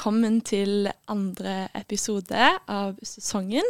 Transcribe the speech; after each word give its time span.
velkommen 0.00 0.38
til 0.40 0.88
andre 1.12 1.68
episode 1.76 2.44
av 2.72 2.94
sesongen. 3.04 3.66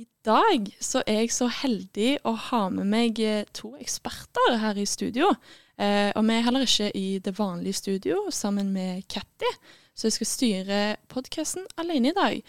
I 0.00 0.06
dag 0.24 0.70
så 0.80 1.02
er 1.04 1.18
jeg 1.26 1.34
så 1.36 1.50
heldig 1.52 2.22
å 2.24 2.32
ha 2.46 2.60
med 2.72 2.88
meg 2.88 3.20
eh, 3.20 3.44
to 3.52 3.74
eksperter 3.76 4.56
her 4.62 4.80
i 4.80 4.86
studio. 4.88 5.28
Eh, 5.76 6.08
og 6.16 6.24
vi 6.24 6.38
er 6.38 6.46
heller 6.46 6.64
ikke 6.64 6.88
i 6.96 7.18
det 7.20 7.34
vanlige 7.36 7.82
studio 7.82 8.22
sammen 8.32 8.72
med 8.72 9.04
Katty, 9.12 9.52
så 9.92 10.08
jeg 10.08 10.16
skal 10.16 10.30
styre 10.30 10.80
podkasten 11.12 11.68
alene 11.76 12.14
i 12.14 12.16
dag. 12.16 12.40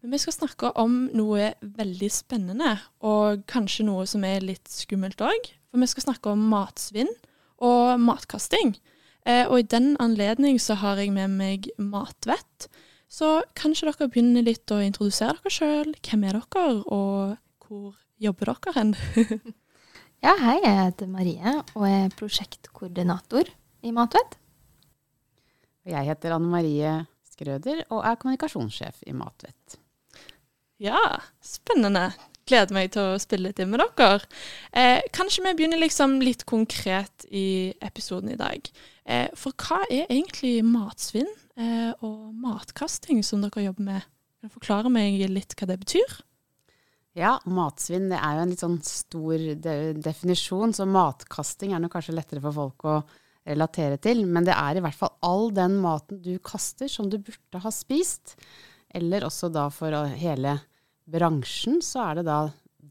Men 0.00 0.16
vi 0.16 0.24
skal 0.24 0.38
snakke 0.38 0.72
om 0.80 1.10
noe 1.12 1.52
veldig 1.60 2.08
spennende, 2.08 2.78
og 3.04 3.44
kanskje 3.52 3.84
noe 3.84 4.08
som 4.08 4.24
er 4.24 4.40
litt 4.40 4.72
skummelt 4.72 5.20
òg. 5.20 5.52
For 5.68 5.84
vi 5.84 5.92
skal 5.92 6.08
snakke 6.08 6.32
om 6.32 6.48
matsvinn 6.56 7.12
og 7.60 8.00
matkasting. 8.00 8.78
Eh, 9.26 9.44
og 9.50 9.58
i 9.58 9.66
den 9.66 9.94
anledning 10.02 10.60
så 10.62 10.76
har 10.78 11.00
jeg 11.02 11.10
med 11.14 11.34
meg 11.34 11.68
Matvett. 11.82 12.68
Så 13.10 13.40
kanskje 13.58 13.90
dere 13.90 14.08
begynner 14.10 14.44
litt 14.46 14.70
å 14.70 14.78
introdusere 14.82 15.38
dere 15.40 15.52
sjøl. 15.52 15.94
Hvem 16.06 16.26
er 16.28 16.38
dere, 16.38 16.66
og 16.94 17.66
hvor 17.66 17.96
jobber 18.22 18.52
dere 18.52 18.74
hen? 18.76 18.94
ja, 20.26 20.36
hei, 20.42 20.58
jeg 20.62 20.78
heter 20.78 21.10
Marie 21.10 21.56
og 21.74 21.88
er 21.88 22.14
prosjektkoordinator 22.18 23.50
i 23.86 23.94
Matvett. 23.94 24.38
Jeg 25.86 26.06
heter 26.06 26.34
Anne 26.34 26.50
Marie 26.50 26.94
Skrøder 27.26 27.84
og 27.90 28.00
er 28.06 28.16
kommunikasjonssjef 28.18 29.02
i 29.06 29.14
Matvett. 29.14 29.76
Ja, 30.82 30.98
spennende 31.42 32.10
gleder 32.46 32.76
meg 32.76 32.92
til 32.94 33.14
å 33.14 33.20
spille 33.22 33.50
litt 33.50 33.60
inn 33.62 33.72
med 33.72 33.82
dere. 33.82 34.20
Eh, 34.72 35.00
kanskje 35.14 35.44
vi 35.46 35.54
begynner 35.58 35.80
liksom 35.82 36.18
litt 36.22 36.46
konkret 36.48 37.26
i 37.30 37.74
episoden 37.84 38.32
i 38.34 38.38
dag. 38.38 38.70
Eh, 39.04 39.28
for 39.38 39.56
hva 39.58 39.82
er 39.88 40.06
egentlig 40.06 40.60
matsvinn 40.66 41.28
eh, 41.58 41.92
og 42.06 42.30
matkasting 42.42 43.22
som 43.26 43.42
dere 43.44 43.68
jobber 43.68 43.90
med? 43.90 44.06
Kan 44.40 44.50
du 44.50 44.56
forklare 44.58 44.92
meg 44.92 45.18
litt 45.32 45.56
hva 45.58 45.68
det 45.70 45.80
betyr? 45.82 46.16
Ja, 47.16 47.38
matsvinn 47.48 48.10
det 48.12 48.18
er 48.20 48.36
jo 48.36 48.44
en 48.44 48.50
litt 48.52 48.62
sånn 48.62 48.80
stor 48.84 49.40
de 49.64 49.76
definisjon, 50.04 50.74
så 50.76 50.84
matkasting 50.84 51.72
er 51.72 51.80
nok 51.80 51.94
kanskje 51.96 52.16
lettere 52.16 52.44
for 52.44 52.56
folk 52.56 52.84
å 52.84 52.96
relatere 53.46 53.96
til. 54.02 54.24
Men 54.28 54.44
det 54.44 54.52
er 54.52 54.76
i 54.76 54.82
hvert 54.84 54.98
fall 54.98 55.14
all 55.24 55.48
den 55.56 55.78
maten 55.80 56.20
du 56.20 56.34
kaster 56.44 56.90
som 56.92 57.08
du 57.08 57.16
burde 57.16 57.62
ha 57.62 57.72
spist. 57.72 58.36
Eller 58.92 59.24
også 59.26 59.48
da 59.52 59.66
for 59.72 59.96
hele 60.20 60.58
bransjen 61.06 61.80
så 61.84 62.10
er 62.10 62.20
det 62.20 62.26
da 62.28 62.40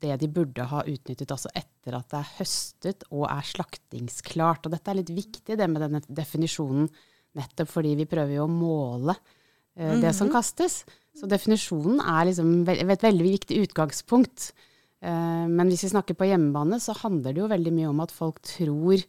det 0.01 0.17
de 0.21 0.29
burde 0.31 0.65
ha 0.69 0.83
utnyttet 0.87 1.31
altså 1.31 1.51
etter 1.55 1.97
at 1.97 2.09
det 2.11 2.19
er 2.19 2.33
høstet 2.39 3.05
og 3.11 3.25
er 3.29 3.47
slaktingsklart. 3.47 4.67
Og 4.67 4.73
dette 4.73 4.91
er 4.91 4.99
litt 4.99 5.11
viktig, 5.15 5.57
det 5.57 5.67
med 5.71 5.83
denne 5.83 6.01
definisjonen, 6.07 6.89
nettopp 7.35 7.71
fordi 7.71 7.95
vi 7.99 8.07
prøver 8.09 8.37
jo 8.37 8.45
å 8.45 8.51
måle 8.51 9.15
uh, 9.15 9.81
mm 9.81 9.91
-hmm. 9.91 10.01
det 10.01 10.13
som 10.15 10.27
mhm. 10.27 10.35
kastes. 10.35 10.85
Så 11.15 11.27
definisjonen 11.27 11.99
er 11.99 12.25
liksom 12.25 12.67
et 12.67 13.03
veldig 13.03 13.23
viktig 13.23 13.61
utgangspunkt. 13.67 14.53
Uh, 15.03 15.47
men 15.47 15.67
hvis 15.67 15.83
vi 15.83 15.93
snakker 15.93 16.13
på 16.13 16.27
hjemmebane, 16.27 16.79
så 16.79 16.93
handler 16.93 17.33
det 17.33 17.41
jo 17.41 17.47
veldig 17.47 17.73
mye 17.73 17.87
om 17.87 17.99
at 17.99 18.11
folk 18.11 18.41
tror 18.41 18.99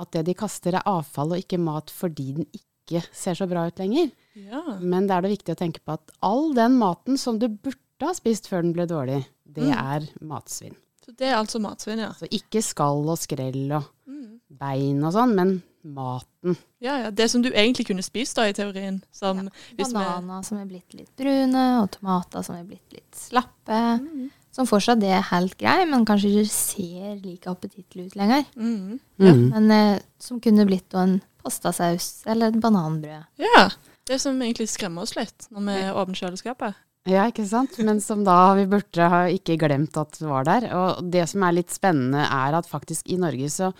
at 0.00 0.12
det 0.12 0.26
de 0.26 0.34
kaster 0.34 0.74
er 0.74 0.82
avfall 0.86 1.32
og 1.32 1.38
ikke 1.38 1.58
mat 1.58 1.90
fordi 1.90 2.32
den 2.32 2.46
ikke 2.52 3.04
ser 3.12 3.34
så 3.34 3.46
bra 3.46 3.66
ut 3.66 3.78
lenger. 3.78 4.10
Ja. 4.34 4.78
Men 4.80 5.06
det 5.06 5.14
er 5.14 5.22
det 5.22 5.38
viktig 5.38 5.52
å 5.52 5.60
tenke 5.60 5.80
på 5.84 5.92
at 5.92 6.10
all 6.20 6.54
den 6.54 6.76
maten 6.78 7.16
som 7.16 7.38
du 7.38 7.48
burde 7.48 7.78
burde 8.02 8.10
ha 8.10 8.18
spist 8.18 8.48
før 8.50 8.64
den 8.66 8.74
ble 8.74 8.86
dårlig, 8.90 9.20
det 9.46 9.68
mm. 9.68 9.74
er 9.78 10.06
matsvinn. 10.26 10.74
Så 11.02 11.14
det 11.18 11.28
er 11.30 11.38
altså 11.38 11.60
matsvinn, 11.62 12.02
ja. 12.02 12.12
Så 12.18 12.28
ikke 12.30 12.62
skall 12.62 13.06
og 13.10 13.18
skrell 13.18 13.74
og 13.74 13.86
mm. 14.10 14.40
bein 14.58 15.02
og 15.02 15.14
sånn, 15.14 15.34
men 15.38 15.56
maten. 15.82 16.54
Ja, 16.82 16.98
ja. 17.04 17.10
Det 17.10 17.28
som 17.30 17.42
du 17.42 17.50
egentlig 17.50 17.88
kunne 17.88 18.04
spist, 18.06 18.36
da, 18.38 18.46
i 18.46 18.54
teorien. 18.54 19.00
Som, 19.14 19.48
ja. 19.74 19.88
Bananer 19.88 20.44
som 20.46 20.60
er 20.60 20.68
blitt 20.70 20.94
litt 20.94 21.10
brune, 21.18 21.64
og 21.82 21.90
tomater 21.96 22.46
som 22.46 22.58
er 22.58 22.68
blitt 22.68 22.94
litt 22.94 23.18
slappe. 23.18 23.80
Mm. 24.02 24.30
Som 24.52 24.68
fortsatt 24.68 25.02
er 25.06 25.24
helt 25.30 25.56
grei, 25.58 25.80
men 25.88 26.06
kanskje 26.06 26.30
ikke 26.30 26.54
ser 26.54 27.16
like 27.22 27.50
appetittlig 27.50 28.10
ut 28.10 28.18
lenger. 28.20 28.46
Mm. 28.54 28.98
Ja. 29.22 29.34
Men 29.54 29.74
eh, 29.74 30.02
som 30.22 30.42
kunne 30.44 30.68
blitt 30.68 30.94
en 30.98 31.20
pastasaus 31.42 32.26
eller 32.30 32.52
et 32.52 32.60
bananbrød. 32.62 33.30
Ja. 33.42 33.66
Det 34.06 34.18
som 34.22 34.38
egentlig 34.42 34.68
skremmer 34.70 35.06
oss 35.06 35.16
litt 35.16 35.48
når 35.50 35.66
vi 35.70 35.78
åpner 35.90 36.20
kjøleskapet. 36.20 36.78
Ja, 37.08 37.24
ikke 37.26 37.44
sant. 37.48 37.74
Men 37.82 38.00
som 38.00 38.22
da 38.26 38.54
vi 38.54 38.68
burde 38.70 39.08
ha 39.10 39.24
ikke 39.32 39.58
glemt 39.58 39.96
at 39.98 40.14
det 40.20 40.28
var 40.28 40.46
der. 40.46 40.68
Og 40.78 41.10
det 41.10 41.26
som 41.30 41.42
er 41.42 41.56
litt 41.56 41.74
spennende, 41.74 42.22
er 42.22 42.58
at 42.58 42.70
faktisk 42.70 43.10
i 43.10 43.18
Norge 43.18 43.50
så 43.50 43.72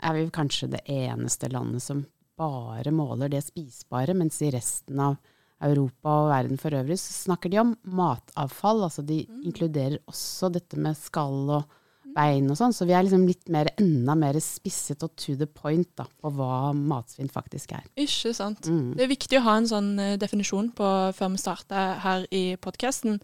er 0.00 0.16
vi 0.16 0.28
kanskje 0.32 0.70
det 0.74 0.84
eneste 0.88 1.48
landet 1.52 1.84
som 1.84 2.04
bare 2.40 2.92
måler 2.92 3.32
det 3.32 3.42
spisbare, 3.44 4.14
mens 4.16 4.38
i 4.44 4.52
resten 4.52 5.00
av 5.04 5.18
Europa 5.60 6.12
og 6.22 6.30
verden 6.30 6.60
for 6.60 6.72
øvrig 6.72 6.96
så 7.00 7.12
snakker 7.26 7.52
de 7.52 7.60
om 7.60 7.74
matavfall. 7.84 8.84
Altså 8.86 9.04
de 9.04 9.22
mm. 9.28 9.42
inkluderer 9.50 9.98
også 10.08 10.48
dette 10.52 10.80
med 10.80 10.96
skall 10.96 11.52
og 11.58 11.79
bein 12.14 12.50
og 12.50 12.58
sånn. 12.58 12.74
Så 12.74 12.86
vi 12.88 12.94
er 12.96 13.04
liksom 13.06 13.26
litt 13.28 13.50
mer, 13.52 13.70
enda 13.80 14.16
mer 14.18 14.38
spisset 14.42 15.02
og 15.06 15.14
to 15.20 15.36
the 15.38 15.46
point 15.46 15.88
da, 15.98 16.06
på 16.06 16.32
hva 16.36 16.72
matsvinn 16.76 17.30
faktisk 17.32 17.74
er. 17.78 17.86
Ikke 18.00 18.34
sant. 18.36 18.66
Mm. 18.66 18.92
Det 18.98 19.06
er 19.06 19.12
viktig 19.12 19.40
å 19.40 19.46
ha 19.46 19.56
en 19.60 19.70
sånn 19.70 19.94
uh, 20.00 20.18
definisjon 20.20 20.72
på 20.76 20.90
før 21.16 21.32
vi 21.34 21.42
starter 21.42 21.96
her 22.04 22.26
i 22.34 22.44
podkasten. 22.60 23.20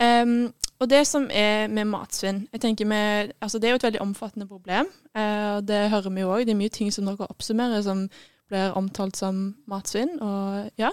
Um, 0.00 0.52
og 0.82 0.90
det 0.90 1.04
som 1.08 1.28
er 1.30 1.70
med 1.72 1.88
matsvinn 1.88 2.44
jeg 2.52 2.60
tenker 2.64 2.88
med, 2.90 3.32
altså 3.40 3.60
Det 3.60 3.68
er 3.68 3.74
jo 3.74 3.80
et 3.80 3.88
veldig 3.88 4.04
omfattende 4.04 4.50
problem. 4.50 4.90
Uh, 5.16 5.62
det 5.64 5.88
hører 5.94 6.10
vi 6.10 6.24
jo 6.24 6.32
òg. 6.34 6.46
Det 6.46 6.54
er 6.54 6.62
mye 6.62 6.74
ting 6.74 6.92
som 6.94 7.08
dere 7.08 7.30
oppsummerer 7.30 7.84
som 7.86 8.06
blir 8.50 8.74
omtalt 8.76 9.16
som 9.16 9.54
matsvinn. 9.70 10.18
og 10.20 10.70
ja. 10.80 10.92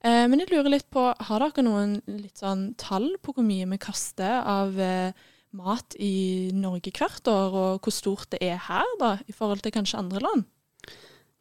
Uh, 0.00 0.24
men 0.32 0.40
jeg 0.40 0.50
lurer 0.52 0.72
litt 0.72 0.88
på, 0.92 1.10
har 1.12 1.44
dere 1.44 1.64
noen 1.66 1.98
litt 2.08 2.40
sånn 2.40 2.70
tall 2.80 3.12
på 3.20 3.34
hvor 3.36 3.44
mye 3.44 3.68
vi 3.68 3.80
kaster 3.80 4.40
av 4.48 4.76
uh, 4.80 5.12
mat 5.56 5.96
i 5.98 6.50
Norge 6.54 6.92
hvert 6.94 7.26
år, 7.30 7.54
og 7.54 7.84
hvor 7.84 7.94
stort 7.94 8.30
det 8.34 8.42
er 8.46 8.60
her, 8.68 8.96
da, 9.00 9.16
i 9.26 9.34
forhold 9.34 9.64
til 9.64 9.74
kanskje 9.74 10.00
andre 10.00 10.22
land? 10.22 10.46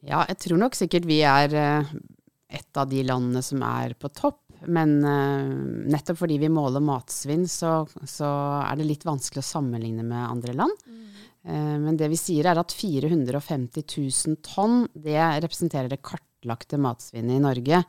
Ja, 0.05 0.23
jeg 0.29 0.39
tror 0.45 0.61
nok 0.61 0.77
sikkert 0.77 1.07
vi 1.09 1.19
er 1.27 1.53
uh, 1.53 1.95
et 2.49 2.79
av 2.79 2.87
de 2.89 3.03
landene 3.05 3.43
som 3.45 3.63
er 3.65 3.95
på 3.99 4.11
topp. 4.15 4.41
Men 4.67 4.97
uh, 5.05 5.51
nettopp 5.91 6.19
fordi 6.23 6.39
vi 6.41 6.51
måler 6.51 6.83
matsvinn, 6.83 7.45
så, 7.47 7.83
så, 8.03 8.29
er 8.65 8.79
det 8.79 8.87
litt 8.89 9.05
vanskelig 9.07 9.43
å 9.43 9.49
sammenligne 9.53 10.03
med 10.07 10.23
andre 10.25 10.55
land. 10.57 10.87
Mm. 10.87 11.03
Uh, 11.47 11.75
men 11.85 11.99
det 11.99 12.09
vi 12.11 12.19
sier 12.19 12.49
er 12.51 12.59
at 12.59 12.75
450 12.75 13.85
000 13.85 14.41
tonn, 14.45 14.81
det 14.95 15.19
representerer 15.19 15.91
det 15.91 16.01
kartlagte 16.03 16.79
matsvinnet 16.81 17.37
i 17.37 17.43
Norge. 17.43 17.83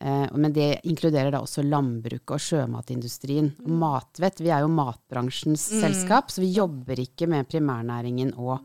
Eh, 0.00 0.26
men 0.32 0.52
det 0.56 0.80
inkluderer 0.88 1.32
da 1.34 1.42
også 1.44 1.64
landbruket 1.66 2.32
og 2.36 2.40
sjømatindustrien. 2.40 3.52
Mm. 3.60 3.72
Matvett, 3.82 4.40
vi 4.40 4.52
er 4.52 4.64
jo 4.64 4.72
matbransjens 4.72 5.66
mm. 5.74 5.80
selskap, 5.84 6.32
så 6.32 6.40
vi 6.40 6.54
jobber 6.56 7.02
ikke 7.02 7.28
med 7.28 7.48
primærnæringen 7.50 8.32
og 8.40 8.56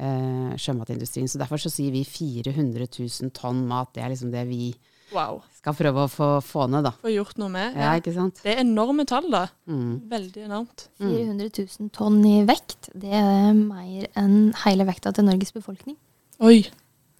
eh, 0.00 0.54
sjømatindustrien. 0.56 1.28
Så 1.28 1.40
derfor 1.42 1.60
så 1.60 1.72
sier 1.72 1.92
vi 1.92 2.06
400 2.08 2.88
000 2.96 3.34
tonn 3.36 3.66
mat. 3.68 3.92
Det 3.92 4.06
er 4.06 4.14
liksom 4.14 4.32
det 4.32 4.46
vi 4.48 4.70
wow. 5.12 5.42
skal 5.58 5.76
prøve 5.76 6.06
å 6.06 6.10
få, 6.10 6.30
få, 6.48 6.64
ned, 6.72 6.88
da. 6.88 6.94
Få 7.04 7.12
gjort 7.12 7.36
noe 7.42 7.52
med. 7.52 7.76
Ja, 7.76 7.92
ikke 8.00 8.16
sant? 8.16 8.40
Det 8.40 8.54
er 8.54 8.64
enorme 8.64 9.04
tall, 9.08 9.28
da. 9.32 9.46
Mm. 9.68 9.94
Veldig 10.10 10.46
enormt. 10.48 10.88
400 11.02 11.50
000 11.60 11.92
tonn 11.96 12.22
i 12.24 12.38
vekt, 12.48 12.88
det 12.96 13.12
er 13.20 13.52
mer 13.52 14.08
enn 14.16 14.54
hele 14.64 14.88
vekta 14.88 15.12
til 15.12 15.28
Norges 15.28 15.52
befolkning. 15.56 16.00
Oi. 16.40 16.62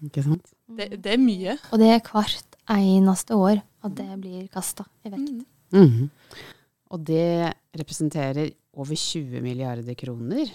Ikke 0.01 0.25
sant? 0.25 0.55
Det, 0.65 0.95
det 1.05 1.13
er 1.13 1.21
mye. 1.21 1.59
Og 1.75 1.83
det 1.83 1.91
er 1.93 2.01
hvert 2.01 2.50
eneste 2.77 3.37
år 3.37 3.61
at 3.61 3.95
det 3.97 4.09
blir 4.21 4.49
kasta 4.53 4.87
i 5.05 5.13
vekt. 5.13 5.45
Mm. 5.73 5.87
Mm. 5.87 6.11
Og 6.91 7.07
det 7.07 7.53
representerer 7.77 8.51
over 8.81 8.99
20 8.99 9.43
milliarder 9.45 9.97
kroner. 9.99 10.51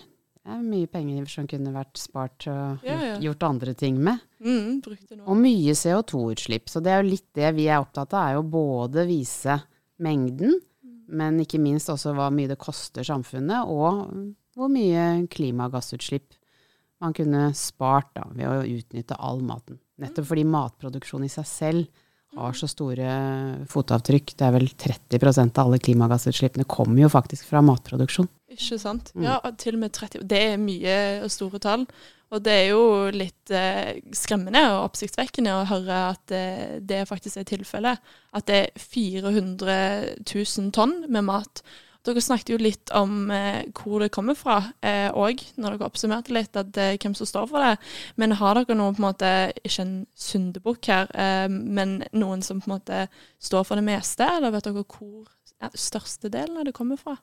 Det 0.46 0.54
er 0.54 0.62
mye 0.62 0.90
penger 0.92 1.26
som 1.32 1.48
kunne 1.50 1.74
vært 1.74 1.98
spart 1.98 2.46
og 2.52 2.86
ja, 2.86 2.96
ja. 3.02 3.16
gjort 3.24 3.48
andre 3.48 3.74
ting 3.78 3.98
med. 3.98 4.22
Mm, 4.46 4.84
og 5.26 5.40
mye 5.40 5.74
CO2-utslipp. 5.74 6.70
Så 6.70 6.84
det 6.86 6.94
er 6.94 7.02
jo 7.02 7.14
litt 7.16 7.28
det 7.34 7.50
vi 7.58 7.66
er 7.66 7.82
opptatt 7.82 8.14
av, 8.14 8.28
er 8.28 8.38
jo 8.38 8.46
både 8.54 9.08
vise 9.10 9.58
mengden, 10.06 10.60
men 11.18 11.40
ikke 11.42 11.62
minst 11.62 11.90
også 11.90 12.14
hva 12.18 12.30
mye 12.34 12.52
det 12.52 12.60
koster 12.62 13.06
samfunnet, 13.06 13.66
og 13.66 14.06
hvor 14.56 14.70
mye 14.72 15.26
klimagassutslipp 15.34 16.38
man 17.04 17.16
kunne 17.16 17.50
spart 17.58 18.14
da, 18.16 18.28
ved 18.32 18.48
å 18.48 18.78
utnytte 18.78 19.18
all 19.18 19.42
maten. 19.46 19.80
Nettopp 20.02 20.30
fordi 20.30 20.46
matproduksjon 20.48 21.26
i 21.26 21.32
seg 21.32 21.48
selv 21.50 22.05
har 22.36 22.58
så 22.58 22.68
store 22.70 23.12
fotavtrykk. 23.72 24.34
Det 24.38 24.48
er 24.48 24.56
vel 24.56 24.68
30% 24.68 25.60
av 25.60 25.70
alle 25.70 25.80
klimagassutslippene 25.84 26.68
kommer 26.70 27.06
jo 27.06 27.12
faktisk 27.12 27.48
fra 27.50 27.64
matproduksjon. 27.66 28.30
Ikke 28.56 28.80
sant. 28.80 29.12
Mm. 29.16 29.26
Ja, 29.28 29.40
til 29.60 29.78
og 29.78 29.84
med 29.86 29.96
30 29.96 30.28
Det 30.30 30.42
er 30.52 30.62
mye 30.62 31.00
og 31.26 31.32
store 31.34 31.62
tall. 31.64 31.88
Og 32.34 32.42
det 32.44 32.54
er 32.58 32.70
jo 32.72 32.84
litt 33.14 33.52
eh, 33.54 34.02
skremmende 34.18 34.64
og 34.74 34.90
oppsiktsvekkende 34.90 35.54
å 35.54 35.66
høre 35.70 36.00
at 36.10 36.34
eh, 36.34 36.78
det 36.82 37.04
faktisk 37.10 37.40
er 37.40 37.48
tilfellet. 37.48 38.14
At 38.36 38.48
det 38.50 38.62
er 38.64 38.82
400 38.82 39.76
000 40.26 40.72
tonn 40.76 40.98
med 41.08 41.28
mat. 41.30 41.62
Dere 42.06 42.22
snakket 42.22 42.52
jo 42.54 42.58
litt 42.62 42.92
om 42.94 43.32
eh, 43.34 43.64
hvor 43.74 44.04
det 44.04 44.12
kommer 44.14 44.38
fra 44.38 44.60
òg, 44.86 45.42
eh, 45.42 45.54
når 45.58 45.76
dere 45.76 45.88
oppsummerte 45.88 46.36
litt 46.36 46.58
at, 46.60 46.78
eh, 46.78 46.98
hvem 47.02 47.16
som 47.18 47.30
står 47.30 47.48
for 47.50 47.66
det. 47.66 47.76
Men 48.22 48.38
har 48.40 48.60
dere 48.60 48.78
noen 48.78 48.98
på 48.98 49.02
en 49.02 49.08
måte, 49.08 49.32
ikke 49.66 49.86
en 49.86 49.96
syndebukk 50.14 50.92
her, 50.92 51.10
eh, 51.18 51.48
men 51.50 52.04
noen 52.14 52.46
som 52.46 52.62
på 52.62 52.70
en 52.70 52.78
måte 52.78 53.06
står 53.42 53.66
for 53.66 53.82
det 53.82 53.88
meste? 53.88 54.28
Eller 54.38 54.54
vet 54.54 54.70
dere 54.70 54.86
hvor 54.86 55.26
ja, 55.62 55.72
størstedelen 55.74 56.62
av 56.62 56.70
det 56.70 56.76
kommer 56.78 57.02
fra? 57.02 57.18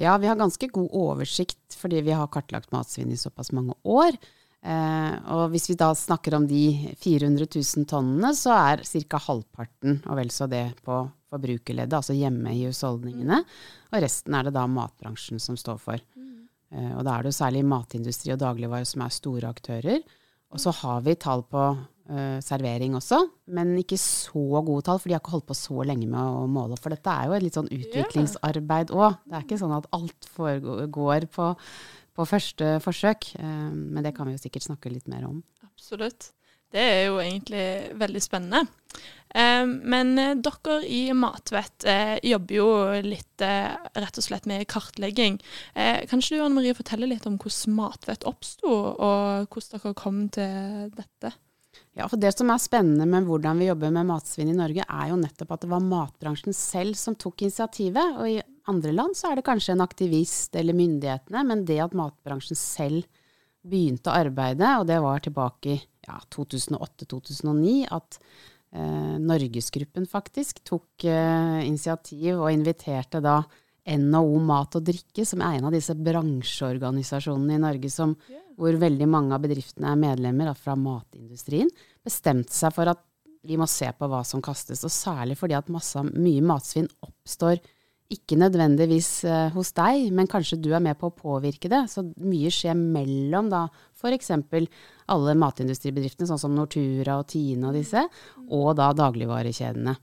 Ja, 0.00 0.16
vi 0.16 0.30
har 0.30 0.38
ganske 0.40 0.70
god 0.72 0.94
oversikt 0.96 1.76
fordi 1.76 2.00
vi 2.06 2.14
har 2.16 2.30
kartlagt 2.32 2.72
matsvinn 2.72 3.12
i 3.12 3.20
såpass 3.20 3.52
mange 3.52 3.76
år. 3.84 4.16
Eh, 4.62 5.14
og 5.34 5.50
hvis 5.52 5.66
vi 5.72 5.76
da 5.78 5.90
snakker 5.98 6.36
om 6.38 6.46
de 6.46 6.94
400 7.02 7.48
000 7.50 7.88
tonnene, 7.90 8.30
så 8.38 8.54
er 8.54 8.84
ca. 9.10 9.18
halvparten 9.26 10.00
og 10.06 10.16
vel 10.20 10.30
så 10.30 10.46
det 10.50 10.68
på 10.86 11.02
forbrukerleddet, 11.32 11.96
altså 11.98 12.16
hjemme 12.16 12.54
i 12.54 12.66
husholdningene. 12.68 13.40
Og 13.92 14.04
resten 14.04 14.36
er 14.38 14.48
det 14.48 14.54
da 14.56 14.66
matbransjen 14.70 15.42
som 15.42 15.58
står 15.58 15.80
for. 15.82 16.02
Eh, 16.72 16.92
og 16.96 17.02
da 17.06 17.16
er 17.16 17.24
det 17.24 17.32
jo 17.32 17.40
særlig 17.40 17.64
matindustri 17.68 18.34
og 18.34 18.42
dagligvare 18.42 18.88
som 18.88 19.04
er 19.04 19.16
store 19.16 19.50
aktører. 19.50 20.04
Og 20.52 20.60
så 20.60 20.72
har 20.82 21.00
vi 21.06 21.14
tall 21.16 21.40
på 21.48 21.62
uh, 21.72 22.38
servering 22.44 22.92
også, 22.98 23.22
men 23.56 23.70
ikke 23.80 23.96
så 23.96 24.60
gode 24.60 24.82
tall, 24.84 24.98
for 25.00 25.08
de 25.08 25.14
har 25.16 25.22
ikke 25.22 25.32
holdt 25.32 25.46
på 25.48 25.56
så 25.56 25.86
lenge 25.88 26.04
med 26.12 26.20
å 26.20 26.42
måle. 26.44 26.76
For 26.76 26.92
dette 26.92 27.08
er 27.08 27.30
jo 27.30 27.36
et 27.38 27.46
litt 27.46 27.56
sånn 27.56 27.70
utviklingsarbeid 27.72 28.92
òg. 28.92 29.16
Det 29.24 29.38
er 29.38 29.46
ikke 29.46 29.60
sånn 29.62 29.72
at 29.78 29.88
alt 29.96 30.28
foregår 30.36 31.28
på 31.32 31.54
på 32.12 32.26
første 32.28 32.76
forsøk. 32.84 33.30
Uh, 33.40 33.72
men 33.72 34.04
det 34.04 34.14
kan 34.16 34.28
vi 34.28 34.36
jo 34.36 34.42
sikkert 34.42 34.66
snakke 34.66 34.92
litt 34.92 35.08
mer 35.08 35.24
om. 35.28 35.40
Absolutt. 35.64 36.30
Det 36.72 36.80
er 36.80 37.02
jo 37.06 37.18
egentlig 37.20 37.64
veldig 38.00 38.22
spennende. 38.24 38.64
Eh, 39.34 39.64
men 39.64 40.12
eh, 40.20 40.34
dere 40.44 40.80
i 40.86 41.02
Matvett 41.16 41.86
jobber 42.22 42.58
jo 42.58 42.66
litt 43.06 43.42
rett 43.42 44.18
og 44.20 44.26
slett 44.26 44.48
med 44.50 44.66
kartlegging. 44.70 45.38
Kan 45.74 46.20
ikke 46.20 46.36
du 46.36 46.42
Anne 46.42 46.56
Marie, 46.58 46.76
fortelle 46.78 47.08
litt 47.10 47.26
om 47.26 47.38
hvordan 47.40 47.78
Matvett 47.78 48.28
oppsto, 48.28 48.70
og 48.70 49.48
hvordan 49.50 49.82
dere 49.82 49.96
kom 49.98 50.26
til 50.34 50.92
dette? 50.96 51.32
Ja, 51.92 52.06
for 52.08 52.16
Det 52.16 52.32
som 52.32 52.50
er 52.52 52.60
spennende 52.60 53.04
med 53.08 53.26
hvordan 53.28 53.58
vi 53.60 53.68
jobber 53.68 53.92
med 53.92 54.08
matsvinn 54.08 54.48
i 54.52 54.56
Norge, 54.56 54.84
er 54.88 55.10
jo 55.10 55.18
nettopp 55.20 55.56
at 55.56 55.64
det 55.64 55.72
var 55.72 55.84
matbransjen 55.84 56.56
selv 56.56 56.96
som 56.96 57.16
tok 57.20 57.44
initiativet. 57.44 58.16
Og 58.16 58.28
i 58.30 58.38
andre 58.70 58.94
land 58.96 59.16
så 59.18 59.30
er 59.30 59.38
det 59.38 59.46
kanskje 59.48 59.74
en 59.76 59.84
aktivist 59.84 60.56
eller 60.56 60.76
myndighetene, 60.76 61.44
men 61.48 61.66
det 61.68 61.80
at 61.84 61.96
matbransjen 61.96 62.58
selv 62.58 63.04
begynte 63.62 64.10
å 64.10 64.16
arbeide, 64.24 64.72
og 64.80 64.88
det 64.88 64.98
var 65.04 65.20
tilbake 65.22 65.74
i 65.76 65.78
ja, 66.08 66.16
2008-2009, 66.34 67.76
at 67.94 68.18
eh, 68.74 69.16
Norgesgruppen 69.22 70.08
faktisk 70.10 70.62
tok 70.68 71.06
eh, 71.08 71.60
initiativ 71.66 72.40
og 72.40 72.52
inviterte 72.52 73.22
da 73.24 73.40
NHO 73.82 74.38
Mat 74.46 74.76
og 74.78 74.84
Drikke, 74.86 75.24
som 75.26 75.42
er 75.42 75.58
en 75.58 75.68
av 75.68 75.74
disse 75.74 75.94
bransjeorganisasjonene 75.98 77.56
i 77.58 77.62
Norge 77.62 77.90
som, 77.90 78.14
hvor 78.58 78.76
veldig 78.78 79.08
mange 79.10 79.34
av 79.34 79.42
bedriftene 79.42 79.90
er 79.90 79.98
medlemmer 79.98 80.52
fra 80.54 80.76
matindustrien, 80.78 81.70
bestemte 82.04 82.54
seg 82.54 82.74
for 82.76 82.92
at 82.92 83.02
vi 83.42 83.58
må 83.58 83.66
se 83.66 83.88
på 83.90 84.06
hva 84.06 84.22
som 84.26 84.42
kastes. 84.44 84.84
Og 84.86 84.92
særlig 84.94 85.34
fordi 85.40 85.56
at 85.58 85.70
masse, 85.72 85.98
mye 86.14 86.44
matsvinn 86.46 86.86
oppstår 87.02 87.58
ikke 88.14 88.38
nødvendigvis 88.40 89.10
uh, 89.28 89.48
hos 89.54 89.72
deg, 89.76 90.10
men 90.14 90.30
kanskje 90.30 90.60
du 90.60 90.70
er 90.74 90.84
med 90.84 90.98
på 91.00 91.10
å 91.10 91.16
påvirke 91.16 91.70
det. 91.72 91.84
Så 91.92 92.04
mye 92.20 92.52
skjer 92.52 92.78
mellom 92.78 93.50
da 93.52 93.66
f.eks. 93.98 94.32
alle 95.12 95.36
matindustribedriftene, 95.40 96.28
sånn 96.30 96.40
som 96.40 96.56
Nortura 96.56 97.18
og 97.20 97.28
Tine 97.32 97.70
og 97.70 97.78
disse, 97.78 98.06
og 98.48 98.72
da 98.80 98.92
dagligvarekjedene. 98.96 99.96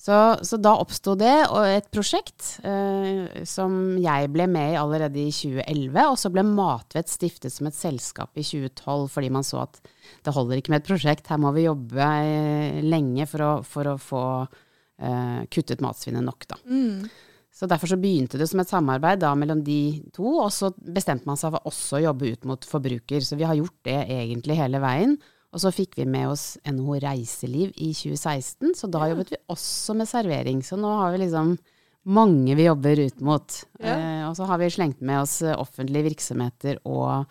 Så, 0.00 0.16
så, 0.42 0.56
da 0.56 0.78
oppsto 0.80 1.12
det 1.20 1.32
et 1.74 1.88
prosjekt 1.92 2.54
eh, 2.64 3.42
som 3.44 3.98
jeg 4.00 4.30
ble 4.32 4.46
med 4.48 4.72
i 4.72 4.78
allerede 4.80 5.20
i 5.20 5.28
2011. 5.28 5.98
Og 6.06 6.16
så 6.22 6.30
ble 6.32 6.44
Matvett 6.48 7.12
stiftet 7.12 7.52
som 7.52 7.68
et 7.68 7.76
selskap 7.76 8.32
i 8.40 8.44
2012 8.46 9.10
fordi 9.12 9.28
man 9.34 9.44
så 9.44 9.66
at 9.66 9.76
det 10.24 10.32
holder 10.32 10.56
ikke 10.56 10.72
med 10.72 10.80
et 10.80 10.88
prosjekt, 10.88 11.28
her 11.28 11.40
må 11.42 11.52
vi 11.52 11.66
jobbe 11.66 12.06
eh, 12.06 12.80
lenge 12.80 13.28
for 13.28 13.44
å, 13.44 13.50
for 13.66 13.92
å 13.92 13.98
få 14.00 14.24
eh, 14.40 15.42
kuttet 15.52 15.84
matsvinnet 15.84 16.24
nok, 16.24 16.48
da. 16.48 16.60
Mm. 16.64 17.04
Så 17.50 17.66
derfor 17.68 17.90
så 17.90 17.98
begynte 18.00 18.38
det 18.38 18.46
som 18.48 18.62
et 18.62 18.70
samarbeid 18.70 19.20
da 19.24 19.32
mellom 19.36 19.64
de 19.66 20.00
to, 20.14 20.24
og 20.44 20.52
så 20.54 20.70
bestemte 20.78 21.26
man 21.28 21.38
seg 21.40 21.52
for 21.56 21.66
også 21.68 21.98
å 21.98 22.04
jobbe 22.06 22.30
ut 22.30 22.46
mot 22.48 22.66
forbruker. 22.66 23.24
Så 23.26 23.36
vi 23.40 23.48
har 23.48 23.58
gjort 23.58 23.76
det 23.88 23.98
egentlig 24.06 24.56
hele 24.60 24.80
veien. 24.82 25.18
Og 25.50 25.62
så 25.64 25.72
fikk 25.74 25.98
vi 25.98 26.06
med 26.06 26.30
oss 26.30 26.54
NHO 26.62 27.00
Reiseliv 27.02 27.74
i 27.74 27.90
2016, 27.90 28.70
så 28.78 28.86
da 28.86 29.02
ja. 29.02 29.12
jobbet 29.12 29.32
vi 29.34 29.40
også 29.50 29.96
med 29.98 30.08
servering. 30.08 30.62
Så 30.62 30.78
nå 30.78 30.92
har 31.00 31.10
vi 31.14 31.24
liksom 31.24 31.56
mange 32.10 32.54
vi 32.56 32.68
jobber 32.68 33.02
ut 33.02 33.20
mot. 33.26 33.60
Ja. 33.82 33.96
Eh, 33.96 34.22
og 34.28 34.36
så 34.38 34.46
har 34.48 34.62
vi 34.62 34.70
slengt 34.72 35.02
med 35.02 35.24
oss 35.24 35.40
offentlige 35.42 36.12
virksomheter 36.12 36.78
og 36.86 37.26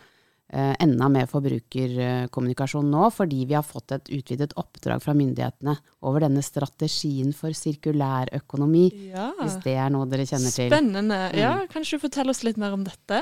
enda 0.50 1.06
mer 1.14 1.28
forbrukerkommunikasjon 1.30 2.88
nå, 2.90 3.04
fordi 3.14 3.44
vi 3.46 3.54
har 3.54 3.66
fått 3.66 3.94
et 3.94 4.10
utvidet 4.18 4.56
oppdrag 4.58 5.04
fra 5.04 5.14
myndighetene 5.14 5.76
over 6.10 6.26
denne 6.26 6.42
strategien 6.46 7.30
for 7.38 7.54
sirkulær 7.54 8.32
økonomi. 8.40 8.88
Ja. 9.12 9.30
Hvis 9.44 9.60
det 9.66 9.78
er 9.78 9.94
noe 9.94 10.10
dere 10.10 10.26
kjenner 10.26 10.56
til. 10.56 10.72
Spennende. 10.72 11.22
Ja, 11.38 11.54
kanskje 11.70 12.00
du 12.00 12.08
forteller 12.08 12.34
oss 12.34 12.42
litt 12.48 12.58
mer 12.58 12.74
om 12.74 12.88
dette? 12.88 13.22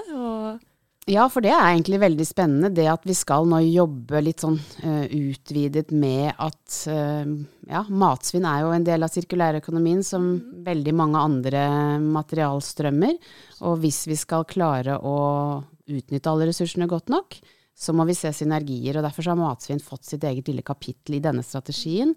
ja, 1.07 1.23
for 1.31 1.43
det 1.43 1.53
er 1.53 1.69
egentlig 1.69 2.01
veldig 2.01 2.25
spennende. 2.27 2.71
Det 2.75 2.87
at 2.91 3.05
vi 3.07 3.15
skal 3.15 3.47
nå 3.47 3.61
jobbe 3.63 4.19
litt 4.25 4.43
sånn 4.43 4.57
uh, 4.83 5.05
utvidet 5.07 5.93
med 5.95 6.33
at 6.33 6.79
uh, 6.91 7.23
ja, 7.69 7.85
matsvinn 7.87 8.47
er 8.47 8.65
jo 8.65 8.73
en 8.75 8.87
del 8.87 9.07
av 9.07 9.13
sirkulærøkonomien 9.13 10.03
som 10.03 10.27
veldig 10.67 10.95
mange 10.99 11.23
andre 11.29 11.63
materialstrømmer. 12.03 13.15
Og 13.63 13.79
hvis 13.85 14.03
vi 14.11 14.19
skal 14.19 14.47
klare 14.49 14.99
å 14.99 15.17
utnytte 15.87 16.31
alle 16.31 16.49
ressursene 16.49 16.87
godt 16.89 17.11
nok, 17.13 17.39
så 17.77 17.93
må 17.93 18.07
vi 18.09 18.15
se 18.17 18.31
synergier. 18.33 18.97
Og 18.97 19.05
derfor 19.05 19.29
har 19.29 19.39
matsvinn 19.39 19.83
fått 19.83 20.07
sitt 20.07 20.25
eget 20.25 20.49
lille 20.49 20.65
kapittel 20.65 21.19
i 21.19 21.23
denne 21.23 21.45
strategien. 21.45 22.15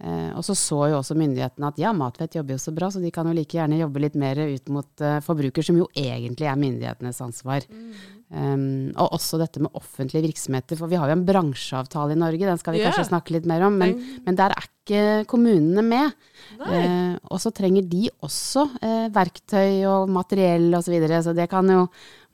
Eh, 0.00 0.30
og 0.32 0.44
så 0.46 0.54
så 0.56 0.78
jo 0.88 1.00
også 1.00 1.16
myndighetene 1.18 1.68
at 1.68 1.80
ja, 1.80 1.90
Matvett 1.92 2.38
jobber 2.38 2.56
jo 2.56 2.62
så 2.62 2.72
bra, 2.72 2.88
så 2.92 3.02
de 3.02 3.10
kan 3.12 3.28
jo 3.28 3.34
like 3.36 3.58
gjerne 3.58 3.80
jobbe 3.82 4.00
litt 4.06 4.16
mer 4.18 4.38
ut 4.38 4.70
mot 4.72 5.04
eh, 5.04 5.18
forbruker, 5.24 5.66
som 5.66 5.76
jo 5.76 5.90
egentlig 5.92 6.48
er 6.48 6.60
myndighetenes 6.60 7.20
ansvar. 7.26 7.66
Mm. 7.68 7.92
Um, 8.30 8.92
og 8.94 9.16
også 9.16 9.40
dette 9.40 9.58
med 9.58 9.74
offentlige 9.74 10.22
virksomheter, 10.28 10.78
for 10.78 10.86
vi 10.86 10.98
har 11.00 11.10
jo 11.10 11.16
en 11.16 11.24
bransjeavtale 11.26 12.14
i 12.14 12.18
Norge, 12.20 12.46
den 12.46 12.60
skal 12.60 12.76
vi 12.76 12.78
yeah. 12.78 12.92
kanskje 12.92 13.08
snakke 13.08 13.34
litt 13.34 13.48
mer 13.50 13.64
om, 13.66 13.74
men, 13.80 13.96
men 14.22 14.38
der 14.38 14.54
er 14.54 14.68
ikke 14.68 15.24
kommunene 15.30 15.82
med. 15.82 16.14
Uh, 16.60 17.18
og 17.26 17.40
så 17.42 17.50
trenger 17.54 17.88
de 17.90 18.04
også 18.22 18.68
uh, 18.76 19.08
verktøy 19.10 19.82
og 19.90 20.14
materiell 20.14 20.68
osv., 20.78 20.86
så, 20.86 20.94
videre, 20.94 21.20
så 21.26 21.34
det 21.34 21.48
kan 21.50 21.74
jo 21.74 21.82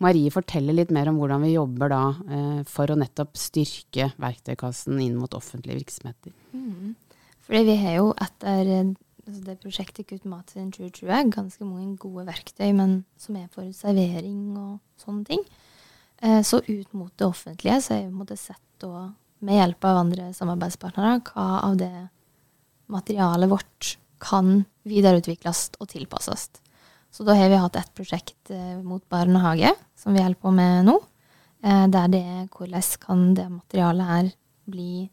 Marie 0.04 0.28
fortelle 0.32 0.76
litt 0.76 0.92
mer 0.92 1.08
om 1.08 1.16
hvordan 1.16 1.46
vi 1.46 1.54
jobber 1.54 1.92
da 1.94 2.02
uh, 2.12 2.60
for 2.68 2.92
å 2.92 3.00
nettopp 3.00 3.32
styrke 3.40 4.10
verktøykassen 4.20 5.00
inn 5.00 5.16
mot 5.16 5.32
offentlige 5.36 5.80
virksomheter. 5.80 6.36
Mm. 6.52 6.92
Fordi 7.48 7.66
vi 7.70 7.80
har 7.80 8.00
jo 8.02 8.10
etter 8.20 8.72
altså 9.26 9.42
det 9.46 9.60
prosjektet 9.62 10.10
Kutt 10.10 10.28
mat 10.28 10.52
siden 10.52 10.68
2020 10.76 11.32
ganske 11.32 11.64
mange 11.64 11.96
gode 12.04 12.26
verktøy, 12.28 12.68
men 12.76 12.98
som 13.20 13.40
er 13.40 13.48
for 13.54 13.64
servering 13.72 14.58
og 14.60 14.76
sånne 15.00 15.32
ting. 15.32 15.46
Eh, 16.22 16.42
så 16.42 16.60
ut 16.66 16.92
mot 16.92 17.12
det 17.18 17.24
offentlige 17.24 17.80
så 17.82 17.94
har 17.94 18.02
vi 18.02 18.10
måtte 18.10 18.36
sett 18.36 18.62
da, 18.80 19.10
med 19.44 19.58
hjelp 19.58 19.84
av 19.84 20.02
andre 20.04 20.30
samarbeidspartnere 20.36 21.18
hva 21.28 21.46
av 21.68 21.76
det 21.80 22.08
materialet 22.92 23.50
vårt 23.50 23.96
kan 24.22 24.62
videreutvikles 24.88 25.76
og 25.80 25.90
tilpasses. 25.90 26.48
Så 27.12 27.24
da 27.24 27.36
har 27.36 27.50
vi 27.52 27.60
hatt 27.60 27.76
et 27.76 27.92
prosjekt 27.96 28.52
eh, 28.52 28.78
mot 28.80 29.02
barnehage 29.12 29.74
som 29.98 30.16
vi 30.16 30.24
holder 30.24 30.40
på 30.40 30.54
med 30.56 30.88
nå. 30.88 30.96
Eh, 31.64 31.84
der 31.92 32.08
det 32.12 32.22
er 32.22 32.48
hvordan 32.48 32.88
kan 33.02 33.28
det 33.36 33.50
materialet 33.50 34.10
her 34.12 34.32
bli 34.66 35.06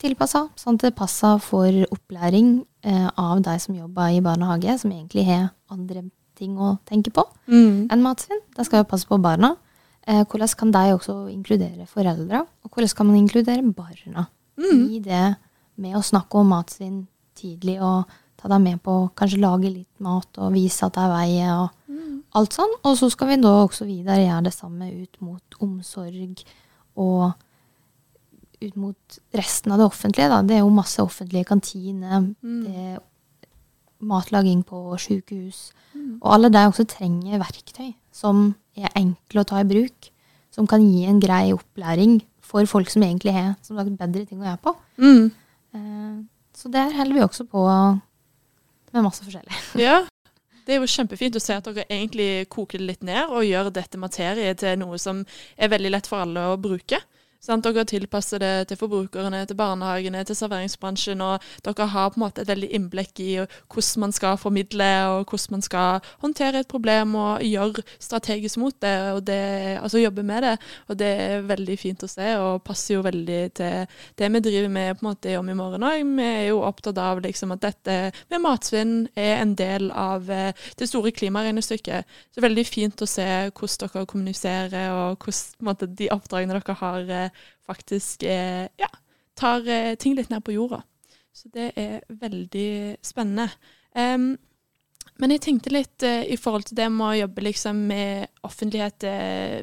tilpassa, 0.00 0.48
sånn 0.56 0.78
at 0.78 0.88
det 0.88 0.96
passer 0.96 1.38
for 1.44 1.68
opplæring 1.92 2.62
av 3.20 3.42
de 3.44 3.52
som 3.60 3.74
jobber 3.76 4.14
i 4.16 4.22
barnehage, 4.24 4.78
som 4.80 4.92
egentlig 4.94 5.26
har 5.26 5.50
andre 5.68 6.06
ting 6.40 6.54
å 6.56 6.78
tenke 6.88 7.12
på 7.12 7.26
mm. 7.52 7.90
enn 7.92 8.00
matsvinn. 8.00 8.40
De 8.56 8.64
skal 8.64 8.80
jo 8.80 8.88
passe 8.88 9.08
på 9.08 9.18
barna. 9.20 9.52
Eh, 10.10 10.24
hvordan 10.26 10.56
kan 10.58 10.72
de 10.74 10.94
også 10.96 11.14
inkludere 11.30 11.86
foreldre, 11.86 12.42
og 12.64 12.70
hvordan 12.72 12.96
kan 12.96 13.06
man 13.06 13.20
inkludere 13.20 13.62
barna 13.74 14.26
mm. 14.58 14.82
i 14.90 14.98
det 15.04 15.26
med 15.80 15.94
å 15.94 16.02
snakke 16.02 16.40
om 16.40 16.50
matsvinn 16.50 17.04
tidlig, 17.38 17.78
og 17.78 18.10
ta 18.40 18.48
dem 18.50 18.64
med 18.64 18.80
på 18.82 18.94
kanskje 19.16 19.42
lage 19.42 19.70
litt 19.70 20.02
mat 20.02 20.40
og 20.40 20.54
vise 20.56 20.86
at 20.86 20.96
det 20.96 21.04
er 21.04 21.12
vei 21.12 21.28
og 21.52 21.92
mm. 21.92 22.16
alt 22.40 22.56
sånn. 22.56 22.74
Og 22.88 22.96
så 22.98 23.10
skal 23.12 23.30
vi 23.30 23.38
da 23.44 23.52
også 23.60 23.86
videre 23.86 24.24
gjøre 24.24 24.46
det 24.48 24.54
samme 24.56 24.88
ut 24.90 25.20
mot 25.22 25.60
omsorg 25.60 26.42
og 26.98 27.30
ut 28.60 28.76
mot 28.76 29.20
resten 29.36 29.72
av 29.72 29.80
det 29.80 29.88
offentlige. 29.88 30.30
Da. 30.32 30.40
Det 30.44 30.56
er 30.56 30.64
jo 30.64 30.72
masse 30.74 31.04
offentlige 31.04 31.48
kantiner. 31.52 32.26
Mm. 32.42 32.64
det 32.64 32.88
er 32.88 32.98
matlaging 34.00 34.62
på 34.66 34.80
sykehus. 34.98 35.70
Mm. 35.94 36.18
Og 36.20 36.34
alle 36.34 36.50
de 36.52 36.64
også 36.66 36.86
trenger 36.88 37.42
verktøy 37.42 37.92
som 38.14 38.50
er 38.78 38.92
enkle 38.98 39.42
å 39.42 39.48
ta 39.48 39.62
i 39.62 39.68
bruk. 39.68 40.10
Som 40.50 40.66
kan 40.66 40.82
gi 40.82 41.04
en 41.06 41.20
grei 41.22 41.52
opplæring 41.54 42.20
for 42.42 42.66
folk 42.66 42.90
som 42.90 43.04
egentlig 43.06 43.34
har 43.36 43.52
som 43.62 43.78
sagt, 43.78 43.92
bedre 43.98 44.26
ting 44.26 44.40
å 44.42 44.48
gjøre 44.48 44.62
på. 44.64 44.74
Mm. 44.98 45.26
Eh, 45.78 46.16
så 46.56 46.70
der 46.72 46.96
holder 46.96 47.14
vi 47.14 47.26
også 47.26 47.46
på 47.50 47.66
med 48.90 49.06
masse 49.06 49.22
forskjellig. 49.24 49.60
Ja, 49.86 50.00
det 50.66 50.74
er 50.74 50.82
jo 50.82 50.90
kjempefint 50.90 51.38
å 51.38 51.42
se 51.42 51.56
at 51.56 51.66
dere 51.66 51.86
egentlig 51.88 52.48
koker 52.52 52.78
det 52.78 52.88
litt 52.88 53.06
ned 53.06 53.30
og 53.30 53.46
gjør 53.46 53.70
dette 53.74 53.98
materiet 53.98 54.60
til 54.62 54.76
noe 54.82 54.98
som 55.02 55.22
er 55.56 55.70
veldig 55.72 55.94
lett 55.94 56.10
for 56.10 56.22
alle 56.24 56.50
å 56.52 56.58
bruke. 56.60 57.00
Sant? 57.40 57.64
Dere 57.64 57.86
tilpasser 57.88 58.40
det 58.42 58.68
til 58.68 58.76
forbrukerne, 58.76 59.38
til 59.48 59.56
barnehagene, 59.56 60.20
til 60.28 60.36
serveringsbransjen. 60.36 61.22
Og 61.24 61.44
dere 61.64 61.86
har 61.88 62.10
på 62.12 62.20
en 62.20 62.24
måte 62.26 62.42
et 62.42 62.50
veldig 62.50 62.68
innblikk 62.76 63.22
i 63.24 63.30
hvordan 63.40 64.02
man 64.04 64.12
skal 64.12 64.36
formidle, 64.36 64.88
og 65.08 65.30
hvordan 65.30 65.56
man 65.56 65.64
skal 65.64 66.10
håndtere 66.20 66.60
et 66.60 66.68
problem 66.68 67.14
og 67.16 67.40
gjøre 67.40 67.84
strategisk 67.96 68.60
mot 68.60 68.76
det, 68.84 68.96
og 69.14 69.22
det, 69.26 69.40
altså 69.80 70.02
jobbe 70.02 70.22
med 70.22 70.44
det. 70.44 70.52
Og 70.88 70.98
det 71.00 71.08
er 71.24 71.46
veldig 71.48 71.78
fint 71.80 72.04
å 72.04 72.10
se, 72.12 72.28
og 72.36 72.60
passer 72.66 72.98
jo 72.98 73.06
veldig 73.08 73.40
til 73.56 73.96
det 74.20 74.30
vi 74.30 74.44
driver 74.44 74.68
med 74.68 74.98
på 74.98 75.06
en 75.06 75.08
måte 75.08 75.38
om 75.38 75.48
i 75.48 75.56
morgen 75.56 75.88
òg. 75.88 76.04
Vi 76.20 76.28
er 76.28 76.46
jo 76.50 76.60
opptatt 76.68 77.00
av 77.00 77.22
liksom 77.24 77.56
at 77.56 77.64
dette 77.64 77.96
med 78.28 78.44
matsvinn 78.44 78.94
er 79.16 79.40
en 79.40 79.56
del 79.56 79.88
av 79.96 80.28
eh, 80.30 80.52
det 80.76 80.90
store 80.92 81.14
klimaregnestykket. 81.16 82.20
Så 82.34 82.44
veldig 82.44 82.66
fint 82.68 83.00
å 83.00 83.08
se 83.08 83.26
hvordan 83.48 83.88
dere 83.94 84.06
kommuniserer, 84.12 84.92
og 84.92 85.24
hvordan 85.24 85.66
måte, 85.70 85.88
de 85.88 86.12
oppdragene 86.12 86.60
dere 86.60 86.78
har 86.84 87.08
eh, 87.08 87.29
faktisk 87.66 88.26
eh, 88.28 88.66
ja, 88.80 88.90
tar 89.38 89.66
eh, 89.68 89.94
ting 90.00 90.16
litt 90.18 90.30
ned 90.32 90.44
på 90.44 90.56
jorda. 90.56 90.82
Så 91.32 91.50
det 91.54 91.72
er 91.78 92.00
veldig 92.20 93.00
spennende. 93.06 93.48
Um, 93.94 94.34
men 95.20 95.34
jeg 95.34 95.42
tenkte 95.44 95.72
litt 95.72 96.04
uh, 96.06 96.22
i 96.24 96.36
forhold 96.40 96.64
til 96.68 96.78
det 96.78 96.86
med 96.92 97.04
å 97.06 97.18
jobbe 97.18 97.44
liksom, 97.44 97.82
med 97.90 98.30
offentlighet, 98.46 99.04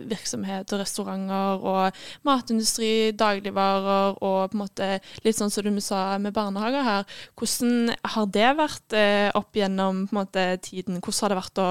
virksomhet 0.07 0.73
og 0.73 0.81
restauranter 0.83 1.65
og 1.65 2.01
matindustri, 2.27 3.11
dagligvarer 3.17 4.19
og 4.21 4.51
på 4.51 4.57
en 4.57 4.61
måte 4.61 4.89
litt 5.25 5.37
sånn 5.37 5.51
som 5.53 5.65
du 5.65 5.81
sa 5.81 6.19
med 6.21 6.35
barnehager 6.35 6.85
her. 6.85 7.17
Hvordan 7.37 7.91
har 8.13 8.29
det 8.37 8.51
vært 8.61 8.97
uh, 8.97 9.29
opp 9.39 9.57
gjennom 9.57 10.05
måte, 10.15 10.45
tiden? 10.63 11.01
Hvordan 11.01 11.25
har 11.25 11.33
det 11.33 11.41
vært 11.41 11.63
å 11.63 11.69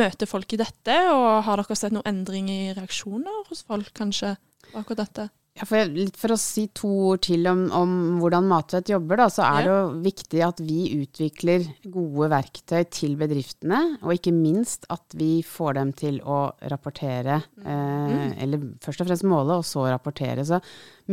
møte 0.00 0.30
folk 0.32 0.56
i 0.56 0.60
dette? 0.64 0.98
Og 1.12 1.44
har 1.46 1.62
dere 1.62 1.78
sett 1.78 1.94
noen 1.94 2.08
endring 2.08 2.50
i 2.52 2.62
reaksjoner 2.76 3.44
hos 3.50 3.66
folk, 3.68 3.92
kanskje? 3.96 4.34
Akkurat 4.74 5.04
dette. 5.06 5.28
Ja, 5.56 5.64
for, 5.64 5.88
for 6.20 6.34
å 6.34 6.36
si 6.36 6.66
to 6.76 6.88
ord 7.14 7.22
til 7.24 7.46
om, 7.48 7.62
om 7.72 7.92
hvordan 8.20 8.44
Matvett 8.50 8.90
jobber, 8.92 9.22
da, 9.22 9.26
så 9.32 9.46
er 9.46 9.54
ja. 9.54 9.62
det 9.64 9.70
jo 9.70 10.02
viktig 10.04 10.42
at 10.44 10.58
vi 10.60 10.80
utvikler 10.98 11.64
gode 11.94 12.28
verktøy 12.34 12.82
til 12.92 13.14
bedriftene. 13.16 13.78
Og 14.02 14.18
ikke 14.18 14.34
minst 14.36 14.84
at 14.92 15.16
vi 15.16 15.40
får 15.46 15.78
dem 15.78 15.94
til 15.96 16.18
å 16.20 16.42
rapportere, 16.68 17.38
mm. 17.56 17.70
eh, 17.72 18.36
eller 18.44 18.68
først 18.84 19.00
og 19.00 19.08
fremst 19.08 19.28
måle, 19.32 19.56
og 19.56 19.64
så 19.64 19.86
rapportere. 19.88 20.44
Så 20.44 20.60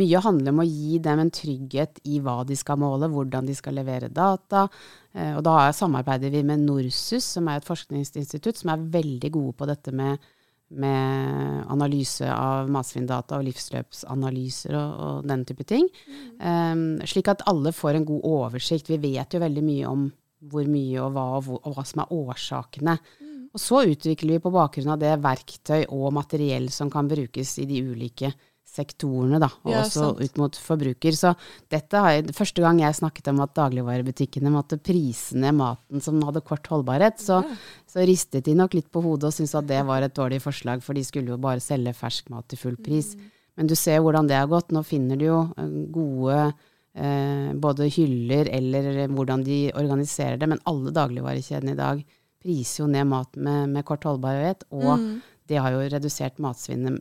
mye 0.02 0.26
handler 0.28 0.52
om 0.52 0.60
å 0.66 0.68
gi 0.68 1.00
dem 1.08 1.24
en 1.24 1.34
trygghet 1.40 2.04
i 2.12 2.20
hva 2.20 2.42
de 2.50 2.60
skal 2.60 2.84
måle, 2.84 3.08
hvordan 3.16 3.48
de 3.48 3.56
skal 3.56 3.80
levere 3.80 4.12
data. 4.12 4.68
Eh, 5.16 5.38
og 5.38 5.44
da 5.48 5.70
samarbeider 5.72 6.36
vi 6.36 6.44
med 6.44 6.68
NORSUS, 6.68 7.38
som 7.38 7.48
er 7.48 7.64
et 7.64 7.72
forskningsinstitutt 7.72 8.60
som 8.60 8.76
er 8.76 8.88
veldig 9.00 9.32
gode 9.40 9.56
på 9.62 9.72
dette 9.72 9.96
med 9.96 10.33
med 10.80 11.66
analyse 11.74 12.28
av 12.30 12.70
matsvinndata 12.72 13.40
og 13.40 13.48
livsløpsanalyser 13.48 14.78
og, 14.78 14.94
og, 15.06 15.28
den 15.30 15.46
type 15.50 15.66
ting. 15.70 15.90
Mm. 16.08 16.24
Um, 16.40 16.86
slik 17.10 17.32
at 17.32 17.46
alle 17.50 17.74
får 17.76 18.00
en 18.00 18.08
god 18.10 18.28
oversikt. 18.30 18.92
Vi 18.92 19.02
vet 19.04 19.36
jo 19.36 19.44
veldig 19.44 19.66
mye 19.66 19.92
om 19.92 20.08
hvor 20.52 20.66
mye 20.68 21.00
og 21.00 21.14
hva, 21.16 21.28
og, 21.38 21.46
hvor, 21.48 21.62
og 21.64 21.78
hva 21.78 21.86
som 21.88 22.04
er 22.04 22.16
årsakene. 22.18 22.98
Mm. 23.22 23.44
Og 23.54 23.62
så 23.62 23.84
utvikler 23.94 24.36
vi 24.36 24.44
på 24.44 24.54
bakgrunn 24.54 24.96
av 24.96 25.04
det 25.04 25.14
verktøy 25.24 25.86
og 25.86 26.10
materiell 26.16 26.72
som 26.74 26.90
kan 26.92 27.10
brukes 27.10 27.58
i 27.62 27.68
de 27.70 27.84
ulike 27.86 28.34
sektorene, 28.74 29.38
da, 29.42 29.50
og 29.64 29.72
ja, 29.74 29.84
også 29.84 30.08
sant. 30.08 30.22
ut 30.24 30.40
mot 30.42 30.58
forbruker. 30.66 31.16
Så 31.18 31.34
dette 31.72 32.02
har 32.02 32.16
jeg, 32.16 32.34
første 32.36 32.64
gang 32.64 32.82
jeg 32.82 32.98
snakket 32.98 33.30
om 33.30 33.44
at 33.46 33.54
dagligvarebutikkene 33.60 34.54
måtte 34.54 34.80
prise 34.82 35.38
ned 35.40 35.58
maten 35.60 36.02
som 36.04 36.22
hadde 36.26 36.44
kort 36.46 36.68
holdbarhet, 36.72 37.22
så, 37.22 37.42
ja. 37.46 37.60
så, 37.90 38.02
ristet 38.08 38.48
de 38.48 38.58
nok 38.58 38.74
litt 38.78 38.90
på 38.94 39.04
hodet 39.06 39.30
og 39.30 39.36
syntes 39.36 39.56
at 39.60 39.70
det 39.70 39.84
var 39.88 40.06
et 40.06 40.16
dårlig 40.18 40.42
forslag, 40.44 40.82
for 40.86 40.98
de 40.98 41.06
skulle 41.06 41.36
jo 41.36 41.42
bare 41.42 41.64
selge 41.64 41.94
fersk 41.98 42.34
mat 42.34 42.48
til 42.50 42.62
full 42.62 42.80
pris. 42.82 43.14
Mm. 43.14 43.30
Men 43.62 43.70
du 43.70 43.76
ser 43.78 44.02
hvordan 44.02 44.30
det 44.30 44.40
har 44.40 44.50
gått. 44.50 44.74
Nå 44.74 44.82
finner 44.88 45.20
du 45.20 45.28
jo 45.28 45.42
eh, 45.62 45.76
gode 45.94 46.40
eh, 46.42 47.52
både 47.54 47.92
hyller 47.94 48.50
eller 48.50 49.06
hvordan 49.14 49.46
de 49.46 49.68
organiserer 49.78 50.42
det, 50.42 50.50
men 50.50 50.64
alle 50.70 50.96
dagligvarekjedene 50.96 51.76
i 51.76 51.82
dag 51.84 52.02
priser 52.44 52.82
jo 52.82 52.90
ned 52.92 53.06
mat 53.08 53.38
med, 53.38 53.70
med 53.76 53.86
kort 53.88 54.10
holdbarhet. 54.10 54.66
og 54.74 54.98
mm 54.98 55.14
det 55.50 55.60
har 55.60 55.76
jo 55.76 55.86
redusert 55.92 56.42
matsvinnet 56.44 57.00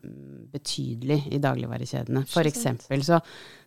betydelig 0.53 1.21
i 1.33 1.41
dagligvarekjedene. 1.43 2.25
For 2.31 2.49
eksempel. 2.49 3.05
Så 3.07 3.21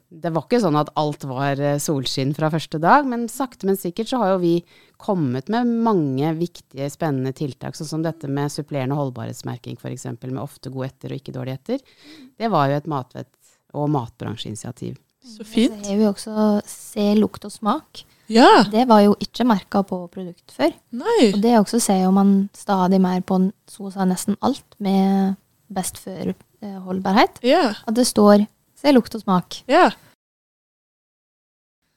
det 0.09 0.31
var 0.31 0.45
ikke 0.45 0.61
sånn 0.61 0.77
at 0.77 0.91
alt 0.99 1.25
var 1.27 1.59
eh, 1.59 1.79
solskinn 1.81 2.33
fra 2.37 2.51
første 2.53 2.79
dag, 2.81 3.07
men 3.09 3.25
sakte, 3.31 3.67
men 3.67 3.79
sikkert 3.79 4.11
så 4.11 4.19
har 4.21 4.35
jo 4.35 4.43
vi 4.43 4.53
kommet 5.01 5.49
med 5.51 5.71
mange 5.85 6.29
viktige, 6.37 6.89
spennende 6.93 7.33
tiltak, 7.35 7.77
sånn 7.77 7.89
som 7.89 8.05
dette 8.05 8.29
med 8.31 8.53
supplerende 8.53 8.97
holdbarhetsmerking 8.99 9.79
f.eks., 9.81 10.07
med 10.27 10.43
ofte 10.43 10.71
god 10.73 10.91
etter 10.91 11.15
og 11.15 11.21
ikke 11.21 11.35
dårlig 11.35 11.57
etter. 11.57 11.97
Det 12.37 12.51
var 12.53 12.69
jo 12.69 12.77
et 12.79 12.91
matvett- 12.91 13.33
og 13.75 13.89
matbransjeinitiativ. 13.91 14.95
Så 15.25 15.45
fint. 15.47 15.79
Så 15.81 15.91
har 15.91 15.99
vi 15.99 16.07
også 16.09 16.49
se, 16.69 17.07
lukt 17.17 17.47
og 17.47 17.53
smak. 17.53 18.05
Ja. 18.31 18.63
Det 18.71 18.87
var 18.89 19.03
jo 19.05 19.13
ikke 19.21 19.45
merka 19.47 19.83
på 19.85 19.99
produkt 20.13 20.53
før. 20.53 20.73
Nei. 20.95 21.31
Og 21.33 21.41
det 21.43 21.57
også 21.59 21.79
ser 21.83 22.03
jo 22.05 22.13
man 22.15 22.35
stadig 22.57 22.99
mer 23.01 23.21
på 23.25 23.39
så 23.69 23.89
å 23.89 23.93
si 23.93 24.07
nesten 24.09 24.37
alt 24.45 24.77
med 24.81 25.35
best 25.73 25.99
før-holdbarhet. 26.01 27.41
Ja. 27.45 27.71
At 27.85 27.97
det 27.97 28.07
står 28.09 28.47
se 28.79 28.93
lukt 28.93 29.15
og 29.17 29.23
smak. 29.25 29.61
Ja. 29.71 29.89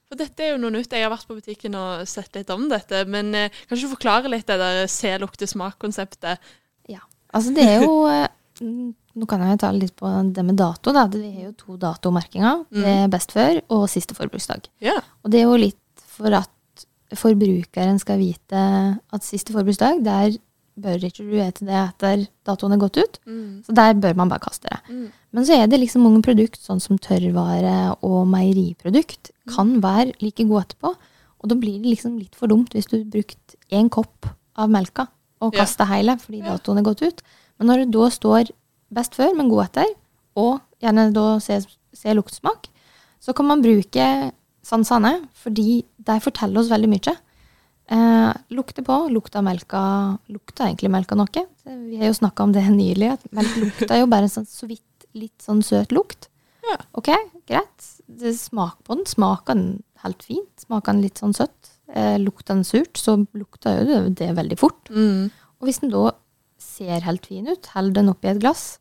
For 0.08 0.16
dette 0.20 0.44
er 0.44 0.54
jo 0.54 0.60
noe 0.62 0.72
nytt. 0.72 0.92
Jeg 0.92 1.04
har 1.04 1.12
vært 1.12 1.28
på 1.28 1.36
butikken 1.36 1.76
og 1.76 2.06
sett 2.08 2.32
litt 2.36 2.48
om 2.52 2.64
dette. 2.70 3.02
Men 3.12 3.34
eh, 3.36 3.52
kan 3.68 3.80
du 3.80 3.88
forklare 3.90 4.30
litt 4.32 4.48
det 4.48 4.56
der 4.60 4.86
se, 4.88 5.12
lukte, 5.20 5.48
smak-konseptet? 5.48 6.40
Ja. 6.88 7.02
Altså 7.36 7.52
det 7.56 7.66
er 7.68 7.84
jo 7.84 8.06
eh, 8.08 8.28
Nå 9.18 9.26
kan 9.26 9.42
jeg 9.42 9.58
ta 9.62 9.72
litt 9.74 9.96
på 9.98 10.10
det 10.34 10.44
med 10.46 10.58
dato. 10.60 10.94
da. 10.94 11.06
Det 11.10 11.22
er 11.26 11.48
jo 11.48 11.54
to 11.58 11.78
datomerkinger. 11.80 12.64
Mm. 12.70 12.82
Det 12.84 12.94
er 12.94 13.12
best 13.12 13.34
før 13.34 13.60
og 13.74 13.88
siste 13.90 14.14
forbruksdag. 14.14 14.68
Yeah. 14.84 15.02
Og 15.24 15.32
det 15.34 15.42
er 15.42 15.48
jo 15.48 15.58
litt 15.58 16.06
for 16.18 16.34
at 16.38 16.86
forbrukeren 17.16 17.98
skal 18.02 18.20
vite 18.20 18.60
at 18.98 19.24
siste 19.24 19.54
forbruksdag, 19.54 20.02
der 20.04 20.36
bør 20.78 21.04
ikke 21.08 21.26
du 21.26 21.36
ete 21.42 21.66
det 21.66 21.74
etter 21.74 22.24
datoen 22.46 22.76
er 22.76 22.82
gått 22.82 22.98
ut. 23.00 23.18
Mm. 23.26 23.64
Så 23.66 23.74
der 23.74 23.96
bør 23.98 24.16
man 24.20 24.30
bare 24.30 24.44
kaste 24.44 24.70
det. 24.70 24.80
Mm. 24.88 25.06
Men 25.34 25.46
så 25.46 25.58
er 25.58 25.70
det 25.70 25.80
liksom 25.82 26.04
mange 26.06 26.22
produkt, 26.24 26.60
sånn 26.62 26.82
som 26.82 27.00
tørrvare 27.02 27.96
og 28.06 28.20
meieriprodukt, 28.30 29.32
mm. 29.32 29.54
kan 29.56 29.74
være 29.84 30.14
like 30.22 30.46
gode 30.46 30.68
etterpå. 30.68 30.94
Og 31.38 31.50
da 31.50 31.58
blir 31.58 31.82
det 31.82 31.94
liksom 31.94 32.18
litt 32.18 32.38
for 32.38 32.50
dumt 32.50 32.74
hvis 32.74 32.88
du 32.90 33.00
har 33.00 33.10
brukt 33.10 33.58
én 33.74 33.90
kopp 33.92 34.30
av 34.58 34.70
melka 34.72 35.06
og 35.44 35.54
kasta 35.54 35.86
ja. 35.86 35.92
hele 35.94 36.16
fordi 36.18 36.42
datoen 36.42 36.80
er 36.80 36.86
gått 36.86 37.04
ut. 37.04 37.22
Men 37.58 37.70
når 37.70 37.84
det 37.84 37.92
da 37.94 38.08
står 38.14 38.50
best 38.94 39.18
før, 39.18 39.34
men 39.36 39.50
god 39.52 39.68
etter, 39.68 39.94
og 40.38 40.58
gjerne 40.82 41.08
da 41.14 41.26
se, 41.42 41.60
se 41.96 42.14
luktsmak, 42.16 42.68
så 43.22 43.34
kan 43.36 43.48
man 43.48 43.62
bruke 43.64 44.04
sansene, 44.64 45.14
fordi 45.38 45.82
de 46.08 46.20
forteller 46.22 46.62
oss 46.62 46.70
veldig 46.70 46.90
mye. 46.92 47.14
Eh, 47.88 48.32
lukter 48.52 48.84
på. 48.84 48.96
Lukta 49.08 49.40
melka 49.40 49.80
Lukta 50.28 50.66
egentlig 50.66 50.90
melka 50.92 51.16
noe? 51.16 51.44
Vi 51.64 51.96
har 51.96 52.10
jo 52.10 52.18
snakka 52.18 52.44
om 52.44 52.52
det 52.52 52.66
nylig, 52.74 53.14
at 53.16 53.24
melk 53.34 53.56
lukter 53.62 54.02
jo 54.02 54.10
bare 54.10 54.28
en 54.28 54.34
sånn, 54.34 54.48
så 54.48 54.68
vidt 54.68 55.08
litt 55.16 55.40
sånn 55.42 55.64
søt 55.64 55.94
lukt. 55.96 56.28
Ja. 56.68 56.76
OK, 57.00 57.10
greit. 57.48 57.90
Det 58.06 58.34
smak 58.36 58.82
på 58.84 58.98
den. 58.98 59.08
Smaker 59.08 59.56
den 59.56 59.82
helt 60.04 60.24
fint? 60.26 60.52
Smaker 60.60 60.94
den 60.94 61.04
litt 61.06 61.20
sånn 61.20 61.34
søtt? 61.36 61.72
Eh, 61.88 62.18
lukter 62.20 62.52
den 62.52 62.66
surt, 62.68 63.00
så 63.00 63.16
lukter 63.32 63.80
jo 63.80 63.86
det, 63.88 64.00
det 64.20 64.34
veldig 64.36 64.58
fort. 64.60 64.90
Mm. 64.92 65.30
Og 65.58 65.68
hvis 65.68 65.80
den 65.80 65.94
da 65.94 66.10
ser 66.78 67.04
helt 67.04 67.26
fin 67.28 67.48
ut, 67.50 67.70
holder 67.74 68.00
den 68.00 68.12
oppi 68.12 68.30
et 68.32 68.40
glass, 68.42 68.78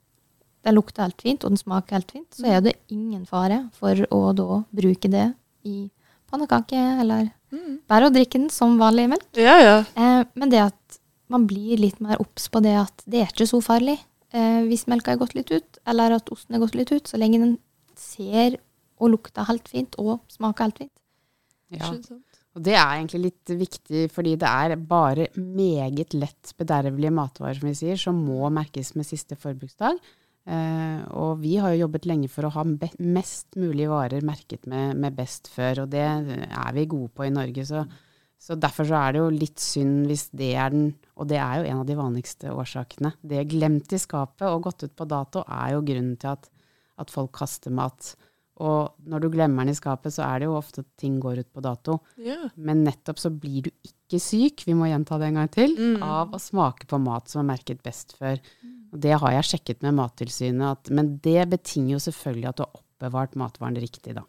den 0.68 0.77
lukter 0.77 1.06
helt 1.06 1.22
fint, 1.24 1.44
og 1.44 1.54
den 1.54 1.62
smaker 1.62 2.00
helt 2.00 2.13
fint, 2.13 2.30
så 2.36 2.48
er 2.58 2.63
det 2.66 2.77
ingen 2.94 3.25
fare 3.30 3.66
for 3.77 4.08
å 4.13 4.22
da 4.38 4.62
bruke 4.75 5.12
det 5.12 5.30
i 5.68 5.88
pannekake, 6.27 6.80
eller 7.04 7.30
mm. 7.54 7.84
bare 7.88 8.10
å 8.10 8.13
drikke 8.13 8.39
den 8.39 8.51
som 8.54 8.75
vanlig 8.82 9.08
melk. 9.13 9.27
Ja, 9.39 9.56
ja. 9.63 9.77
Eh, 9.96 10.24
men 10.38 10.51
det 10.54 10.66
at 10.68 11.00
man 11.32 11.48
blir 11.48 11.80
litt 11.80 12.00
mer 12.04 12.20
obs 12.24 12.48
på 12.51 12.62
det 12.63 12.75
at 12.80 13.04
det 13.08 13.22
er 13.22 13.32
ikke 13.32 13.50
så 13.50 13.60
farlig 13.63 13.98
eh, 14.32 14.62
hvis 14.68 14.88
melka 14.92 15.13
er 15.13 15.22
gått 15.22 15.36
litt 15.38 15.51
ut, 15.51 15.82
eller 15.88 16.18
at 16.18 16.32
osten 16.34 16.56
er 16.56 16.63
gått 16.63 16.77
litt 16.80 16.94
ut, 16.94 17.08
så 17.08 17.20
lenge 17.20 17.42
den 17.44 17.58
ser 17.98 18.60
og 18.98 19.13
lukter 19.13 19.48
helt 19.48 19.68
fint 19.70 19.98
og 20.01 20.20
smaker 20.32 20.68
helt 20.68 20.82
fint. 20.84 20.94
Ja. 21.74 21.92
Og 22.58 22.64
det 22.66 22.74
er 22.74 22.96
egentlig 22.96 23.20
litt 23.22 23.52
viktig, 23.60 24.08
fordi 24.10 24.34
det 24.42 24.50
er 24.50 24.80
bare 24.82 25.28
meget 25.38 26.16
lett 26.18 26.56
bedervelige 26.58 27.14
matvarer, 27.14 27.60
som 27.60 27.70
vi 27.70 27.76
sier, 27.78 28.00
som 28.02 28.18
må 28.18 28.50
merkes 28.50 28.96
med 28.98 29.06
siste 29.06 29.38
forbruksdag. 29.38 30.00
Uh, 30.48 31.04
og 31.20 31.42
vi 31.44 31.58
har 31.60 31.74
jo 31.74 31.84
jobbet 31.84 32.08
lenge 32.08 32.30
for 32.32 32.48
å 32.48 32.54
ha 32.56 32.64
mest 32.64 33.58
mulig 33.60 33.90
varer 33.92 34.24
merket 34.26 34.64
med, 34.66 34.96
med, 34.96 35.14
best 35.18 35.50
før, 35.52 35.84
og 35.84 35.92
det 35.92 36.06
er 36.08 36.72
vi 36.74 36.88
gode 36.90 37.12
på 37.14 37.28
i 37.28 37.34
Norge. 37.36 37.66
Så, 37.68 37.84
så, 38.40 38.56
derfor 38.56 38.88
så 38.88 39.02
er 39.02 39.14
det 39.14 39.22
jo 39.22 39.34
litt 39.36 39.62
synd 39.62 40.08
hvis 40.08 40.30
det 40.40 40.54
er 40.56 40.72
den 40.74 40.94
Og 41.20 41.28
det 41.30 41.38
er 41.42 41.60
jo 41.60 41.68
en 41.68 41.82
av 41.84 41.90
de 41.90 41.98
vanligste 42.00 42.54
årsakene. 42.54 43.12
Det 43.22 43.44
glemt 43.52 43.94
i 43.94 44.00
skapet 44.02 44.48
og 44.48 44.64
gått 44.70 44.88
ut 44.88 44.96
på 44.98 45.10
dato 45.10 45.44
er 45.46 45.76
jo 45.76 45.84
grunnen 45.86 46.16
til 46.22 46.34
at, 46.34 46.50
at 47.04 47.14
folk 47.14 47.36
kaster 47.38 47.76
mat. 47.76 48.16
Og 48.64 49.10
når 49.10 49.24
du 49.24 49.30
glemmer 49.34 49.66
den 49.66 49.76
i 49.76 49.78
skapet, 49.78 50.16
så 50.16 50.26
er 50.26 50.42
det 50.42 50.48
jo 50.50 50.56
ofte 50.58 50.82
at 50.82 50.90
ting 50.98 51.20
går 51.22 51.44
ut 51.44 51.52
på 51.54 51.62
dato. 51.62 52.00
Yeah. 52.18 52.48
Men 52.58 52.82
nettopp 52.88 53.22
så 53.22 53.30
blir 53.30 53.68
du 53.68 53.72
ikke 53.86 54.22
syk, 54.24 54.64
vi 54.66 54.74
må 54.78 54.90
gjenta 54.90 55.20
det 55.22 55.30
en 55.30 55.40
gang 55.42 55.52
til, 55.54 55.76
mm. 55.78 56.02
av 56.06 56.34
å 56.34 56.42
smake 56.42 56.90
på 56.90 57.00
mat 57.04 57.30
som 57.30 57.44
er 57.44 57.52
merket 57.54 57.84
best 57.86 58.16
før. 58.18 58.42
Og 58.94 59.00
det 59.04 59.14
har 59.20 59.36
jeg 59.36 59.50
sjekket 59.52 59.86
med 59.86 59.98
Mattilsynet, 60.00 60.68
at, 60.72 60.92
men 60.96 61.18
det 61.24 61.42
betinger 61.52 61.98
jo 61.98 62.04
selvfølgelig 62.08 62.50
at 62.50 62.60
du 62.60 62.66
har 62.66 62.78
oppbevart 62.80 63.36
matvaren 63.38 63.78
riktig, 63.78 64.16
da. 64.18 64.24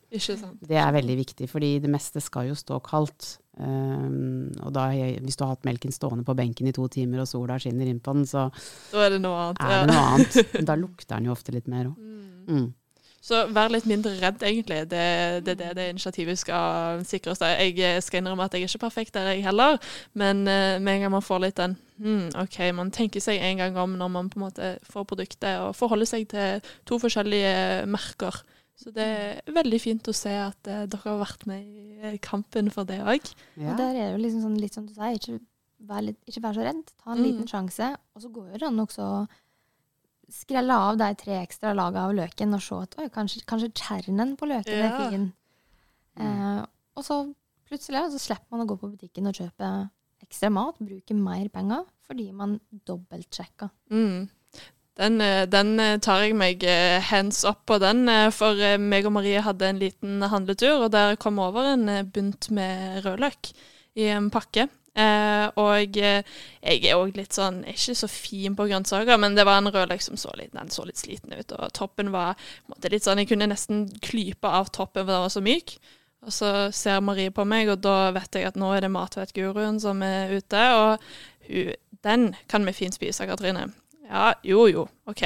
Det 0.60 0.76
er 0.76 0.90
veldig 0.98 1.16
viktig, 1.22 1.48
fordi 1.48 1.76
det 1.84 1.92
meste 1.92 2.20
skal 2.20 2.50
jo 2.50 2.56
stå 2.58 2.80
kaldt. 2.84 3.38
Um, 3.58 4.50
og 4.62 4.74
da, 4.76 4.90
hvis 4.92 5.38
du 5.38 5.42
har 5.46 5.54
hatt 5.56 5.64
melken 5.66 5.94
stående 5.94 6.26
på 6.26 6.36
benken 6.38 6.68
i 6.68 6.74
to 6.74 6.84
timer, 6.92 7.24
og 7.24 7.30
sola 7.30 7.56
skinner 7.62 7.88
inn 7.88 8.02
på 8.02 8.14
den, 8.18 8.28
så 8.28 8.48
Da 8.92 9.06
er 9.06 9.16
det 9.16 9.22
noe 9.24 9.46
annet. 9.46 9.64
Er 9.64 9.80
det 9.80 9.94
noe 9.94 10.04
annet. 10.12 10.52
Da 10.68 10.76
lukter 10.78 11.16
den 11.16 11.30
jo 11.30 11.34
ofte 11.34 11.54
litt 11.56 11.70
mer 11.70 11.88
òg. 11.90 11.96
Mm. 12.48 12.68
Så 13.24 13.40
vær 13.50 13.72
litt 13.72 13.86
mindre 13.88 14.12
redd, 14.20 14.42
egentlig. 14.46 14.84
Det 14.92 14.98
er 14.98 15.40
det, 15.44 15.56
det, 15.58 15.72
det, 15.76 15.88
initiativet 15.90 16.38
skal 16.38 17.02
sikre 17.06 17.34
oss. 17.34 17.42
Jeg 17.42 18.02
skal 18.04 18.22
innrømme 18.22 18.46
at 18.46 18.54
jeg 18.54 18.64
er 18.64 18.70
ikke 18.70 18.84
perfekt 18.86 19.16
der, 19.16 19.32
jeg 19.32 19.44
heller. 19.44 19.78
Men 20.18 20.44
uh, 20.46 20.78
med 20.78 20.92
en 20.94 21.04
gang 21.04 21.14
man 21.16 21.24
får 21.26 21.42
litt 21.42 21.58
den 21.58 21.74
hmm, 21.98 22.28
OK, 22.38 22.60
man 22.78 22.92
tenker 22.94 23.22
seg 23.22 23.42
en 23.42 23.64
gang 23.64 23.80
om 23.82 23.96
når 23.98 24.12
man 24.14 24.30
på 24.30 24.38
en 24.38 24.46
måte 24.46 24.70
får 24.86 25.08
produktet, 25.10 25.58
og 25.64 25.74
forholder 25.76 26.08
seg 26.08 26.28
til 26.30 26.70
to 26.88 27.00
forskjellige 27.02 27.88
merker. 27.90 28.38
Så 28.78 28.94
det 28.94 29.06
er 29.10 29.54
veldig 29.56 29.80
fint 29.82 30.06
å 30.06 30.14
se 30.14 30.32
at 30.38 30.70
uh, 30.70 30.86
dere 30.86 31.04
har 31.10 31.22
vært 31.24 31.46
med 31.50 32.14
i 32.14 32.22
kampen 32.22 32.70
for 32.70 32.86
det 32.86 33.00
òg. 33.02 33.26
Ja. 33.58 33.72
Og 33.72 33.82
der 33.82 33.90
er 33.90 34.04
det 34.04 34.12
jo 34.12 34.22
liksom 34.22 34.46
sånn, 34.46 34.60
litt 34.62 34.78
som 34.78 34.86
du 34.86 34.94
sier, 34.94 35.18
ikke 35.18 35.40
vær, 35.90 36.06
litt, 36.06 36.20
ikke 36.30 36.44
vær 36.46 36.54
så 36.54 36.70
redd. 36.70 36.86
Ta 37.02 37.12
en 37.12 37.18
mm. 37.18 37.26
liten 37.26 37.50
sjanse. 37.50 37.90
Og 38.14 38.22
så 38.22 38.30
går 38.30 38.54
det 38.54 38.68
an 38.70 38.86
også 38.86 39.08
skrelle 40.32 40.76
av 40.76 40.98
de 41.00 41.08
tre 41.18 41.38
ekstra 41.40 41.74
lagene 41.76 42.06
av 42.06 42.16
løken 42.16 42.56
og 42.56 42.64
se 42.64 42.80
at 42.84 42.96
oi, 43.00 43.08
kanskje, 43.12 43.44
kanskje 43.48 43.72
kjernen 43.72 44.34
på 44.38 44.48
løken 44.50 44.80
ja. 44.80 44.88
er 44.88 45.10
fin. 45.10 45.28
Eh, 46.18 46.64
og 46.98 47.06
så 47.06 47.20
plutselig 47.68 48.08
så 48.14 48.20
slipper 48.22 48.56
man 48.56 48.64
å 48.64 48.68
gå 48.70 48.78
på 48.80 48.90
butikken 48.94 49.30
og 49.30 49.38
kjøpe 49.38 49.70
ekstra 50.24 50.50
mat, 50.52 50.80
bruke 50.82 51.14
mer 51.16 51.46
penger, 51.52 51.86
fordi 52.06 52.30
man 52.36 52.58
dobbeltsjekker. 52.88 53.70
Mm. 53.92 54.28
Den, 54.98 55.20
eh, 55.20 55.46
den, 55.46 55.78
eh, 55.80 55.98
tar 55.98 56.24
jeg 56.24 56.34
meg 56.34 56.64
eh, 56.64 57.00
hands 57.00 57.44
up 57.44 57.64
på, 57.66 57.78
den. 57.78 58.08
For 58.34 58.78
meg 58.78 59.06
og 59.06 59.14
Marie 59.14 59.40
hadde 59.40 59.68
en 59.68 59.78
liten 59.78 60.22
handletur, 60.22 60.84
og 60.84 60.92
der 60.92 61.14
kom 61.16 61.38
over 61.38 61.72
en 61.74 61.86
bunt 62.10 62.50
med 62.50 63.04
rødløk 63.04 63.52
i 63.94 64.10
en 64.10 64.30
pakke. 64.30 64.66
Eh, 64.98 65.46
og 65.60 65.94
jeg 65.94 66.24
er 66.58 66.96
òg 66.96 67.14
litt 67.14 67.36
sånn 67.36 67.60
ikke 67.70 67.94
så 67.94 68.08
fin 68.10 68.56
på 68.58 68.66
grønnsaker, 68.66 69.20
men 69.20 69.36
det 69.36 69.44
var 69.46 69.60
en 69.60 69.70
rødløk 69.70 70.02
som 70.02 70.18
så 70.18 70.32
litt, 70.38 70.50
den 70.56 70.72
så 70.74 70.86
litt 70.88 70.98
sliten 70.98 71.36
ut. 71.36 71.54
Og 71.54 71.70
toppen 71.76 72.10
var 72.14 72.38
måte, 72.66 72.90
litt 72.90 73.06
sånn 73.06 73.22
Jeg 73.22 73.30
kunne 73.30 73.50
nesten 73.50 73.86
klype 74.02 74.50
av 74.50 74.72
toppen, 74.74 75.04
for 75.04 75.12
den 75.12 75.26
var 75.26 75.34
så 75.34 75.44
myk. 75.44 75.76
Og 76.26 76.34
så 76.34 76.50
ser 76.74 77.04
Marie 77.04 77.30
på 77.30 77.46
meg, 77.46 77.70
og 77.70 77.84
da 77.84 78.10
vet 78.16 78.34
jeg 78.34 78.48
at 78.48 78.58
nå 78.58 78.72
er 78.74 78.82
det 78.82 78.90
Matvettguruen 78.90 79.78
som 79.82 80.02
er 80.02 80.34
ute. 80.34 80.64
Og 80.80 81.06
hun, 81.46 81.76
den 82.06 82.28
kan 82.50 82.66
vi 82.66 82.74
fint 82.74 82.98
spise, 82.98 83.26
Katrine. 83.28 83.68
Ja, 84.08 84.32
jo 84.46 84.66
jo, 84.70 84.88
OK. 85.10 85.22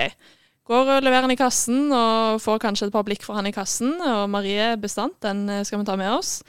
Går 0.69 0.91
og 0.99 1.05
leverer 1.05 1.25
den 1.25 1.35
i 1.35 1.41
kassen, 1.41 1.89
og 1.97 2.43
får 2.45 2.61
kanskje 2.63 2.91
et 2.91 2.95
par 2.95 3.07
blikk 3.09 3.25
for 3.25 3.41
han 3.41 3.49
i 3.49 3.55
kassen. 3.57 3.97
Og 4.05 4.29
Marie 4.31 4.75
bestandt, 4.81 5.23
den 5.25 5.47
skal 5.65 5.81
vi 5.81 5.89
ta 5.89 5.97
med 5.97 6.13
oss. 6.13 6.43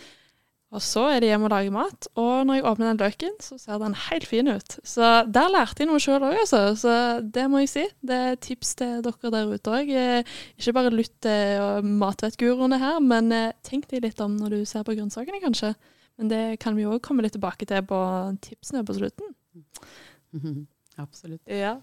Og 0.74 0.82
så 0.82 1.04
er 1.14 1.22
det 1.22 1.28
hjem 1.30 1.44
og 1.46 1.52
lage 1.54 1.72
mat, 1.74 2.08
og 2.18 2.48
når 2.50 2.58
jeg 2.58 2.66
åpner 2.66 2.88
den 2.90 3.02
løken, 3.04 3.36
så 3.46 3.60
ser 3.62 3.78
den 3.82 3.94
helt 4.08 4.26
fin 4.26 4.50
ut. 4.50 4.78
Så 4.82 5.10
der 5.30 5.52
lærte 5.54 5.84
jeg 5.84 5.90
noe 5.92 6.02
sjøl 6.02 6.24
òg, 6.26 6.34
altså. 6.42 6.62
Så 6.80 6.94
det 7.36 7.44
må 7.52 7.62
jeg 7.62 7.70
si. 7.70 7.84
Det 8.02 8.18
er 8.30 8.40
tips 8.42 8.74
til 8.80 9.04
dere 9.06 9.34
der 9.36 9.52
ute 9.54 9.76
òg. 9.78 9.92
Eh, 9.94 10.34
ikke 10.58 10.74
bare 10.80 10.94
lytt 10.96 11.14
til 11.22 11.92
matvettguruene 12.02 12.82
her, 12.82 12.98
men 13.06 13.30
eh, 13.38 13.54
tenk 13.62 13.86
deg 13.92 14.02
litt 14.08 14.24
om 14.26 14.34
når 14.40 14.58
du 14.58 14.66
ser 14.70 14.86
på 14.88 14.98
grønnsakene, 14.98 15.44
kanskje. 15.46 15.76
Men 16.18 16.34
det 16.34 16.44
kan 16.64 16.74
vi 16.78 16.90
òg 16.90 17.02
komme 17.06 17.26
litt 17.26 17.38
tilbake 17.38 17.70
til 17.70 17.86
på 17.90 18.02
tipsene 18.42 18.82
på 18.86 18.98
slutten. 18.98 19.34
Absolutt. 21.02 21.42
Ja. 21.50 21.78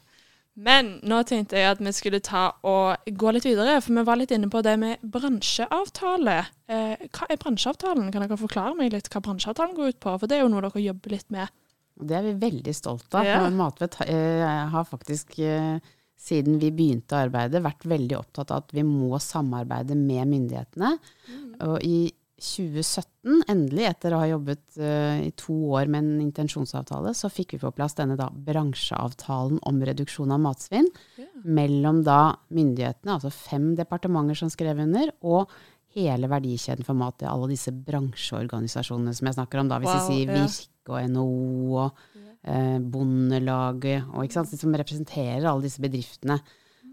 Men 0.59 0.97
nå 1.07 1.21
tenkte 1.29 1.57
jeg 1.57 1.71
at 1.71 1.81
vi 1.81 1.93
skulle 1.95 2.21
ta 2.25 2.51
og 2.67 3.13
gå 3.21 3.33
litt 3.33 3.47
videre, 3.47 3.79
for 3.81 3.97
vi 3.97 4.05
var 4.09 4.19
litt 4.19 4.33
inne 4.35 4.51
på 4.53 4.63
det 4.67 4.75
med 4.81 5.05
bransjeavtale. 5.15 6.37
Eh, 6.71 7.07
hva 7.07 7.29
er 7.31 7.41
bransjeavtalen? 7.41 8.11
Kan 8.13 8.27
dere 8.27 8.41
forklare 8.41 8.75
meg 8.79 8.93
litt 8.93 9.09
hva 9.13 9.23
bransjeavtalen 9.25 9.77
går 9.79 9.95
ut 9.95 10.01
på? 10.03 10.17
For 10.19 10.31
det 10.31 10.39
er 10.39 10.45
jo 10.45 10.51
noe 10.53 10.67
dere 10.67 10.85
jobber 10.85 11.15
litt 11.15 11.31
med. 11.33 11.55
Det 12.01 12.17
er 12.17 12.27
vi 12.27 12.37
veldig 12.43 12.75
stolte 12.77 13.21
av. 13.21 13.29
Ja. 13.29 13.41
Matvett 13.55 13.99
eh, 14.07 14.45
har 14.75 14.87
faktisk 14.89 15.39
eh, 15.45 15.81
siden 16.21 16.59
vi 16.61 16.71
begynte 16.75 17.17
å 17.17 17.25
arbeide, 17.25 17.63
vært 17.65 17.87
veldig 17.89 18.19
opptatt 18.19 18.53
av 18.53 18.65
at 18.65 18.75
vi 18.77 18.85
må 18.85 19.19
samarbeide 19.23 19.97
med 19.97 20.29
myndighetene. 20.29 20.97
Mm. 21.31 21.53
Og 21.69 21.77
i 21.87 21.99
2017, 22.41 23.43
endelig, 23.53 23.85
etter 23.91 24.15
å 24.15 24.21
ha 24.23 24.29
jobbet 24.31 24.63
uh, 24.81 25.21
i 25.21 25.31
to 25.39 25.55
år 25.77 25.91
med 25.93 26.03
en 26.03 26.23
intensjonsavtale, 26.25 27.13
så 27.17 27.29
fikk 27.33 27.55
vi 27.55 27.61
på 27.63 27.73
plass 27.77 27.99
denne 27.99 28.17
da, 28.19 28.31
bransjeavtalen 28.33 29.61
om 29.69 29.83
reduksjon 29.85 30.33
av 30.33 30.41
matsvinn 30.43 30.89
ja. 31.21 31.29
mellom 31.45 32.01
da 32.07 32.23
myndighetene, 32.49 33.19
altså 33.19 33.33
fem 33.35 33.75
departementer 33.79 34.41
som 34.41 34.53
skrev 34.53 34.81
under, 34.87 35.13
og 35.21 35.53
hele 35.97 36.31
verdikjeden 36.31 36.87
for 36.87 36.97
mat. 36.99 37.23
Alle 37.29 37.51
disse 37.53 37.75
bransjeorganisasjonene 37.75 39.15
som 39.17 39.29
jeg 39.29 39.39
snakker 39.39 39.63
om, 39.63 39.71
da, 39.71 39.81
hvis 39.83 39.93
wow, 39.93 40.01
jeg 40.01 40.09
sier 40.09 40.35
yeah. 40.35 40.49
Virke 40.49 40.97
og 40.97 41.15
NHO 41.15 41.79
og 41.85 42.05
uh, 42.49 42.79
Bondelaget, 42.81 44.11
og, 44.11 44.25
ikke 44.25 44.41
sant, 44.41 44.55
som 44.57 44.81
representerer 44.81 45.45
alle 45.45 45.67
disse 45.69 45.83
bedriftene. 45.83 46.41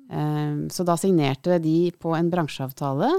Uh, 0.08 0.66
så 0.74 0.84
da 0.88 0.96
signerte 1.00 1.62
de 1.64 1.78
på 1.96 2.16
en 2.18 2.32
bransjeavtale 2.34 3.14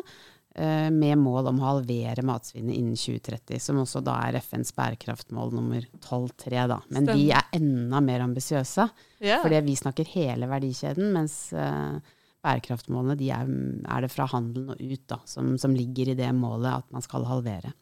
med 0.58 1.20
mål 1.20 1.50
om 1.52 1.60
å 1.62 1.68
halvere 1.68 2.24
matsvinnet 2.26 2.74
innen 2.74 2.98
2030, 2.98 3.60
som 3.62 3.78
også 3.82 4.02
da 4.04 4.16
er 4.26 4.40
FNs 4.42 4.72
bærekraftmål 4.74 5.52
nummer 5.54 5.84
12.3. 6.00 6.64
da. 6.72 6.78
Men 6.90 7.06
Stem. 7.06 7.14
de 7.14 7.26
er 7.38 7.58
enda 7.60 8.00
mer 8.04 8.24
ambisiøse, 8.26 8.88
yeah. 9.22 9.42
fordi 9.44 9.60
vi 9.68 9.76
snakker 9.78 10.14
hele 10.16 10.48
verdikjeden, 10.50 11.12
mens 11.14 11.36
uh, 11.54 11.98
bærekraftmålene 12.44 13.18
de 13.18 13.32
er, 13.34 13.50
er, 13.88 14.04
det 14.04 14.12
fra 14.12 14.28
handelen 14.30 14.72
og 14.74 14.80
ut 14.80 15.04
da, 15.10 15.20
som, 15.28 15.56
som, 15.60 15.74
ligger 15.76 16.12
i 16.12 16.16
det 16.18 16.30
målet 16.36 16.80
at 16.80 16.88
man 16.94 17.04
skal 17.04 17.26
halvere. 17.28 17.74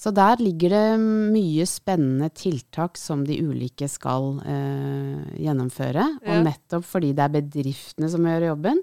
Så 0.00 0.14
der 0.16 0.40
ligger 0.40 0.72
det 0.72 1.00
mye 1.34 1.66
spennende 1.68 2.30
tiltak 2.32 2.96
som 2.96 3.26
de 3.28 3.36
ulike 3.44 3.84
skal 3.90 4.38
uh, 4.40 5.24
gjennomføre. 5.36 6.06
Yeah. 6.22 6.28
Og 6.32 6.46
nettopp 6.48 6.86
fordi 6.88 7.12
det 7.16 7.26
er 7.26 7.34
bedriftene 7.40 8.08
som 8.12 8.24
gjør 8.24 8.52
jobben, 8.54 8.80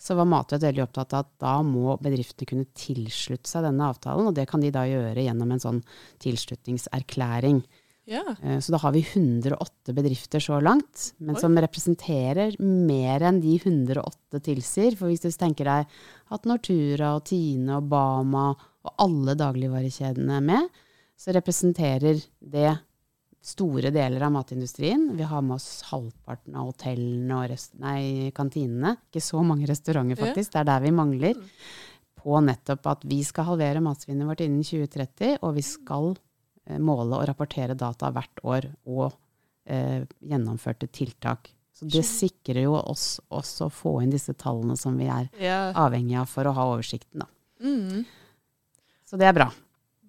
så 0.00 0.16
var 0.18 0.28
Matvedt 0.28 0.66
veldig 0.66 0.82
opptatt 0.84 1.14
av 1.14 1.24
at 1.24 1.32
da 1.42 1.54
må 1.66 1.94
bedriftene 2.02 2.50
kunne 2.50 2.68
tilslutte 2.76 3.48
seg 3.50 3.64
denne 3.66 3.88
avtalen, 3.92 4.28
og 4.28 4.36
det 4.36 4.48
kan 4.50 4.64
de 4.64 4.72
da 4.74 4.84
gjøre 4.88 5.24
gjennom 5.24 5.54
en 5.54 5.62
sånn 5.62 5.80
tilslutningserklæring. 6.24 7.62
Ja. 8.04 8.22
Eh, 8.42 8.58
så 8.60 8.74
da 8.74 8.80
har 8.82 8.92
vi 8.92 9.00
108 9.00 9.94
bedrifter 9.96 10.42
så 10.42 10.60
langt, 10.60 11.12
men 11.18 11.38
Oi. 11.38 11.40
som 11.40 11.56
representerer 11.56 12.58
mer 12.60 13.24
enn 13.24 13.40
de 13.40 13.56
108 13.56 14.42
tilsier. 14.44 14.96
For 14.98 15.08
hvis 15.08 15.24
du 15.24 15.30
tenker 15.32 15.70
deg 15.70 15.94
at 16.34 16.48
Nortura 16.48 17.14
og 17.16 17.24
Tine 17.30 17.78
og 17.78 17.88
Bama 17.92 18.50
og 18.84 18.98
alle 19.00 19.36
dagligvarekjedene 19.40 20.40
er 20.40 20.44
med, 20.44 20.82
så 21.16 21.32
representerer 21.32 22.20
det 22.40 22.74
store 23.44 23.90
deler 23.92 24.22
av 24.24 24.32
matindustrien. 24.32 25.10
Vi 25.16 25.24
har 25.28 25.42
med 25.44 25.58
oss 25.58 25.82
halvparten 25.90 26.54
av 26.56 26.70
hotellene 26.70 27.40
og 27.42 27.80
nei, 27.82 28.30
kantinene. 28.36 28.94
Ikke 29.10 29.22
så 29.24 29.42
mange 29.44 29.68
restauranter, 29.68 30.16
faktisk. 30.20 30.54
Det 30.54 30.62
er 30.62 30.70
der 30.70 30.86
vi 30.86 30.92
mangler. 30.96 31.42
På 32.24 32.40
nettopp 32.40 32.88
at 32.88 33.04
vi 33.04 33.20
skal 33.26 33.50
halvere 33.50 33.82
matsvinnet 33.84 34.28
vårt 34.30 34.40
innen 34.46 34.64
2030, 34.64 35.42
og 35.44 35.58
vi 35.58 35.64
skal 35.66 36.14
eh, 36.14 36.80
måle 36.80 37.18
og 37.18 37.26
rapportere 37.28 37.76
data 37.76 38.08
hvert 38.14 38.40
år 38.48 38.70
og 38.88 39.10
eh, 39.68 40.06
gjennomførte 40.24 40.88
tiltak. 40.88 41.52
Så 41.74 41.90
det 41.90 42.04
sikrer 42.06 42.64
jo 42.64 42.78
oss 42.78 43.18
også 43.34 43.68
å 43.68 43.74
få 43.74 43.98
inn 44.04 44.14
disse 44.14 44.32
tallene 44.40 44.78
som 44.78 44.96
vi 44.96 45.10
er 45.10 45.28
ja. 45.42 45.58
avhengige 45.84 46.22
av 46.22 46.30
for 46.30 46.48
å 46.48 46.54
ha 46.56 46.68
oversikten. 46.70 47.26
Da. 47.26 47.28
Mm. 47.66 48.06
Så 49.04 49.20
det 49.20 49.28
er 49.28 49.36
bra. 49.36 49.50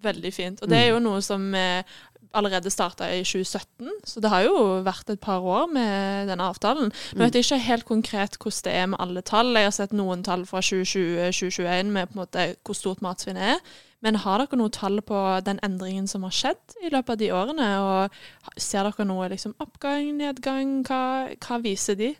Veldig 0.06 0.32
fint. 0.32 0.62
Og 0.62 0.70
det 0.70 0.78
er 0.78 0.92
jo 0.92 1.02
noe 1.02 1.20
som 1.24 1.48
eh, 1.56 1.96
allerede 2.36 2.70
starta 2.72 3.08
i 3.12 3.22
2017, 3.24 3.90
så 4.04 4.22
det 4.22 4.30
har 4.32 4.44
jo 4.46 4.60
vært 4.86 5.10
et 5.12 5.22
par 5.22 5.44
år 5.44 5.66
med 5.72 6.30
denne 6.30 6.46
avtalen. 6.50 6.92
Nå 7.16 7.24
vet 7.24 7.38
jeg 7.38 7.46
ikke 7.46 7.62
helt 7.66 7.88
konkret 7.88 8.38
hvordan 8.38 8.64
det 8.66 8.76
er 8.76 8.86
med 8.92 9.02
alle 9.02 9.24
tall. 9.26 9.54
Jeg 9.56 9.70
har 9.70 9.76
sett 9.76 9.96
noen 9.96 10.24
tall 10.26 10.46
fra 10.48 10.62
2020-2021 10.64 11.92
med 11.96 12.10
på 12.10 12.16
en 12.16 12.22
måte 12.22 12.46
hvor 12.66 12.78
stort 12.78 13.04
matsvinnet 13.04 13.56
er. 13.56 13.76
Men 14.04 14.20
har 14.22 14.42
dere 14.42 14.58
noen 14.60 14.74
tall 14.74 15.00
på 15.02 15.18
den 15.46 15.58
endringen 15.64 16.06
som 16.10 16.26
har 16.26 16.34
skjedd 16.34 16.76
i 16.84 16.92
løpet 16.92 17.14
av 17.14 17.20
de 17.22 17.32
årene? 17.34 17.70
Og 17.82 18.60
ser 18.60 18.86
dere 18.86 19.08
noe 19.08 19.30
liksom 19.32 19.56
oppgang, 19.62 20.12
nedgang? 20.20 20.82
Hva, 20.86 21.00
hva 21.42 21.60
viser 21.64 21.98
de? 21.98 22.12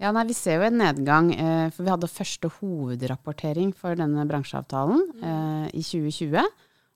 Ja, 0.00 0.14
nei, 0.16 0.24
Vi 0.30 0.34
ser 0.34 0.56
jo 0.56 0.64
en 0.64 0.80
nedgang, 0.80 1.28
eh, 1.34 1.68
for 1.74 1.84
vi 1.84 1.92
hadde 1.92 2.08
første 2.08 2.48
hovedrapportering 2.56 3.74
for 3.76 3.98
denne 4.00 4.24
bransjeavtalen 4.24 5.02
mm. 5.12 5.24
eh, 5.28 5.66
i 5.76 5.84
2020. 5.84 6.48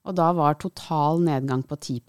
Og 0.05 0.17
da 0.17 0.31
var 0.37 0.57
total 0.57 1.21
nedgang 1.21 1.61
på 1.65 1.77
10 1.77 2.01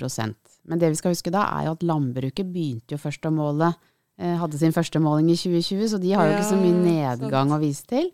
Men 0.66 0.82
det 0.82 0.92
vi 0.92 0.98
skal 0.98 1.14
huske 1.14 1.32
da, 1.34 1.46
er 1.58 1.68
jo 1.68 1.76
at 1.76 1.84
landbruket 1.86 2.48
begynte 2.52 2.96
jo 2.96 3.02
først 3.02 3.28
å 3.28 3.34
måle. 3.34 3.72
Eh, 4.16 4.36
hadde 4.40 4.60
sin 4.60 4.74
første 4.74 5.00
måling 5.02 5.28
i 5.32 5.36
2020, 5.38 5.92
så 5.92 6.00
de 6.02 6.14
har 6.16 6.28
jo 6.28 6.38
ikke 6.38 6.50
så 6.54 6.60
mye 6.60 6.80
nedgang 6.80 7.52
å 7.52 7.60
vise 7.62 7.84
til. 7.90 8.10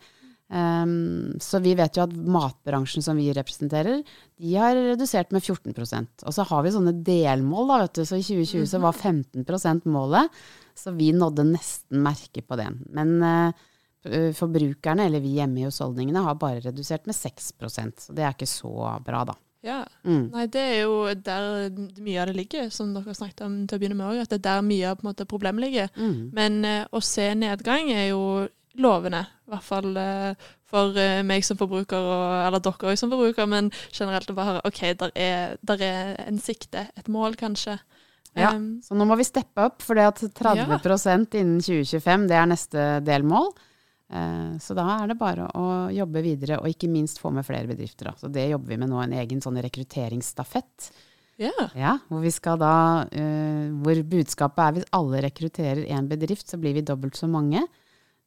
Um, 0.52 1.32
så 1.40 1.62
vi 1.64 1.72
vet 1.78 1.96
jo 1.96 2.02
at 2.04 2.12
matbransjen 2.12 3.00
som 3.00 3.16
vi 3.16 3.30
representerer, 3.32 4.02
de 4.36 4.50
har 4.60 4.76
redusert 4.76 5.30
med 5.32 5.40
14% 5.40 6.26
Og 6.28 6.34
så 6.36 6.44
har 6.44 6.66
vi 6.66 6.72
sånne 6.74 6.92
delmål, 7.06 7.70
da, 7.70 7.78
vet 7.86 7.94
du. 7.96 8.02
Så 8.04 8.18
i 8.18 8.26
2020 8.26 8.66
så 8.68 8.80
var 8.82 8.98
15% 8.98 9.88
målet. 9.88 10.42
Så 10.76 10.92
vi 10.96 11.12
nådde 11.16 11.46
nesten 11.54 12.02
merket 12.04 12.44
på 12.48 12.58
det. 12.60 12.68
Men 12.92 13.14
uh, 13.24 13.62
forbrukerne, 14.36 15.06
eller 15.06 15.24
vi 15.24 15.38
hjemme 15.38 15.62
i 15.62 15.66
husholdningene, 15.70 16.26
har 16.26 16.36
bare 16.40 16.60
redusert 16.66 17.08
med 17.08 17.16
6% 17.16 18.08
Så 18.08 18.16
det 18.16 18.26
er 18.26 18.36
ikke 18.36 18.50
så 18.50 18.74
bra, 19.06 19.24
da. 19.32 19.38
Ja. 19.62 19.82
Mm. 20.02 20.24
Nei, 20.32 20.46
det 20.50 20.62
er 20.62 20.80
jo 20.82 20.96
der 21.14 21.68
mye 22.02 22.22
av 22.22 22.30
det 22.30 22.34
ligger, 22.36 22.70
som 22.74 22.90
dere 22.96 23.14
snakket 23.14 23.44
om 23.46 23.60
til 23.66 23.78
å 23.78 23.82
begynne 23.82 23.98
med 23.98 24.08
òg. 24.08 24.24
At 24.24 24.32
det 24.32 24.40
er 24.40 24.48
der 24.48 24.66
mye 24.66 24.90
av 24.90 24.98
på 25.02 25.28
problemet 25.30 25.62
ligger. 25.62 25.92
Mm. 25.94 26.32
Men 26.34 26.58
uh, 26.66 26.82
å 26.90 27.02
se 27.04 27.28
nedgang 27.38 27.92
er 27.94 28.10
jo 28.10 28.24
lovende. 28.82 29.22
I 29.46 29.54
hvert 29.54 29.66
fall 29.68 29.90
uh, 29.94 30.50
for 30.72 30.98
uh, 30.98 31.22
meg 31.28 31.46
som 31.46 31.60
forbruker, 31.60 32.02
og, 32.02 32.26
eller 32.48 32.62
dere 32.64 32.92
òg 32.92 32.98
som 32.98 33.12
forbruker, 33.12 33.48
men 33.50 33.70
generelt 33.92 34.30
å 34.32 34.36
bare 34.36 34.60
OK, 34.68 34.84
der 34.98 35.14
er, 35.14 35.58
der 35.62 35.86
er 35.86 36.14
en 36.26 36.42
sikte, 36.42 36.88
et 36.98 37.10
mål 37.12 37.38
kanskje. 37.38 37.78
Ja, 38.34 38.54
um, 38.56 38.80
så 38.82 38.96
nå 38.96 39.06
må 39.06 39.18
vi 39.20 39.28
steppe 39.28 39.68
opp, 39.68 39.82
for 39.84 39.98
det 39.98 40.08
at 40.08 40.24
30 40.24 40.64
ja. 40.64 41.18
innen 41.38 41.60
2025, 41.62 42.26
det 42.30 42.38
er 42.40 42.50
neste 42.50 42.88
delmål. 43.06 43.52
Eh, 44.12 44.58
så 44.60 44.76
da 44.76 44.84
er 44.98 45.08
det 45.10 45.18
bare 45.20 45.48
å 45.56 45.66
jobbe 45.92 46.22
videre, 46.24 46.60
og 46.60 46.68
ikke 46.68 46.90
minst 46.92 47.22
få 47.22 47.32
med 47.34 47.46
flere 47.48 47.70
bedrifter. 47.70 48.10
Da. 48.10 48.14
Så 48.20 48.30
det 48.32 48.50
jobber 48.50 48.74
vi 48.74 48.80
med 48.82 48.92
nå, 48.92 49.00
en 49.00 49.16
egen 49.22 49.40
sånn 49.44 49.60
rekrutteringsstafett. 49.64 50.92
Yeah. 51.40 51.72
Ja, 51.74 51.96
hvor, 52.10 52.20
vi 52.22 52.30
skal 52.30 52.58
da, 52.60 52.74
uh, 53.08 53.68
hvor 53.82 53.98
budskapet 54.06 54.62
er 54.62 54.74
hvis 54.76 54.90
alle 54.94 55.22
rekrutterer 55.24 55.86
én 55.88 56.10
bedrift, 56.10 56.44
så 56.50 56.60
blir 56.60 56.76
vi 56.76 56.84
dobbelt 56.86 57.16
så 57.18 57.30
mange. 57.30 57.64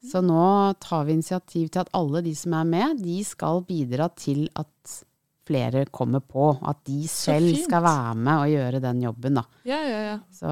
Så 0.06 0.21
nå 0.21 0.74
tar 0.82 1.06
vi 1.08 1.15
initiativ 1.15 1.69
til 1.69 1.82
at 1.82 1.91
alle 1.98 2.21
de 2.26 2.34
som 2.38 2.54
er 2.58 2.67
med, 2.69 3.02
de 3.02 3.21
skal 3.26 3.63
bidra 3.65 4.10
til 4.13 4.45
at 4.58 5.00
flere 5.45 5.86
kommer 5.93 6.21
på. 6.26 6.50
At 6.65 6.84
de 6.89 7.06
selv 7.10 7.54
skal 7.63 7.84
være 7.86 8.15
med 8.17 8.36
og 8.36 8.52
gjøre 8.54 8.82
den 8.84 9.02
jobben, 9.06 9.39
da. 9.39 9.45
Ja, 9.69 9.82
ja, 9.86 10.00
ja. 10.12 10.15
Så, 10.34 10.52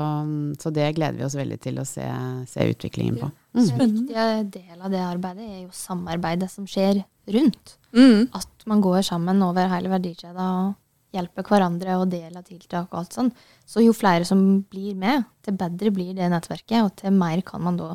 så, 0.61 0.73
det 0.73 0.93
gleder 0.97 1.19
vi 1.19 1.25
oss 1.27 1.37
veldig 1.37 1.59
til 1.61 1.81
å 1.81 1.87
se, 1.87 2.05
se 2.49 2.69
utviklingen 2.69 3.19
på. 3.21 3.29
Mm. 3.53 3.63
En 3.63 3.81
viktig 3.81 4.53
del 4.55 4.77
av 4.81 4.93
det 4.93 5.01
arbeidet 5.05 5.45
er 5.45 5.59
jo 5.63 5.73
samarbeidet 5.77 6.49
som 6.51 6.65
skjer 6.69 7.03
rundt. 7.35 7.75
Mm. 7.93 8.29
At 8.33 8.65
man 8.69 8.81
går 8.81 9.03
sammen 9.05 9.41
over 9.45 9.69
hele 9.71 9.91
verdikjeda 9.91 10.47
og 10.63 10.73
hjelper 11.13 11.45
hverandre 11.45 11.99
og 12.01 12.07
deler 12.09 12.45
tiltak 12.45 12.87
og 12.89 13.03
alt 13.03 13.17
sånn. 13.17 13.29
Så 13.69 13.83
jo 13.85 13.93
flere 13.93 14.25
som 14.25 14.63
blir 14.69 14.97
med, 14.97 15.27
til 15.45 15.57
bedre 15.59 15.93
blir 15.93 16.15
det 16.17 16.31
nettverket, 16.33 16.79
og 16.81 16.95
til 16.97 17.13
mer 17.13 17.43
kan 17.45 17.61
man 17.63 17.77
da 17.77 17.91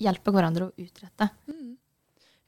hjelpe 0.00 0.32
hverandre 0.32 0.70
å 0.70 0.74
utrette. 0.80 1.28
Mm. 1.50 1.76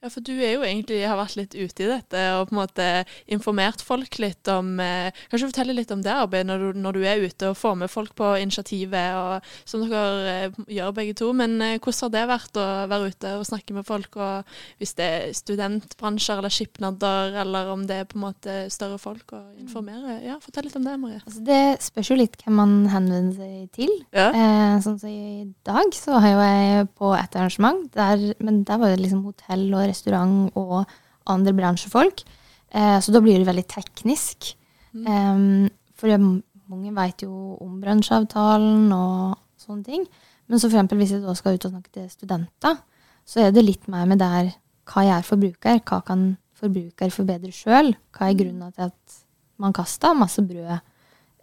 Ja, 0.01 0.09
for 0.09 0.23
du 0.25 0.31
er 0.33 0.55
jo 0.55 0.63
egentlig 0.65 1.03
har 1.05 1.19
vært 1.19 1.35
litt 1.37 1.53
ute 1.53 1.83
i 1.85 1.87
dette 1.91 2.21
og 2.33 2.47
på 2.49 2.55
en 2.55 2.59
måte 2.63 2.85
informert 3.29 3.83
folk 3.85 4.15
litt 4.17 4.49
om 4.49 4.79
eh, 4.81 5.13
Kanskje 5.29 5.51
fortelle 5.51 5.75
litt 5.77 5.91
om 5.93 6.01
det 6.01 6.15
arbeidet 6.15 6.47
når 6.49 6.63
du, 6.63 6.79
når 6.81 6.97
du, 6.97 7.03
er 7.05 7.21
ute 7.21 7.51
og 7.51 7.59
får 7.59 7.75
med 7.83 7.91
folk 7.91 8.15
på 8.17 8.31
initiativet, 8.41 9.13
og, 9.19 9.51
som 9.69 9.83
dere 9.85 10.31
eh, 10.47 10.57
gjør 10.73 10.95
begge 10.97 11.13
to. 11.19 11.27
Men 11.37 11.53
eh, 11.61 11.75
hvordan 11.77 12.07
har 12.07 12.13
det 12.15 12.23
vært 12.31 12.57
å 12.57 12.65
være 12.89 13.11
ute 13.13 13.33
og 13.37 13.45
snakke 13.45 13.75
med 13.77 13.85
folk, 13.85 14.17
og 14.17 14.55
hvis 14.81 14.95
det 14.97 15.05
er 15.05 15.35
studentbransjer 15.37 16.41
eller 16.41 16.55
skipnader, 16.55 17.37
eller 17.43 17.69
om 17.75 17.85
det 17.85 18.01
er 18.01 18.09
på 18.09 18.17
en 18.17 18.25
måte 18.25 18.57
større 18.73 18.97
folk, 19.01 19.35
å 19.37 19.43
informere? 19.61 20.17
Ja, 20.25 20.39
fortell 20.41 20.65
litt 20.65 20.79
om 20.81 20.89
det, 20.89 20.97
Marie. 21.03 21.21
Altså, 21.21 21.45
det 21.45 21.61
spørs 21.85 22.09
jo 22.09 22.17
litt 22.17 22.41
hvem 22.41 22.57
man 22.57 22.75
henvender 22.89 23.37
seg 23.37 23.69
til. 23.77 23.93
Ja. 24.17 24.31
Eh, 24.33 24.81
sånn 24.81 24.97
som 24.97 25.13
i 25.13 25.45
dag, 25.67 25.93
så 25.93 26.17
har 26.25 26.33
jo 26.33 26.41
jeg 26.41 26.91
på 26.97 27.13
et 27.19 27.37
arrangement, 27.37 27.85
der, 27.93 28.31
men 28.41 28.63
der 28.65 28.81
var 28.81 28.95
det 28.95 29.05
liksom 29.05 29.21
hotell 29.29 29.69
og 29.69 29.90
restaurant 29.91 30.49
og 30.59 30.81
andre 31.29 31.53
bransjefolk. 31.55 32.23
Eh, 32.71 32.97
så 33.03 33.13
da 33.13 33.21
blir 33.23 33.39
det 33.39 33.47
veldig 33.49 33.67
teknisk. 33.69 34.53
Mm. 34.95 35.05
Um, 35.07 35.69
for 35.95 36.11
mange 36.71 36.93
vet 36.95 37.23
jo 37.25 37.57
om 37.61 37.79
bransjeavtalen 37.83 38.91
og 38.95 39.37
sånne 39.59 39.87
ting. 39.87 40.05
Men 40.47 40.59
så 40.59 40.67
for 40.67 40.75
eksempel 40.75 41.01
hvis 41.01 41.13
jeg 41.15 41.23
da 41.23 41.35
skal 41.37 41.55
ut 41.55 41.67
og 41.67 41.75
snakke 41.75 41.93
til 41.95 42.07
studenter, 42.11 42.79
så 43.27 43.45
er 43.45 43.53
det 43.55 43.63
litt 43.63 43.87
mer 43.91 44.07
med 44.09 44.19
der 44.19 44.53
hva 44.91 45.03
jeg 45.05 45.13
er 45.19 45.27
forbruker, 45.27 45.83
hva 45.87 46.01
kan 46.03 46.31
forbruker 46.57 47.13
forbedre 47.13 47.51
sjøl? 47.55 47.93
Hva 48.15 48.27
er 48.27 48.39
grunnen 48.39 48.73
til 48.75 48.89
at 48.89 49.21
man 49.61 49.75
kaster 49.77 50.17
masse 50.17 50.41
brød, 50.43 50.81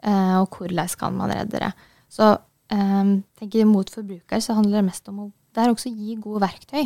eh, 0.02 0.36
og 0.40 0.58
hvordan 0.58 0.96
kan 0.98 1.16
man 1.16 1.32
redde 1.32 1.62
det? 1.62 1.72
Så 2.12 2.34
eh, 2.34 3.14
tenker 3.38 3.62
jeg 3.62 3.70
mot 3.70 3.88
forbruker 3.90 4.42
så 4.44 4.58
handler 4.58 4.80
det 4.80 4.88
mest 4.90 5.08
om 5.12 5.26
å 5.26 5.32
der 5.56 5.72
også 5.72 5.90
gi 5.90 6.18
gode 6.20 6.42
verktøy 6.44 6.84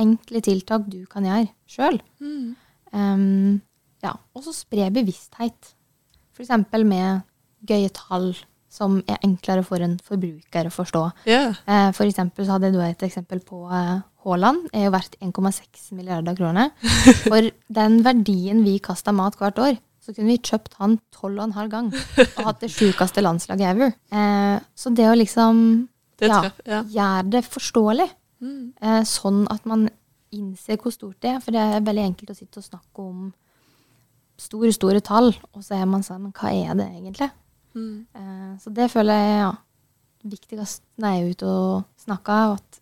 enkle 0.00 0.42
tiltak 0.44 0.88
du 0.90 1.04
kan 1.10 1.26
gjøre 1.26 1.48
sjøl. 1.70 2.00
Mm. 2.20 2.54
Um, 2.94 3.60
ja, 4.04 4.14
og 4.34 4.44
så 4.46 4.54
spre 4.54 4.90
bevissthet. 4.94 5.74
F.eks. 6.34 6.50
med 6.82 7.22
gøye 7.64 7.92
tall 7.94 8.32
som 8.74 8.98
er 9.06 9.22
enklere 9.22 9.62
for 9.66 9.82
en 9.84 9.94
forbruker 10.02 10.66
å 10.66 10.74
forstå. 10.74 11.04
Yeah. 11.30 11.54
Uh, 11.68 11.90
for 11.94 12.08
eksempel 12.08 12.46
så 12.46 12.56
hadde 12.56 12.72
du 12.74 12.80
et 12.82 13.06
eksempel 13.06 13.42
på 13.46 13.62
uh, 13.70 14.02
Haaland 14.24 14.68
er 14.72 14.86
jo 14.88 14.94
verdt 14.94 15.18
1,6 15.22 15.92
milliarder 15.94 16.36
kroner. 16.38 16.72
For 17.28 17.50
den 17.78 17.98
verdien 18.06 18.62
vi 18.64 18.78
kaster 18.82 19.14
mat 19.16 19.36
hvert 19.36 19.60
år, 19.60 19.76
så 20.04 20.12
kunne 20.12 20.32
vi 20.32 20.40
kjøpt 20.40 20.78
han 20.80 20.98
12,5 21.16 21.70
gang 21.72 21.90
og 21.94 22.40
hatt 22.48 22.62
det 22.64 22.72
sjukeste 22.72 23.24
landslaget 23.24 23.70
ever. 23.70 23.94
Eh, 24.12 24.56
så 24.76 24.92
det 24.96 25.08
å 25.10 25.16
liksom 25.16 25.60
ja, 26.24 26.40
ja. 26.64 26.82
gjøre 26.88 27.30
det 27.36 27.44
forståelig 27.48 28.08
Mm. 28.44 28.74
Eh, 28.80 29.00
sånn 29.08 29.44
at 29.52 29.64
man 29.68 29.88
innser 30.34 30.78
hvor 30.80 30.92
stort 30.94 31.20
det 31.24 31.32
er. 31.34 31.40
For 31.42 31.54
det 31.54 31.62
er 31.62 31.84
veldig 31.86 32.06
enkelt 32.10 32.34
å 32.34 32.36
sitte 32.36 32.60
og 32.60 32.66
snakke 32.66 33.04
om 33.04 33.26
store, 34.40 34.72
store 34.74 35.02
tall, 35.04 35.30
og 35.54 35.62
så 35.64 35.78
er 35.78 35.86
man 35.88 36.02
sånn 36.04 36.24
Men 36.26 36.34
hva 36.34 36.50
er 36.50 36.74
det 36.78 36.88
egentlig? 36.90 37.30
Mm. 37.74 38.06
Eh, 38.14 38.50
så 38.62 38.72
det 38.74 38.90
føler 38.92 39.20
jeg 39.20 39.36
ja, 39.42 39.52
viktigst 40.34 40.82
når 40.98 41.14
jeg 41.14 41.20
er 41.20 41.36
ute 41.36 41.52
og 41.52 42.04
snakker, 42.04 42.56
at 42.58 42.80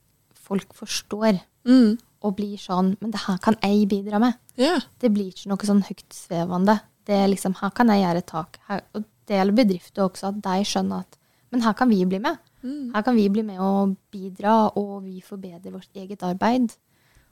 folk 0.49 0.75
forstår. 0.77 1.43
Mm. 1.69 1.99
Og 2.23 2.35
blir 2.39 2.59
sånn 2.59 2.97
Men 3.01 3.13
det 3.15 3.21
her 3.25 3.39
kan 3.43 3.57
jeg 3.63 3.89
bidra 3.91 4.19
med. 4.23 4.39
Yeah. 4.59 4.83
Det 4.99 5.11
blir 5.15 5.31
ikke 5.31 5.51
noe 5.51 5.67
sånn 5.67 5.85
høytsvevende. 5.87 6.81
Det 7.07 7.17
er 7.19 7.31
liksom 7.31 7.57
Her 7.61 7.71
kan 7.75 7.91
jeg 7.91 8.03
gjøre 8.03 8.23
et 8.23 8.31
tak. 8.31 8.59
Her, 8.69 8.83
og 8.95 9.07
det 9.27 9.39
gjelder 9.39 9.59
bedrifter 9.59 10.05
også, 10.07 10.31
at 10.31 10.41
de 10.45 10.67
skjønner 10.67 11.03
at 11.07 11.19
Men 11.53 11.63
her 11.67 11.75
kan 11.77 11.91
vi 11.91 12.05
bli 12.09 12.19
med. 12.23 12.39
Mm. 12.63 12.93
Her 12.95 13.05
kan 13.07 13.19
vi 13.19 13.29
bli 13.33 13.45
med 13.47 13.61
og 13.63 13.97
bidra, 14.15 14.71
og 14.79 15.03
vi 15.05 15.21
forbedrer 15.25 15.75
vårt 15.75 15.99
eget 15.99 16.23
arbeid. 16.23 16.75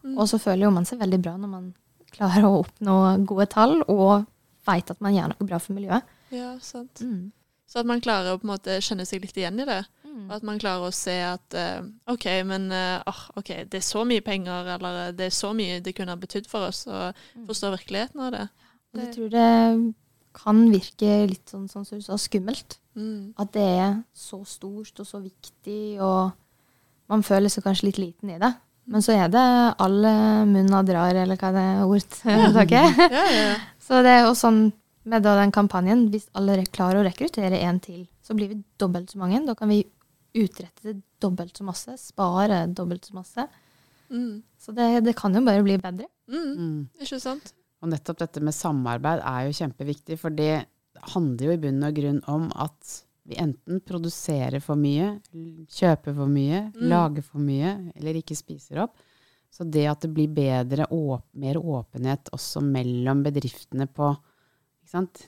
Mm. 0.03 0.16
Og 0.16 0.29
så 0.29 0.40
føler 0.40 0.66
jo 0.66 0.75
man 0.75 0.88
seg 0.88 1.01
veldig 1.03 1.21
bra 1.23 1.37
når 1.38 1.53
man 1.53 1.71
klarer 2.11 2.47
å 2.47 2.61
oppnå 2.62 2.97
gode 3.29 3.47
tall 3.53 3.77
og 3.87 4.25
veit 4.66 4.90
at 4.90 5.01
man 5.05 5.14
gjør 5.14 5.33
noe 5.33 5.47
bra 5.47 5.61
for 5.62 5.77
miljøet. 5.77 6.16
Ja, 6.35 6.55
sant. 6.62 7.03
Mm. 7.05 7.31
Så 7.71 7.83
at 7.83 7.87
man 7.87 8.03
klarer 8.03 8.35
å 8.35 8.40
på 8.40 8.49
en 8.49 8.55
måte 8.57 8.81
kjenne 8.83 9.07
seg 9.07 9.23
litt 9.23 9.37
igjen 9.38 9.62
i 9.62 9.66
det. 9.69 9.85
Mm. 10.03 10.25
Og 10.27 10.35
at 10.40 10.47
man 10.47 10.59
klarer 10.59 10.88
å 10.88 10.95
se 10.95 11.14
at 11.23 11.55
uh, 11.55 11.87
OK, 12.11 12.27
men 12.49 12.66
uh, 12.75 13.23
OK, 13.38 13.53
det 13.71 13.79
er 13.79 13.87
så 13.87 14.03
mye 14.09 14.25
penger, 14.27 14.73
eller 14.75 15.14
det 15.14 15.29
er 15.29 15.37
så 15.37 15.53
mye 15.55 15.79
det 15.85 15.95
kunne 15.95 16.16
ha 16.16 16.19
betydd 16.19 16.51
for 16.51 16.66
oss, 16.66 16.83
og 16.90 17.14
forstår 17.14 17.47
forstå 17.53 17.73
virkeligheten 17.77 18.25
av 18.27 18.35
det. 18.35 18.45
det. 18.90 19.05
Jeg 19.05 19.14
tror 19.14 19.31
det 19.37 19.47
kan 20.37 20.62
virke 20.71 21.25
litt 21.31 21.51
sånn, 21.51 21.69
sånn 21.71 21.87
som 21.87 22.01
du 22.01 22.05
sa, 22.07 22.19
skummelt. 22.21 22.79
Mm. 22.99 23.33
At 23.40 23.53
det 23.55 23.66
er 23.66 23.95
så 24.16 24.40
stort 24.49 25.03
og 25.03 25.09
så 25.09 25.21
viktig, 25.23 26.01
og 26.03 26.33
man 27.11 27.25
føler 27.27 27.53
seg 27.53 27.66
kanskje 27.66 27.90
litt 27.90 28.03
liten 28.03 28.35
i 28.35 28.40
det. 28.43 28.53
Men 28.90 29.05
så 29.05 29.14
er 29.14 29.31
det 29.31 29.47
alle 29.83 30.12
munna 30.51 30.83
drar, 30.87 31.14
eller 31.14 31.38
hva 31.38 31.53
det 31.55 31.64
er 31.73 31.83
ordtaket. 31.87 33.01
ja, 33.05 33.09
ja, 33.11 33.27
ja. 33.37 33.57
Så 33.83 34.03
det 34.07 34.14
er 34.16 34.25
jo 34.27 34.35
sånn 34.38 34.69
med 35.11 35.25
den 35.25 35.55
kampanjen, 35.55 36.09
hvis 36.12 36.29
alle 36.37 36.59
klarer 36.69 37.01
å 37.01 37.07
rekruttere 37.07 37.62
én 37.64 37.81
til, 37.83 38.05
så 38.23 38.37
blir 38.37 38.53
vi 38.53 38.61
dobbelt 38.81 39.12
så 39.12 39.21
mange. 39.21 39.43
Da 39.47 39.57
kan 39.59 39.71
vi 39.71 39.83
utrette 40.37 40.87
det 40.87 41.01
dobbelt 41.23 41.57
så 41.57 41.66
masse, 41.66 41.97
spare 41.99 42.64
dobbelt 42.71 43.09
så 43.09 43.16
masse. 43.16 43.47
Mm. 44.11 44.43
Så 44.59 44.75
det, 44.77 44.88
det, 45.07 45.14
kan 45.19 45.35
jo 45.35 45.43
bare 45.47 45.64
bli 45.66 45.79
bedre. 45.81 46.07
Mm. 46.31 46.51
mm. 46.59 46.79
Ikke 47.03 47.21
sant? 47.23 47.55
Og 47.81 47.93
nettopp 47.93 48.21
dette 48.21 48.43
med 48.45 48.57
samarbeid 48.57 49.23
er 49.25 49.47
jo 49.47 49.57
kjempeviktig, 49.57 50.19
for 50.21 50.35
det 50.35 50.66
handler 51.14 51.47
jo 51.47 51.55
i 51.55 51.61
bunn 51.62 51.87
og 51.87 51.97
grunn 51.97 52.19
om 52.29 52.51
at 52.61 52.97
vi 53.31 53.38
enten 53.40 53.81
produserer 53.87 54.61
for 54.64 54.81
mye, 54.81 55.14
kjøper 55.71 56.16
for 56.16 56.31
mye, 56.31 56.66
mm. 56.75 56.83
lager 56.90 57.25
for 57.25 57.43
mye, 57.45 57.77
eller 57.95 58.19
ikke 58.21 58.37
spiser 58.38 58.83
opp. 58.85 58.99
Så 59.51 59.66
det 59.66 59.87
at 59.90 60.05
det 60.05 60.12
blir 60.14 60.31
bedre, 60.31 60.87
mer 61.43 61.59
åpenhet 61.59 62.31
også 62.35 62.62
mellom 62.64 63.25
bedriftene 63.27 63.88
på 63.90 64.12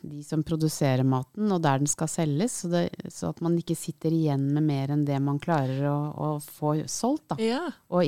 de 0.02 0.22
som 0.26 0.42
produserer 0.42 1.04
maten, 1.06 1.50
og 1.54 1.60
der 1.62 1.78
den 1.82 1.86
skal 1.90 2.08
selges, 2.10 2.60
så, 2.64 2.70
det, 2.72 2.82
så, 3.14 3.30
at 3.30 3.40
man 3.44 3.54
ikke 3.60 3.76
sitter 3.78 4.10
igjen 4.14 4.48
med 4.54 4.64
mer 4.66 4.90
enn 4.94 5.04
det 5.06 5.20
man 5.22 5.38
klarer 5.42 5.84
å, 5.90 5.98
å 6.12 6.30
få 6.42 6.74
solgt. 6.90 7.36
Ja. 7.42 7.68
Og 7.94 8.02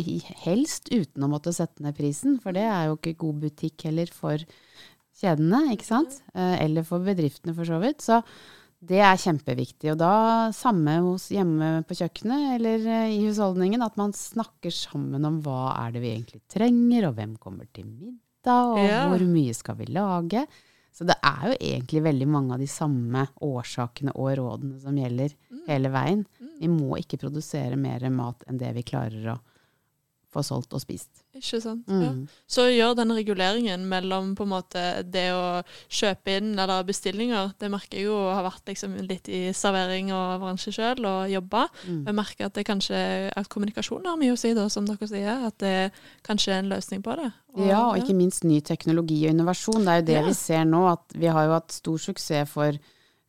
helst 0.45 0.91
uten 0.91 1.23
å 1.23 1.31
måtte 1.31 1.55
sette 1.55 1.85
ned 1.85 1.95
prisen, 1.99 2.41
for 2.43 2.57
det 2.57 2.67
er 2.67 2.89
jo 2.91 2.99
ikke 2.99 3.15
god 3.23 3.45
butikk 3.47 3.87
heller 3.87 4.11
for 4.11 4.43
kjedene, 5.21 5.69
ikke 5.77 5.87
sant? 5.87 6.19
Eh, 6.35 6.57
eller 6.65 6.83
for 6.87 7.05
bedriftene, 7.07 7.55
for 7.55 7.69
så 7.69 7.79
vidt. 7.83 8.03
Så 8.03 8.21
Det 8.85 8.99
er 9.01 9.17
kjempeviktig. 9.17 9.95
Og 9.95 9.97
da 9.97 10.51
samme 10.53 10.99
hos 11.07 11.31
hjemme 11.33 11.87
på 11.89 11.97
kjøkkenet 11.97 12.51
eller 12.59 12.83
eh, 12.85 13.15
i 13.15 13.23
husholdningen, 13.25 13.81
at 13.81 13.97
man 13.97 14.13
snakker 14.13 14.75
sammen 14.75 15.25
om 15.25 15.39
hva 15.41 15.71
er 15.87 15.95
det 15.95 16.03
vi 16.03 16.11
egentlig 16.19 16.43
trenger, 16.53 17.07
og 17.09 17.15
hvem 17.17 17.39
kommer 17.41 17.71
til 17.73 17.87
middag, 17.87 18.75
og 18.75 18.83
Ja. 18.83 19.07
hvor 19.09 19.25
mye 19.25 19.55
skal 19.57 19.79
vi 19.79 19.87
lage. 19.95 20.45
Så 20.95 21.07
det 21.09 21.17
er 21.27 21.49
jo 21.51 21.55
egentlig 21.59 22.05
veldig 22.05 22.27
mange 22.31 22.55
av 22.55 22.63
de 22.63 22.69
samme 22.71 23.25
årsakene 23.43 24.15
og 24.15 24.37
rådene 24.39 24.79
som 24.83 24.99
gjelder 24.99 25.35
hele 25.67 25.91
veien. 25.91 26.23
Vi 26.61 26.71
må 26.71 27.01
ikke 27.01 27.19
produsere 27.25 27.79
mer 27.81 28.05
mat 28.15 28.47
enn 28.47 28.61
det 28.61 28.71
vi 28.77 28.87
klarer 28.87 29.33
å 29.33 29.41
få 30.35 30.43
solgt 30.47 30.75
og 30.75 30.83
spist. 30.83 31.23
Ikke 31.35 31.61
sant. 31.63 31.87
Mm. 31.91 32.03
Ja. 32.05 32.11
Så 32.51 32.67
gjør 32.71 32.95
den 32.99 33.15
reguleringen 33.17 33.87
mellom 33.91 34.35
på 34.39 34.45
en 34.47 34.53
måte 34.53 34.83
det 35.11 35.29
å 35.35 35.63
kjøpe 35.91 36.37
inn 36.39 36.53
eller 36.59 36.85
bestillinger, 36.87 37.53
det 37.59 37.71
merker 37.73 37.99
jeg 37.99 38.09
jo 38.09 38.19
har 38.31 38.45
vært 38.47 38.71
liksom 38.71 38.95
litt 39.09 39.31
i 39.31 39.49
servering 39.57 40.13
og 40.15 40.45
bransje 40.45 40.75
sjøl 40.77 41.03
og 41.11 41.33
jobba. 41.33 41.67
Mm. 41.89 42.03
Jeg 42.07 42.19
merker 42.21 42.49
at 42.51 42.59
det 42.59 42.67
kanskje 42.69 43.01
at 43.35 43.51
kommunikasjon 43.53 44.07
har 44.07 44.21
mye 44.21 44.35
å 44.35 44.39
si, 44.41 44.55
da, 44.57 44.69
som 44.71 44.87
dere 44.87 45.11
sier. 45.11 45.47
At 45.49 45.59
det 45.63 45.77
kanskje 46.27 46.55
er 46.55 46.63
en 46.63 46.73
løsning 46.75 47.03
på 47.05 47.17
det. 47.19 47.31
Ja, 47.65 47.85
og 47.91 48.01
ikke 48.01 48.17
minst 48.19 48.45
ny 48.47 48.61
teknologi 48.67 49.21
og 49.27 49.35
innovasjon. 49.35 49.85
Det 49.87 49.93
er 49.93 50.03
jo 50.03 50.07
det 50.11 50.19
Ja. 50.21 50.27
vi 50.27 50.35
ser 50.35 50.65
nå. 50.65 50.87
at 50.93 51.05
Vi 51.15 51.27
har 51.27 51.47
jo 51.47 51.53
hatt 51.55 51.73
stor 51.73 51.99
suksess 51.99 52.51
for 52.51 52.79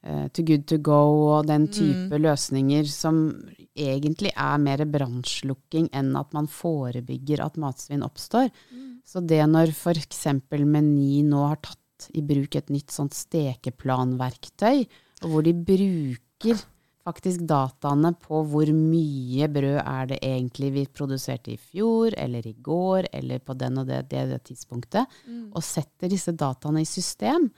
eh, 0.05 0.27
Too 0.29 0.45
Good 0.47 0.65
To 0.71 0.79
Go 0.85 1.01
og 1.35 1.49
den 1.49 1.67
type 1.73 2.19
løsninger 2.21 2.87
som 2.89 3.25
egentlig 3.75 4.31
er 4.31 4.61
mer 4.61 4.85
brannslukking 4.87 5.89
enn 5.95 6.13
at 6.19 6.35
man 6.35 6.47
forebygger 6.51 7.43
at 7.43 7.57
matsvinn 7.61 8.05
oppstår. 8.05 8.51
Så 9.05 9.21
det 9.21 9.41
når 9.49 9.73
f.eks. 9.73 10.23
Meny 10.51 11.23
nå 11.27 11.43
har 11.49 11.59
tatt 11.61 12.09
i 12.15 12.23
bruk 12.25 12.55
et 12.57 12.71
nytt 12.73 12.91
sånt 12.91 13.15
stekeplanverktøy, 13.15 14.85
og 15.23 15.29
hvor 15.31 15.45
de 15.45 15.53
bruker 15.55 16.63
faktisk 17.05 17.43
dataene 17.45 18.11
på 18.17 18.41
hvor 18.49 18.71
mye 18.73 19.47
brød 19.53 19.77
er 19.83 20.09
det 20.09 20.17
egentlig 20.25 20.71
vi 20.73 20.85
produserte 20.89 21.53
i 21.53 21.59
fjor, 21.61 22.15
eller 22.17 22.47
i 22.47 22.55
går, 22.65 23.11
eller 23.13 23.43
på 23.45 23.53
den 23.53 23.77
og 23.81 23.87
det, 23.89 24.01
det, 24.09 24.25
det 24.31 24.41
tidspunktet, 24.49 25.05
og 25.53 25.63
setter 25.63 26.11
disse 26.11 26.33
dataene 26.33 26.81
i 26.81 26.89
system, 26.89 27.49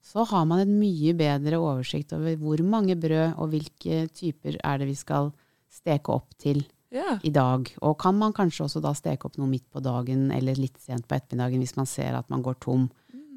så 0.00 0.24
har 0.24 0.46
man 0.48 0.62
en 0.62 0.72
mye 0.80 1.12
bedre 1.16 1.60
oversikt 1.60 2.14
over 2.16 2.36
hvor 2.40 2.62
mange 2.66 2.96
brød 2.98 3.36
og 3.36 3.52
hvilke 3.52 4.06
typer 4.16 4.56
er 4.64 4.80
det 4.80 4.88
vi 4.88 4.96
skal 4.98 5.30
steke 5.70 6.14
opp 6.14 6.32
til 6.40 6.62
yeah. 6.92 7.20
i 7.22 7.30
dag. 7.34 7.68
Og 7.84 7.98
kan 8.00 8.16
man 8.18 8.34
kanskje 8.36 8.64
også 8.66 8.82
da 8.82 8.94
steke 8.96 9.28
opp 9.28 9.38
noe 9.38 9.50
midt 9.50 9.68
på 9.70 9.82
dagen 9.84 10.30
eller 10.34 10.58
litt 10.58 10.80
sent 10.82 11.06
på 11.06 11.18
ettermiddagen 11.18 11.62
hvis 11.62 11.76
man 11.78 11.88
ser 11.90 12.16
at 12.18 12.28
man 12.32 12.42
går 12.46 12.58
tom. 12.64 12.88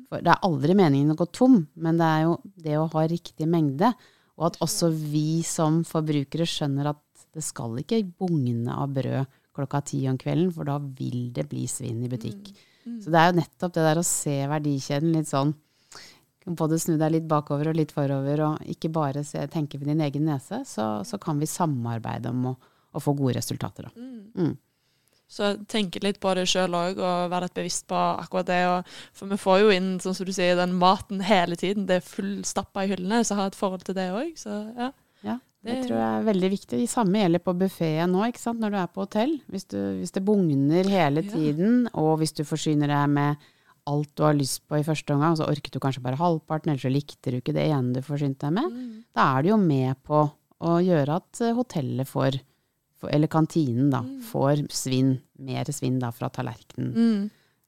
For 0.10 0.24
det 0.24 0.34
er 0.34 0.48
aldri 0.48 0.76
meningen 0.78 1.14
å 1.14 1.20
gå 1.20 1.28
tom, 1.36 1.64
men 1.76 2.00
det 2.00 2.10
er 2.10 2.26
jo 2.28 2.36
det 2.66 2.76
å 2.80 2.90
ha 2.96 3.06
riktig 3.10 3.48
mengde. 3.50 3.94
Og 4.40 4.50
at 4.50 4.60
også 4.66 4.90
vi 4.94 5.44
som 5.46 5.84
forbrukere 5.86 6.48
skjønner 6.50 6.94
at 6.94 7.02
det 7.34 7.44
skal 7.46 7.76
ikke 7.82 8.04
bugne 8.18 8.74
av 8.74 8.94
brød 8.94 9.30
klokka 9.54 9.84
ti 9.86 10.00
om 10.10 10.18
kvelden, 10.18 10.50
for 10.54 10.66
da 10.66 10.80
vil 10.82 11.28
det 11.34 11.46
bli 11.50 11.68
svinn 11.70 12.02
i 12.06 12.10
butikk. 12.10 12.50
Så 13.02 13.14
det 13.14 13.20
er 13.20 13.30
jo 13.30 13.38
nettopp 13.38 13.76
det 13.76 13.84
der 13.86 14.00
å 14.02 14.06
se 14.06 14.34
verdikjeden 14.50 15.14
litt 15.14 15.30
sånn 15.30 15.54
både 16.46 16.80
snu 16.80 16.98
deg 17.00 17.12
litt 17.16 17.28
bakover 17.30 17.70
og 17.72 17.78
litt 17.80 17.92
forover, 17.96 18.42
og 18.48 18.68
ikke 18.70 18.92
bare 18.94 19.24
se, 19.24 19.46
tenke 19.48 19.80
ved 19.80 19.88
din 19.94 20.02
egen 20.04 20.26
nese, 20.28 20.64
så, 20.68 20.88
så 21.08 21.20
kan 21.22 21.40
vi 21.40 21.48
samarbeide 21.50 22.30
om 22.34 22.52
å, 22.52 22.54
å 22.94 23.00
få 23.02 23.14
gode 23.18 23.38
resultater. 23.40 23.88
Da. 23.88 23.94
Mm. 24.44 24.58
Så 25.34 25.54
tenke 25.72 26.02
litt 26.04 26.20
på 26.22 26.34
det 26.38 26.44
sjøl 26.52 26.76
òg, 26.78 27.00
og 27.02 27.32
være 27.32 27.48
litt 27.48 27.56
bevisst 27.58 27.88
på 27.90 27.98
akkurat 27.98 28.50
det. 28.52 28.60
Og, 28.70 28.92
for 29.18 29.32
vi 29.32 29.38
får 29.42 29.62
jo 29.64 29.72
inn, 29.74 29.88
sånn 30.04 30.14
som 30.18 30.28
du 30.28 30.34
sier, 30.36 30.54
den 30.60 30.76
maten 30.78 31.24
hele 31.26 31.58
tiden. 31.58 31.88
Det 31.90 31.96
er 32.02 32.06
fullstappa 32.06 32.84
i 32.86 32.92
hyllene, 32.92 33.24
så 33.26 33.40
ha 33.40 33.48
et 33.50 33.58
forhold 33.58 33.88
til 33.88 33.98
det 33.98 34.12
òg. 34.14 34.36
Så 34.38 34.52
ja. 34.78 34.92
Ja, 35.24 35.38
det 35.64 35.78
tror 35.88 35.96
jeg 35.96 36.20
er 36.20 36.28
veldig 36.28 36.52
viktig. 36.52 36.78
Det 36.84 36.92
samme 36.92 37.22
gjelder 37.24 37.42
på 37.42 37.56
buffeen 37.56 38.12
nå, 38.12 38.26
ikke 38.28 38.42
sant? 38.44 38.60
når 38.62 38.74
du 38.76 38.78
er 38.84 38.90
på 38.94 39.06
hotell. 39.06 39.38
Hvis, 39.48 39.66
du, 39.72 39.80
hvis 40.02 40.12
det 40.14 40.26
bugner 40.28 40.90
hele 40.92 41.24
Ja. 41.24 41.32
tiden, 41.32 41.88
og 41.96 42.18
hvis 42.20 42.36
du 42.36 42.44
forsyner 42.44 42.92
deg 42.92 43.10
med 43.16 43.50
alt 43.90 44.14
du 44.16 44.24
har 44.24 44.38
lyst 44.38 44.64
på 44.70 44.80
i 44.80 44.86
første 44.86 45.16
omgang, 45.16 45.36
så 45.38 45.48
orket 45.50 45.74
du 45.74 45.82
kanskje 45.84 46.04
bare 46.04 46.20
halvparten, 46.20 46.72
eller 46.72 46.84
så 46.84 46.92
likte 46.92 47.34
du 47.34 47.40
ikke 47.40 47.56
det 47.56 47.68
ene 47.68 47.96
du 47.96 48.02
forsynte 48.06 48.48
deg 48.48 48.58
med, 48.58 48.82
da 49.16 49.28
er 49.36 49.44
du 49.44 49.54
jo 49.54 49.60
med 49.60 50.00
på 50.08 50.24
å 50.64 50.80
gjøre 50.80 51.20
at 51.20 51.44
eh, 51.44 51.56
hotellet 51.58 52.08
får, 52.08 52.40
eller 53.12 53.32
kantinen 53.32 53.90
da, 53.92 54.04
får 54.30 54.66
svinn, 54.72 55.18
mer 55.44 55.72
svinn 55.76 56.00
da 56.00 56.14
fra 56.16 56.32
tallerkenen. 56.32 56.94
Mm. 56.94 57.24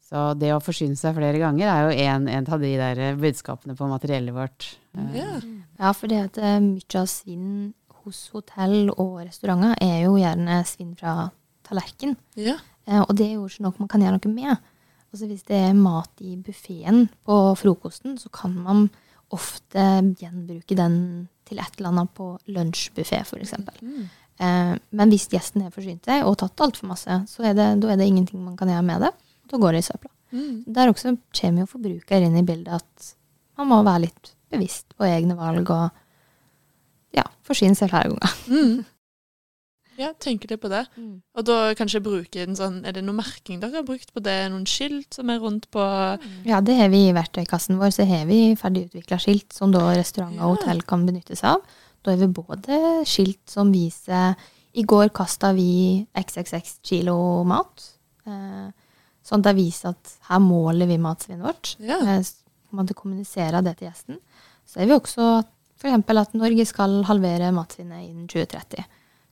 Så 0.05 0.21
det 0.37 0.51
å 0.53 0.61
forsyne 0.61 0.95
seg 0.99 1.15
flere 1.17 1.39
ganger 1.41 1.67
er 1.67 1.87
jo 1.87 2.03
en, 2.05 2.27
en 2.29 2.47
av 2.53 2.61
de 2.61 2.69
der 2.77 3.17
budskapene 3.17 3.73
på 3.75 3.87
materiellet 3.89 4.35
vårt. 4.35 4.67
Yeah. 4.93 5.17
Ja. 5.17 5.39
Ja, 5.79 5.91
for 5.97 6.11
det 6.11 6.21
at 6.29 6.37
eh, 6.39 6.59
mye 6.61 7.01
av 7.01 7.09
svinn 7.11 7.73
hos 8.05 8.27
hotell 8.35 8.91
og 8.93 9.17
restauranter 9.23 9.73
er 9.81 10.05
jo 10.05 10.13
gjerne 10.21 10.61
svinn 10.69 10.93
fra 10.99 11.31
tallerken. 11.65 12.15
ja. 12.39 12.59
Eh, 12.85 13.01
og 13.01 13.15
det 13.17 13.25
er 13.25 13.37
jo 13.39 13.47
ikke 13.49 13.65
noe 13.65 13.81
man 13.81 13.89
kan 13.89 14.03
gjøre 14.05 14.19
noe 14.19 14.33
med. 14.35 14.71
Altså 15.15 15.29
Hvis 15.31 15.45
det 15.47 15.55
er 15.55 15.77
mat 15.79 16.11
i 16.19 16.33
buffeen 16.35 17.05
på 17.23 17.35
frokosten, 17.55 18.17
så 18.19 18.27
kan 18.35 18.51
man 18.51 18.89
ofte 19.31 19.85
gjenbruke 20.19 20.75
den 20.75 20.97
til 21.47 21.61
et 21.63 21.77
eller 21.77 21.93
annet 21.93 22.11
på 22.17 22.33
lunsjbuffé, 22.51 23.21
f.eks. 23.23 23.53
Eh, 23.55 24.73
men 24.75 25.13
hvis 25.13 25.29
gjesten 25.31 25.63
er 25.63 25.71
forsynt 25.71 26.03
seg 26.09 26.25
og 26.27 26.35
tatt 26.41 26.59
altfor 26.65 26.89
masse, 26.89 27.21
så 27.31 27.45
er 27.47 27.55
det, 27.55 27.69
da 27.79 27.93
er 27.93 28.01
det 28.01 28.09
ingenting 28.09 28.41
man 28.43 28.57
kan 28.59 28.73
gjøre 28.73 28.83
med 28.89 29.05
det. 29.07 29.13
Da 29.47 29.59
går 29.61 29.77
det 29.77 29.85
i 29.85 29.87
søpla. 29.87 30.11
Mm. 30.35 30.57
Der 30.75 30.91
også 30.91 31.15
kommer 31.39 31.63
jo 31.63 31.71
forbruker 31.77 32.27
inn 32.27 32.35
i 32.35 32.43
bildet 32.43 32.75
at 32.81 33.13
man 33.55 33.71
må 33.71 33.79
være 33.87 34.09
litt 34.09 34.33
bevisst 34.51 34.97
på 34.99 35.07
egne 35.07 35.39
valg 35.39 35.71
og 35.71 37.15
ja, 37.15 37.23
forsyne 37.47 37.79
seg 37.79 37.93
flere 37.93 38.11
ganger. 38.11 38.35
Mm. 38.51 38.83
Ja, 39.99 40.11
tenker 40.19 40.51
litt 40.51 40.61
på 40.63 40.69
det. 40.71 40.83
Og 41.35 41.45
da 41.47 41.57
kanskje 41.77 42.01
bruke 42.03 42.41
en 42.43 42.57
sånn 42.57 42.81
Er 42.87 42.95
det 42.97 43.03
noe 43.05 43.15
merking 43.15 43.61
dere 43.61 43.79
har 43.79 43.87
brukt 43.87 44.11
på 44.13 44.23
det? 44.23 44.35
Noen 44.51 44.67
skilt 44.67 45.15
som 45.15 45.31
er 45.31 45.39
rundt 45.43 45.69
på 45.73 45.83
Ja, 46.47 46.59
det 46.61 46.75
har 46.79 46.91
vi 46.93 47.05
i 47.07 47.15
verktøykassen 47.15 47.79
vår. 47.79 47.93
Så 47.95 48.07
har 48.09 48.25
vi 48.29 48.39
ferdigutvikla 48.59 49.19
skilt 49.21 49.55
som 49.55 49.73
da 49.75 49.87
restaurant 49.95 50.39
og 50.41 50.57
hotell 50.57 50.83
kan 50.87 51.05
benytte 51.07 51.37
seg 51.39 51.55
av. 51.55 51.77
Da 52.03 52.13
har 52.13 52.21
vi 52.21 52.27
både 52.27 52.81
skilt 53.09 53.43
som 53.49 53.71
viser 53.73 54.35
I 54.75 54.83
går 54.83 55.13
kasta 55.15 55.53
vi 55.55 56.05
XXX 56.19 56.79
kilo 56.83 57.17
mat. 57.47 57.85
Eh, 58.27 58.67
sånn 59.25 59.41
at 59.41 59.47
det 59.47 59.55
viser 59.61 59.95
at 59.95 60.17
her 60.29 60.41
måler 60.43 60.89
vi 60.89 60.99
matsvinnet 61.01 61.45
vårt. 61.45 61.75
Ja. 61.79 62.01
Man 62.03 62.87
kommuniserer 62.87 62.91
på 62.91 63.01
kommunisere 63.01 63.61
det 63.63 63.77
til 63.79 63.87
gjesten. 63.87 64.19
Så 64.67 64.81
er 64.81 64.89
vi 64.89 64.97
også 64.97 65.29
f.eks. 65.79 66.19
at 66.19 66.35
Norge 66.37 66.65
skal 66.67 67.03
halvere 67.07 67.53
matsvinnet 67.55 68.09
innen 68.09 68.27
2030. 68.27 68.83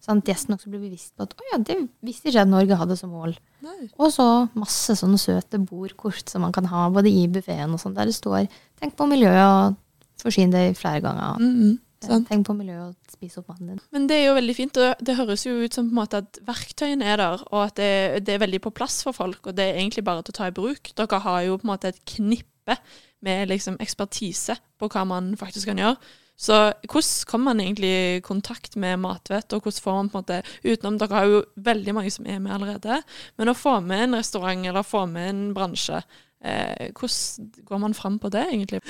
Sånn 0.03 0.19
at 0.19 0.27
gjesten 0.27 0.57
også 0.57 0.67
blir 0.67 0.81
bevisst 0.83 1.13
på 1.15 1.23
at 1.23 1.31
å 1.31 1.45
ja, 1.47 1.57
det 1.63 1.77
visste 2.03 2.27
ikke 2.27 2.35
jeg 2.35 2.43
at 2.43 2.51
Norge 2.51 2.75
hadde 2.75 2.97
som 2.99 3.13
mål. 3.15 3.37
Nei. 3.63 3.87
Og 3.95 4.09
så 4.11 4.25
masse 4.59 4.97
sånne 4.99 5.19
søte 5.21 5.61
bordkort 5.63 6.27
som 6.27 6.43
man 6.43 6.51
kan 6.55 6.67
ha 6.67 6.89
både 6.91 7.07
i 7.07 7.23
buffeen 7.31 7.71
og 7.71 7.79
sånn, 7.79 7.95
der 7.95 8.11
det 8.11 8.17
står 8.17 8.49
'tenk 8.81 8.97
på 8.99 9.07
miljøet 9.07 9.39
og 9.47 9.77
forsyn 10.19 10.51
deg 10.51 10.75
flere 10.75 10.99
ganger'. 11.05 11.39
Mm, 11.39 11.77
sant. 12.03 12.27
Tenk 12.27 12.43
på 12.49 12.55
miljøet 12.57 12.89
og 12.89 13.15
spis 13.15 13.37
opp 13.39 13.47
maten 13.53 13.69
din. 13.71 13.79
Men 13.95 14.07
det 14.11 14.17
er 14.17 14.25
jo 14.27 14.35
veldig 14.35 14.55
fint, 14.57 14.77
og 14.77 15.05
det 15.07 15.15
høres 15.15 15.45
jo 15.47 15.53
ut 15.63 15.73
som 15.73 15.87
på 15.87 15.95
en 15.95 16.01
måte 16.01 16.19
at 16.19 16.39
verktøyene 16.43 17.07
er 17.07 17.17
der, 17.23 17.45
og 17.53 17.61
at 17.63 17.75
det, 17.79 18.25
det 18.27 18.35
er 18.35 18.43
veldig 18.43 18.59
på 18.59 18.75
plass 18.75 19.03
for 19.07 19.15
folk, 19.15 19.47
og 19.47 19.55
det 19.55 19.69
er 19.69 19.79
egentlig 19.79 20.03
bare 20.03 20.23
til 20.23 20.35
å 20.35 20.39
ta 20.41 20.49
i 20.51 20.57
bruk. 20.57 20.91
Dere 20.99 21.19
har 21.23 21.41
jo 21.47 21.55
på 21.61 21.63
en 21.63 21.71
måte 21.71 21.93
et 21.93 22.03
knippe 22.03 22.75
med 23.23 23.47
liksom 23.47 23.79
ekspertise 23.79 24.59
på 24.79 24.91
hva 24.91 25.05
man 25.07 25.37
faktisk 25.39 25.71
kan 25.71 25.79
gjøre. 25.79 25.95
Så 26.43 26.58
hvordan 26.84 27.29
kommer 27.29 27.53
man 27.53 27.63
egentlig 27.63 27.93
i 27.93 28.21
kontakt 28.25 28.75
med 28.75 28.99
Matvett, 28.99 29.53
og 29.56 29.63
hvordan 29.63 29.84
får 29.86 29.97
man 30.01 30.12
på 30.12 30.19
en 30.19 30.25
måte, 30.25 30.41
utenom 30.67 30.99
dere 30.99 31.15
har 31.21 31.32
jo 31.32 31.41
veldig 31.71 31.95
mange 31.95 32.12
som 32.12 32.27
er 32.27 32.41
med 32.43 32.51
allerede, 32.58 32.99
men 33.39 33.51
å 33.53 33.56
få 33.56 33.77
med 33.86 34.10
en 34.10 34.19
restaurant 34.19 34.67
eller 34.67 34.84
få 34.84 35.06
med 35.08 35.29
en 35.32 35.43
bransje, 35.56 36.01
eh, 36.43 36.89
hvordan 36.91 37.51
går 37.69 37.84
man 37.86 37.95
fram 37.95 38.19
på 38.19 38.32
det 38.36 38.43
egentlig? 38.51 38.82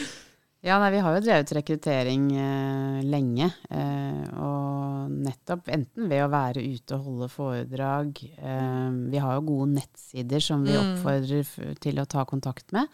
Ja, 0.64 0.78
nei, 0.80 0.94
vi 0.96 1.02
har 1.04 1.12
jo 1.18 1.24
drevet 1.26 1.50
rekruttering 1.58 2.28
eh, 2.40 3.00
lenge. 3.04 3.50
Eh, 3.70 4.28
og 4.40 5.12
nettopp 5.12 5.68
enten 5.76 6.08
ved 6.08 6.24
å 6.24 6.30
være 6.32 6.64
ute 6.64 6.96
og 6.96 7.04
holde 7.10 7.28
foredrag 7.34 8.22
eh, 8.40 8.94
Vi 9.12 9.20
har 9.20 9.36
jo 9.36 9.44
gode 9.50 9.74
nettsider 9.76 10.40
som 10.40 10.64
vi 10.64 10.72
Mm. 10.72 10.96
oppfordrer 10.96 11.76
til 11.84 12.00
å 12.00 12.08
ta 12.08 12.24
kontakt 12.26 12.72
med. 12.72 12.88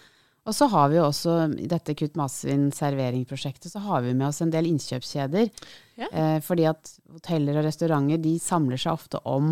Og 0.47 0.55
så 0.55 0.67
har 0.71 0.89
vi 0.89 0.97
jo 0.97 1.07
også 1.07 1.33
i 1.59 1.67
dette 1.69 1.95
Kutt 1.97 2.15
matsvinn 2.19 2.69
servering-prosjektet, 2.75 3.71
så 3.71 3.81
har 3.83 4.03
vi 4.05 4.15
med 4.15 4.29
oss 4.29 4.41
en 4.41 4.53
del 4.53 4.69
innkjøpskjeder. 4.69 5.49
Ja. 5.99 6.09
Eh, 6.09 6.37
fordi 6.45 6.65
at 6.69 6.93
hoteller 7.11 7.59
og 7.59 7.67
restauranter 7.67 8.21
de 8.23 8.37
samler 8.41 8.79
seg 8.79 8.95
ofte 8.95 9.21
om 9.29 9.51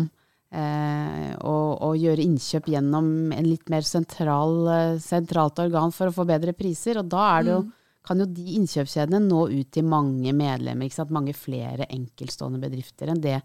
eh, 0.50 1.34
å, 1.38 1.56
å 1.84 1.92
gjøre 1.98 2.24
innkjøp 2.24 2.70
gjennom 2.72 3.10
en 3.36 3.48
litt 3.48 3.68
mer 3.72 3.86
sentral, 3.86 4.56
eh, 4.72 4.94
sentralt 5.02 5.60
organ 5.62 5.94
for 5.94 6.10
å 6.10 6.16
få 6.16 6.26
bedre 6.28 6.56
priser. 6.56 7.02
Og 7.02 7.12
da 7.12 7.28
er 7.36 7.46
det 7.46 7.54
jo, 7.54 7.62
kan 8.08 8.24
jo 8.24 8.28
de 8.32 8.56
innkjøpskjedene 8.56 9.22
nå 9.28 9.44
ut 9.52 9.72
til 9.74 9.86
mange 9.86 10.32
medlemmer, 10.36 11.12
mange 11.12 11.36
flere 11.36 11.88
enkeltstående 11.92 12.62
bedrifter 12.64 13.12
enn 13.12 13.22
det 13.22 13.38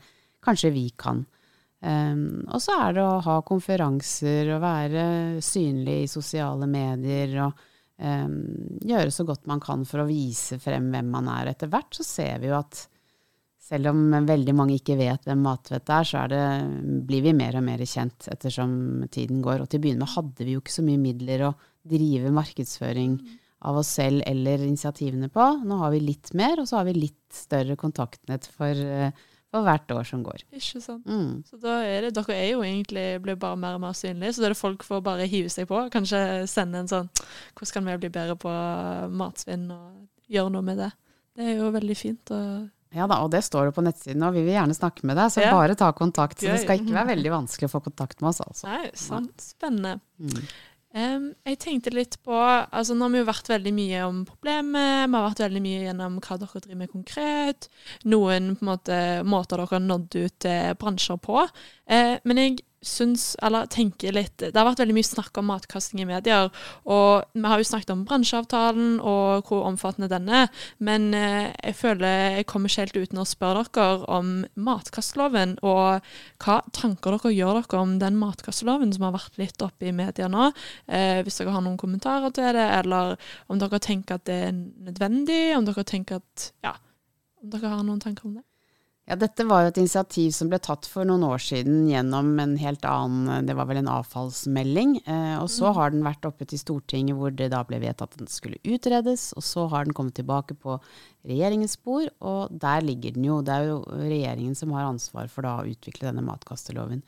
kanskje 0.43 0.73
vi 0.75 0.88
kan. 0.99 1.25
Um, 1.84 2.46
og 2.48 2.62
så 2.63 2.78
er 2.80 2.96
det 2.96 3.04
å 3.04 3.19
ha 3.26 3.41
konferanser 3.43 4.54
og 4.56 4.63
være 4.63 5.06
synlig 5.43 6.04
i 6.06 6.12
sosiale 6.12 6.67
medier 6.69 7.34
og 7.43 7.60
eh, 8.00 8.30
gjøre 8.88 9.12
så 9.12 9.26
godt 9.28 9.50
man 9.52 9.60
kan 9.63 9.84
for 9.88 10.04
å 10.04 10.08
vise 10.08 10.62
frem 10.63 10.88
hvem 10.93 11.12
man 11.12 11.28
er. 11.34 11.52
Etter 11.52 11.72
hvert 11.72 11.91
så 11.98 12.06
ser 12.08 12.39
vi 12.39 12.52
jo 12.52 12.56
at 12.56 12.86
selv 13.63 13.93
om 13.93 14.15
veldig 14.28 14.56
mange 14.56 14.78
ikke 14.78 14.98
vet 15.00 15.28
hvem 15.28 15.43
Matvett 15.43 15.91
er, 15.91 16.08
så 16.08 16.24
er 16.24 16.32
det, 16.34 16.41
blir 17.08 17.24
vi 17.24 17.36
mer 17.36 17.60
og 17.60 17.63
mer 17.67 17.84
kjent 17.88 18.28
ettersom 18.32 19.06
tiden 19.12 19.43
går. 19.43 19.63
Og 19.63 19.72
til 19.72 19.80
å 19.80 19.86
begynne 19.86 20.04
med 20.04 20.15
hadde 20.15 20.48
vi 20.48 20.56
jo 20.56 20.63
ikke 20.63 20.76
så 20.76 20.84
mye 20.88 21.02
midler 21.02 21.46
å 21.48 21.54
drive 21.88 22.32
markedsføring 22.36 23.15
av 23.63 23.80
oss 23.80 23.93
selv 23.96 24.24
eller 24.28 24.65
initiativene 24.65 25.30
på. 25.32 25.46
Nå 25.63 25.80
har 25.80 25.93
vi 25.93 26.02
litt 26.04 26.34
mer, 26.36 26.60
og 26.60 26.67
så 26.67 26.82
har 26.82 26.89
vi 26.89 26.98
litt 26.98 27.22
større 27.34 27.78
kontaktnett 27.80 28.50
for, 28.52 28.76
for 29.53 29.61
hvert 29.67 29.91
år 29.93 30.07
som 30.09 30.23
går. 30.25 30.41
Ikke 30.57 30.81
sant. 30.81 31.05
Mm. 31.05 31.43
Så 31.45 31.59
da 31.61 31.75
er 31.85 32.07
det, 32.07 32.13
dere 32.17 32.33
er 32.39 32.47
jo 32.55 32.63
egentlig 32.65 33.05
blir 33.21 33.37
bare 33.39 33.59
mer 33.61 33.77
og 33.77 33.83
mer 33.85 33.93
synlige, 33.97 34.33
så 34.33 34.41
da 34.43 34.49
er 34.49 34.55
det 34.55 34.61
folk 34.63 34.83
får 34.87 35.03
bare 35.05 35.27
hive 35.29 35.51
seg 35.53 35.67
på. 35.69 35.83
Kanskje 35.93 36.23
sende 36.49 36.81
en 36.81 36.89
sånn 36.89 37.09
Hvordan 37.53 37.73
kan 37.77 37.85
vi 37.91 37.97
bli 38.01 38.09
bedre 38.17 38.35
på 38.41 38.53
matsvinn, 39.13 39.67
og 39.71 40.31
gjøre 40.33 40.53
noe 40.55 40.65
med 40.65 40.81
det. 40.81 40.91
Det 41.37 41.51
er 41.51 41.59
jo 41.61 41.69
veldig 41.73 41.97
fint. 41.97 42.31
og 42.33 42.69
Ja 42.93 43.07
da, 43.09 43.21
og 43.25 43.31
det 43.33 43.43
står 43.45 43.69
jo 43.69 43.75
på 43.77 43.81
nettsiden, 43.85 44.21
og 44.25 44.33
vi 44.35 44.43
vil 44.45 44.53
gjerne 44.57 44.75
snakke 44.77 45.05
med 45.09 45.17
deg, 45.17 45.31
så 45.33 45.41
Ja. 45.41 45.51
bare 45.53 45.75
ta 45.75 45.91
kontakt. 45.93 46.37
Så 46.39 46.49
det 46.51 46.61
skal 46.61 46.79
ikke 46.79 46.93
være 46.93 47.11
veldig 47.15 47.31
vanskelig 47.33 47.69
å 47.69 47.73
få 47.77 47.83
kontakt 47.87 48.21
med 48.21 48.29
oss, 48.29 48.41
altså. 48.45 48.67
Nei, 48.69 48.91
sant. 48.93 49.33
Spennende. 49.41 49.99
Mm. 50.19 50.45
Em, 50.93 51.32
jeg 51.49 51.58
tenkte 51.58 51.89
litt 51.89 52.19
på 52.21 52.36
altså 52.38 52.93
Nå 52.93 53.08
har 53.08 53.13
vi 53.15 53.21
jo 53.23 53.25
vært 53.25 53.47
veldig 53.49 53.71
mye 53.73 54.01
om 54.06 54.19
problemet, 54.27 55.08
vi 55.10 55.15
har 55.17 55.23
vært 55.25 55.41
veldig 55.41 55.62
mye 55.65 55.79
gjennom 55.88 56.19
hva 56.21 56.38
dere 56.38 56.62
driver 56.62 56.82
med 56.84 56.91
konkret, 56.91 57.67
noen 58.06 58.51
på 58.60 58.62
en 58.62 58.69
måte, 58.69 58.99
måter 59.25 59.58
dere 59.58 59.73
har 59.73 59.88
nådd 59.88 60.19
ut 60.19 60.36
til 60.45 60.77
bransjer 60.77 61.17
på. 61.23 61.47
Uh, 61.89 62.15
men 62.29 62.41
jeg 62.43 62.60
syns, 62.88 63.34
eller 63.43 63.67
tenker 63.72 64.13
litt 64.15 64.38
Det 64.43 64.54
har 64.56 64.67
vært 64.67 64.82
veldig 64.84 64.96
mye 64.98 65.08
snakk 65.08 65.38
om 65.39 65.50
matkasting 65.50 66.04
i 66.04 66.08
medier, 66.10 66.52
og 66.86 67.26
vi 67.34 67.43
har 67.48 67.62
jo 67.62 67.67
snakket 67.67 67.93
om 67.96 68.04
bransjeavtalen 68.08 69.00
og 69.00 69.48
hvor 69.50 69.65
omfattende 69.67 70.10
den 70.12 70.30
er, 70.30 70.50
men 70.84 71.10
eh, 71.17 71.52
jeg 71.63 71.78
føler 71.80 72.38
jeg 72.38 72.48
kommer 72.50 72.72
ikke 72.72 72.86
helt 72.86 73.02
uten 73.08 73.24
å 73.24 73.28
spørre 73.28 73.65
dere 73.74 74.08
om 74.12 74.32
matkastloven, 74.60 75.58
og 75.63 76.04
hva 76.43 76.60
tanker 76.76 77.17
dere 77.17 77.34
gjør 77.34 77.62
dere 77.62 77.82
om 77.82 77.98
den 78.02 78.17
matkastloven 78.19 78.93
som 78.96 79.08
har 79.08 79.17
vært 79.17 79.39
litt 79.41 79.65
oppe 79.65 79.89
i 79.89 79.96
media 79.96 80.30
nå. 80.32 80.50
Eh, 80.88 81.22
hvis 81.24 81.39
dere 81.39 81.56
har 81.56 81.63
noen 81.65 81.80
kommentarer 81.80 82.34
til 82.36 82.52
det, 82.56 82.69
eller 82.80 83.15
om 83.48 83.62
dere 83.62 83.82
tenker 83.84 84.19
at 84.19 84.28
det 84.30 84.39
er 84.50 84.56
nødvendig, 84.56 85.43
om 85.58 85.67
dere 85.67 85.86
tenker 85.88 86.22
at 86.22 86.50
Ja, 86.65 86.76
om 87.43 87.54
dere 87.54 87.72
har 87.76 87.86
noen 87.86 88.02
tanker 88.04 88.28
om 88.30 88.39
det? 88.39 88.46
Ja, 89.03 89.17
dette 89.19 89.43
var 89.43 89.65
jo 89.65 89.71
et 89.73 89.77
initiativ 89.81 90.29
som 90.31 90.47
ble 90.47 90.61
tatt 90.63 90.85
for 90.87 91.03
noen 91.03 91.25
år 91.27 91.41
siden 91.43 91.89
gjennom 91.89 92.29
en 92.39 92.53
helt 92.61 92.85
annen, 92.87 93.43
det 93.43 93.55
var 93.57 93.67
vel 93.67 93.81
en 93.81 93.89
avfallsmelding. 93.91 94.93
Eh, 95.03 95.33
og 95.41 95.49
så 95.51 95.73
har 95.75 95.91
den 95.91 96.05
vært 96.05 96.23
oppe 96.29 96.47
til 96.47 96.61
Stortinget 96.61 97.19
hvor 97.19 97.33
det 97.35 97.49
da 97.51 97.59
ble 97.67 97.81
vedtatt 97.83 98.15
at 98.15 98.21
den 98.21 98.31
skulle 98.31 98.61
utredes. 98.63 99.33
Og 99.35 99.43
så 99.43 99.65
har 99.73 99.83
den 99.83 99.97
kommet 99.97 100.15
tilbake 100.15 100.55
på 100.55 100.77
regjeringens 101.27 101.75
spor, 101.75 102.07
og 102.23 102.55
der 102.63 102.87
ligger 102.87 103.17
den 103.17 103.27
jo. 103.27 103.41
Det 103.43 103.57
er 103.57 103.73
jo 103.73 103.81
regjeringen 103.91 104.55
som 104.55 104.71
har 104.77 104.87
ansvar 104.87 105.27
for 105.33 105.43
da 105.43 105.57
å 105.59 105.67
utvikle 105.67 106.07
denne 106.07 106.23
matkasteloven. 106.23 107.03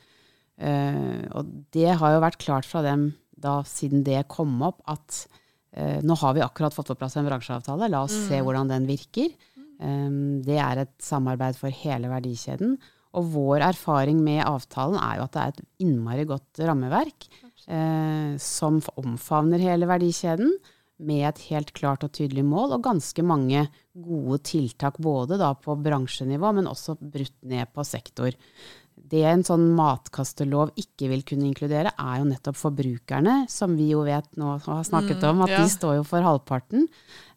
Eh, 0.59 1.23
og 1.31 1.47
det 1.75 1.95
har 1.95 2.17
jo 2.17 2.23
vært 2.27 2.43
klart 2.43 2.67
fra 2.67 2.83
dem 2.83 3.13
da 3.39 3.61
siden 3.67 4.03
det 4.03 4.25
kom 4.31 4.59
opp 4.67 4.83
at 4.91 5.25
eh, 5.71 6.03
nå 6.03 6.19
har 6.19 6.35
vi 6.35 6.43
akkurat 6.43 6.75
fått 6.75 6.91
på 6.91 6.99
plass 6.99 7.15
en 7.15 7.27
bransjeavtale, 7.27 7.87
la 7.91 8.03
oss 8.03 8.15
se 8.27 8.43
hvordan 8.43 8.71
den 8.71 8.91
virker. 8.91 9.31
Um, 9.79 10.43
det 10.45 10.59
er 10.61 10.83
et 10.83 10.93
samarbeid 11.03 11.57
for 11.59 11.73
hele 11.73 12.11
verdikjeden. 12.11 12.77
Og 13.15 13.31
vår 13.31 13.63
erfaring 13.71 14.19
med 14.23 14.43
avtalen 14.43 14.99
er 14.99 15.19
jo 15.19 15.25
at 15.25 15.35
det 15.35 15.41
er 15.41 15.53
et 15.53 15.65
innmari 15.85 16.25
godt 16.27 16.63
rammeverk 16.67 17.27
eh, 17.71 18.33
som 18.41 18.81
omfavner 18.99 19.63
hele 19.63 19.87
verdikjeden 19.87 20.51
med 21.05 21.25
et 21.27 21.41
helt 21.49 21.73
klart 21.75 22.05
og 22.07 22.13
tydelig 22.15 22.45
mål, 22.47 22.75
og 22.75 22.83
ganske 22.85 23.23
mange 23.25 23.65
gode 23.91 24.39
tiltak 24.47 24.99
både 25.03 25.39
da 25.39 25.51
på 25.59 25.75
bransjenivå, 25.83 26.53
men 26.55 26.69
også 26.71 26.95
brutt 26.99 27.35
ned 27.43 27.71
på 27.75 27.83
sektor. 27.87 28.35
Det 29.05 29.21
en 29.29 29.43
sånn 29.45 29.67
matkastelov 29.77 30.71
ikke 30.81 31.09
vil 31.11 31.21
kunne 31.27 31.45
inkludere, 31.49 31.91
er 31.93 32.21
jo 32.21 32.29
nettopp 32.29 32.57
forbrukerne, 32.57 33.35
som 33.51 33.75
vi 33.77 33.91
jo 33.91 34.01
vet 34.07 34.27
nå 34.39 34.55
har 34.65 34.87
snakket 34.87 35.23
om, 35.29 35.43
at 35.45 35.53
ja. 35.53 35.59
de 35.61 35.73
står 35.73 35.99
jo 35.99 36.07
for 36.07 36.25
halvparten. 36.25 36.87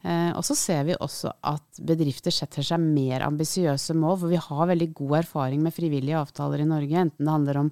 Eh, 0.00 0.30
og 0.32 0.44
så 0.46 0.56
ser 0.56 0.86
vi 0.88 0.96
også 0.96 1.34
at 1.50 1.82
bedrifter 1.84 2.32
setter 2.32 2.64
seg 2.64 2.80
mer 2.80 3.26
ambisiøse 3.26 3.96
mål, 3.98 4.16
for 4.22 4.32
vi 4.32 4.40
har 4.40 4.70
veldig 4.72 4.88
god 5.02 5.18
erfaring 5.20 5.60
med 5.64 5.76
frivillige 5.76 6.20
avtaler 6.22 6.64
i 6.64 6.70
Norge, 6.70 7.04
enten 7.04 7.26
det 7.26 7.34
handler 7.36 7.62
om 7.66 7.70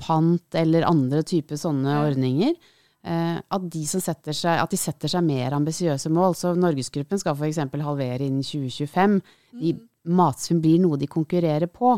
pant 0.00 0.56
eller 0.56 0.88
andre 0.88 1.22
typer 1.22 1.60
sånne 1.60 1.96
Ja. 1.96 2.04
ordninger. 2.08 2.54
Eh, 3.02 3.36
at, 3.40 3.70
de 3.72 3.86
som 3.88 4.00
setter 4.04 4.36
seg, 4.36 4.58
at 4.60 4.72
de 4.72 4.76
setter 4.76 5.08
seg 5.08 5.24
mer 5.24 5.54
ambisiøse 5.56 6.10
mål. 6.12 6.34
Så 6.36 6.52
Norgesgruppen 6.56 7.20
skal 7.20 7.36
f.eks. 7.36 7.56
halvere 7.56 8.26
innen 8.26 8.44
2025. 8.44 9.20
De, 9.60 9.78
matsvinn 10.04 10.60
blir 10.64 10.80
noe 10.80 10.98
de 11.00 11.08
konkurrerer 11.08 11.68
på. 11.68 11.94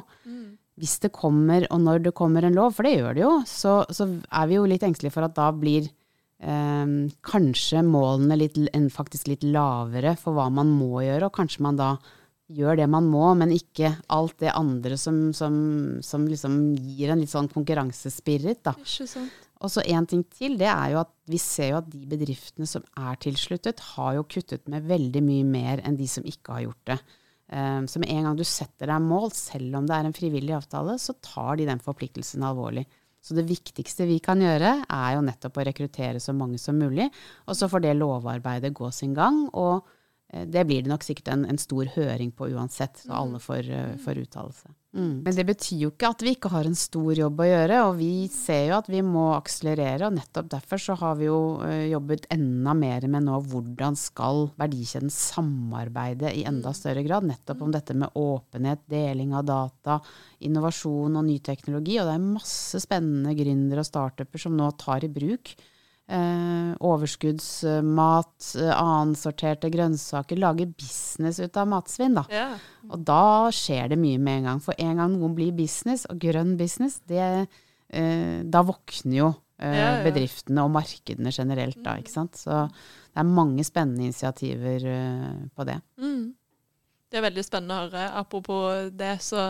Hvis 0.80 0.96
det 1.02 1.12
kommer, 1.12 1.66
og 1.68 1.82
når 1.84 2.06
det 2.06 2.14
kommer 2.16 2.46
en 2.46 2.56
lov, 2.56 2.72
for 2.76 2.88
det 2.88 2.94
gjør 2.96 3.16
det 3.16 3.24
jo, 3.26 3.32
så, 3.48 3.82
så 3.92 4.08
er 4.08 4.48
vi 4.48 4.56
jo 4.56 4.68
litt 4.68 4.84
engstelige 4.86 5.12
for 5.12 5.26
at 5.26 5.36
da 5.36 5.50
blir 5.52 5.84
eh, 5.84 6.96
kanskje 7.28 7.84
målene 7.84 8.38
litt, 8.40 8.58
faktisk 8.94 9.28
litt 9.28 9.44
lavere 9.44 10.16
for 10.20 10.38
hva 10.38 10.48
man 10.52 10.72
må 10.72 11.04
gjøre, 11.04 11.28
og 11.28 11.36
kanskje 11.36 11.66
man 11.68 11.80
da 11.80 11.92
gjør 12.52 12.82
det 12.82 12.88
man 12.90 13.06
må, 13.08 13.24
men 13.38 13.54
ikke 13.54 13.94
alt 14.12 14.36
det 14.42 14.52
andre 14.52 14.98
som, 15.00 15.30
som, 15.36 15.54
som 16.04 16.26
liksom 16.28 16.58
gir 16.76 17.12
en 17.12 17.22
litt 17.22 17.32
sånn 17.32 17.50
konkurransespirit. 17.52 18.62
Da. 18.66 18.74
Og 19.62 19.70
så 19.70 19.84
en 19.94 20.08
ting 20.10 20.24
til, 20.34 20.56
det 20.60 20.68
er 20.68 20.94
jo 20.94 21.02
at 21.04 21.12
vi 21.30 21.38
ser 21.40 21.72
jo 21.72 21.80
at 21.80 21.90
de 21.92 22.02
bedriftene 22.10 22.68
som 22.68 22.84
er 22.98 23.18
tilsluttet, 23.22 23.82
har 23.94 24.16
jo 24.18 24.28
kuttet 24.28 24.66
med 24.72 24.88
veldig 24.90 25.22
mye 25.24 25.48
mer 25.48 25.84
enn 25.86 25.98
de 26.00 26.08
som 26.10 26.26
ikke 26.26 26.56
har 26.56 26.64
gjort 26.66 26.92
det. 26.92 26.98
Um, 27.52 27.84
så 27.90 28.00
med 28.00 28.08
en 28.14 28.24
gang 28.24 28.36
du 28.38 28.46
setter 28.48 28.88
deg 28.88 29.04
mål, 29.04 29.28
selv 29.36 29.76
om 29.76 29.88
det 29.88 29.96
er 29.96 30.08
en 30.08 30.16
frivillig 30.16 30.54
avtale, 30.56 30.96
så 30.96 31.12
tar 31.20 31.58
de 31.60 31.66
den 31.68 31.82
forpliktelsen 31.84 32.44
alvorlig. 32.48 32.86
Så 33.22 33.36
det 33.36 33.44
viktigste 33.46 34.08
vi 34.08 34.16
kan 34.24 34.40
gjøre, 34.42 34.70
er 34.90 35.10
jo 35.14 35.24
nettopp 35.26 35.60
å 35.60 35.66
rekruttere 35.68 36.20
så 36.22 36.34
mange 36.34 36.58
som 36.58 36.80
mulig. 36.80 37.06
Og 37.46 37.58
så 37.58 37.68
får 37.70 37.84
det 37.84 37.98
lovarbeidet 38.00 38.72
gå 38.74 38.88
sin 38.94 39.12
gang. 39.14 39.44
Og 39.52 39.84
eh, 40.32 40.48
det 40.50 40.64
blir 40.66 40.82
det 40.82 40.90
nok 40.90 41.06
sikkert 41.06 41.30
en, 41.36 41.44
en 41.46 41.60
stor 41.60 41.92
høring 41.94 42.32
på 42.34 42.50
uansett, 42.50 43.04
så 43.04 43.14
alle 43.20 43.42
får, 43.42 43.68
eh, 43.70 43.92
får 44.02 44.24
uttale 44.24 44.56
seg. 44.56 44.74
Mm. 44.92 45.22
Men 45.24 45.36
det 45.36 45.44
betyr 45.48 45.86
jo 45.86 45.90
ikke 45.92 46.10
at 46.12 46.22
vi 46.24 46.34
ikke 46.36 46.50
har 46.52 46.66
en 46.68 46.76
stor 46.76 47.16
jobb 47.16 47.40
å 47.40 47.46
gjøre, 47.48 47.78
og 47.86 47.94
vi 47.96 48.10
ser 48.32 48.66
jo 48.68 48.76
at 48.76 48.90
vi 48.92 49.00
må 49.06 49.30
akselerere. 49.38 50.08
Og 50.08 50.18
nettopp 50.18 50.50
derfor 50.52 50.82
så 50.84 50.96
har 51.00 51.16
vi 51.20 51.30
jo 51.30 51.38
eh, 51.64 51.86
jobbet 51.92 52.28
enda 52.34 52.74
mer 52.76 53.06
med 53.12 53.26
nå 53.26 53.40
hvordan 53.48 53.96
skal 53.98 54.50
verdikjeden 54.60 55.12
samarbeide 55.12 56.34
i 56.36 56.44
enda 56.48 56.74
større 56.76 57.04
grad. 57.06 57.28
Nettopp 57.28 57.64
om 57.64 57.72
dette 57.72 57.96
med 57.96 58.12
åpenhet, 58.20 58.84
deling 58.92 59.32
av 59.38 59.48
data, 59.48 59.98
innovasjon 60.44 61.16
og 61.16 61.28
ny 61.28 61.38
teknologi. 61.44 61.96
Og 62.00 62.10
det 62.10 62.16
er 62.18 62.32
masse 62.38 62.84
spennende 62.84 63.36
gründere 63.38 63.86
og 63.86 63.88
startuper 63.88 64.44
som 64.44 64.58
nå 64.58 64.74
tar 64.80 65.08
i 65.08 65.12
bruk 65.12 65.56
eh, 66.12 66.72
overskuddsmat, 66.84 68.34
eh, 68.60 68.72
annensorterte 68.72 69.70
grønnsaker, 69.72 70.38
lager 70.40 70.70
business 70.78 71.40
ut 71.40 71.56
av 71.56 71.70
matsvinn, 71.70 72.14
da. 72.18 72.24
Ja. 72.32 72.48
Og 72.90 73.04
da 73.08 73.48
skjer 73.54 73.92
det 73.92 73.98
mye 74.02 74.20
med 74.20 74.42
en 74.42 74.50
gang. 74.50 74.60
For 74.64 74.74
en 74.78 75.00
gang 75.00 75.14
noen 75.16 75.36
blir 75.38 75.52
business, 75.56 76.04
og 76.10 76.20
grønn 76.22 76.56
business, 76.60 77.00
det, 77.08 77.48
eh, 77.90 78.42
da 78.44 78.62
våkner 78.62 79.16
jo 79.18 79.30
eh, 79.58 79.72
Ja, 79.78 79.88
ja. 79.98 80.04
bedriftene 80.04 80.64
og 80.64 80.72
markedene 80.74 81.30
generelt, 81.32 81.82
da. 81.84 81.96
ikke 82.00 82.10
sant? 82.12 82.36
Så 82.36 82.64
det 82.68 83.20
er 83.22 83.28
mange 83.28 83.64
spennende 83.64 84.08
initiativer 84.08 84.86
eh, 84.90 85.48
på 85.54 85.66
det. 85.68 85.80
Mm. 86.00 86.34
Det 87.12 87.18
er 87.20 87.26
veldig 87.26 87.42
spennende 87.44 87.76
å 87.76 87.82
høre. 87.84 88.02
Apropos 88.16 88.86
det, 88.96 89.10
så 89.20 89.42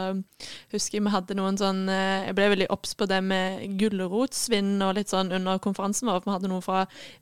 husker 0.73 0.99
jeg 0.99 1.05
vi 1.07 1.13
hadde 1.15 1.37
noen 1.39 1.59
sånn 1.61 1.85
eh, 1.93 2.25
Jeg 2.27 2.35
ble 2.35 2.49
veldig 2.57 2.67
obs 2.75 2.97
på 2.99 3.07
det 3.07 3.21
med 3.23 3.77
gulrotsvinn 3.79 4.73
og 4.83 4.97
litt 4.97 5.13
sånn 5.13 5.31
under 5.37 5.61
konferansen 5.63 6.11
vår. 6.11 6.25
Vi 6.25 6.35
hadde 6.35 6.51
noen 6.51 6.65
fra 6.65 6.81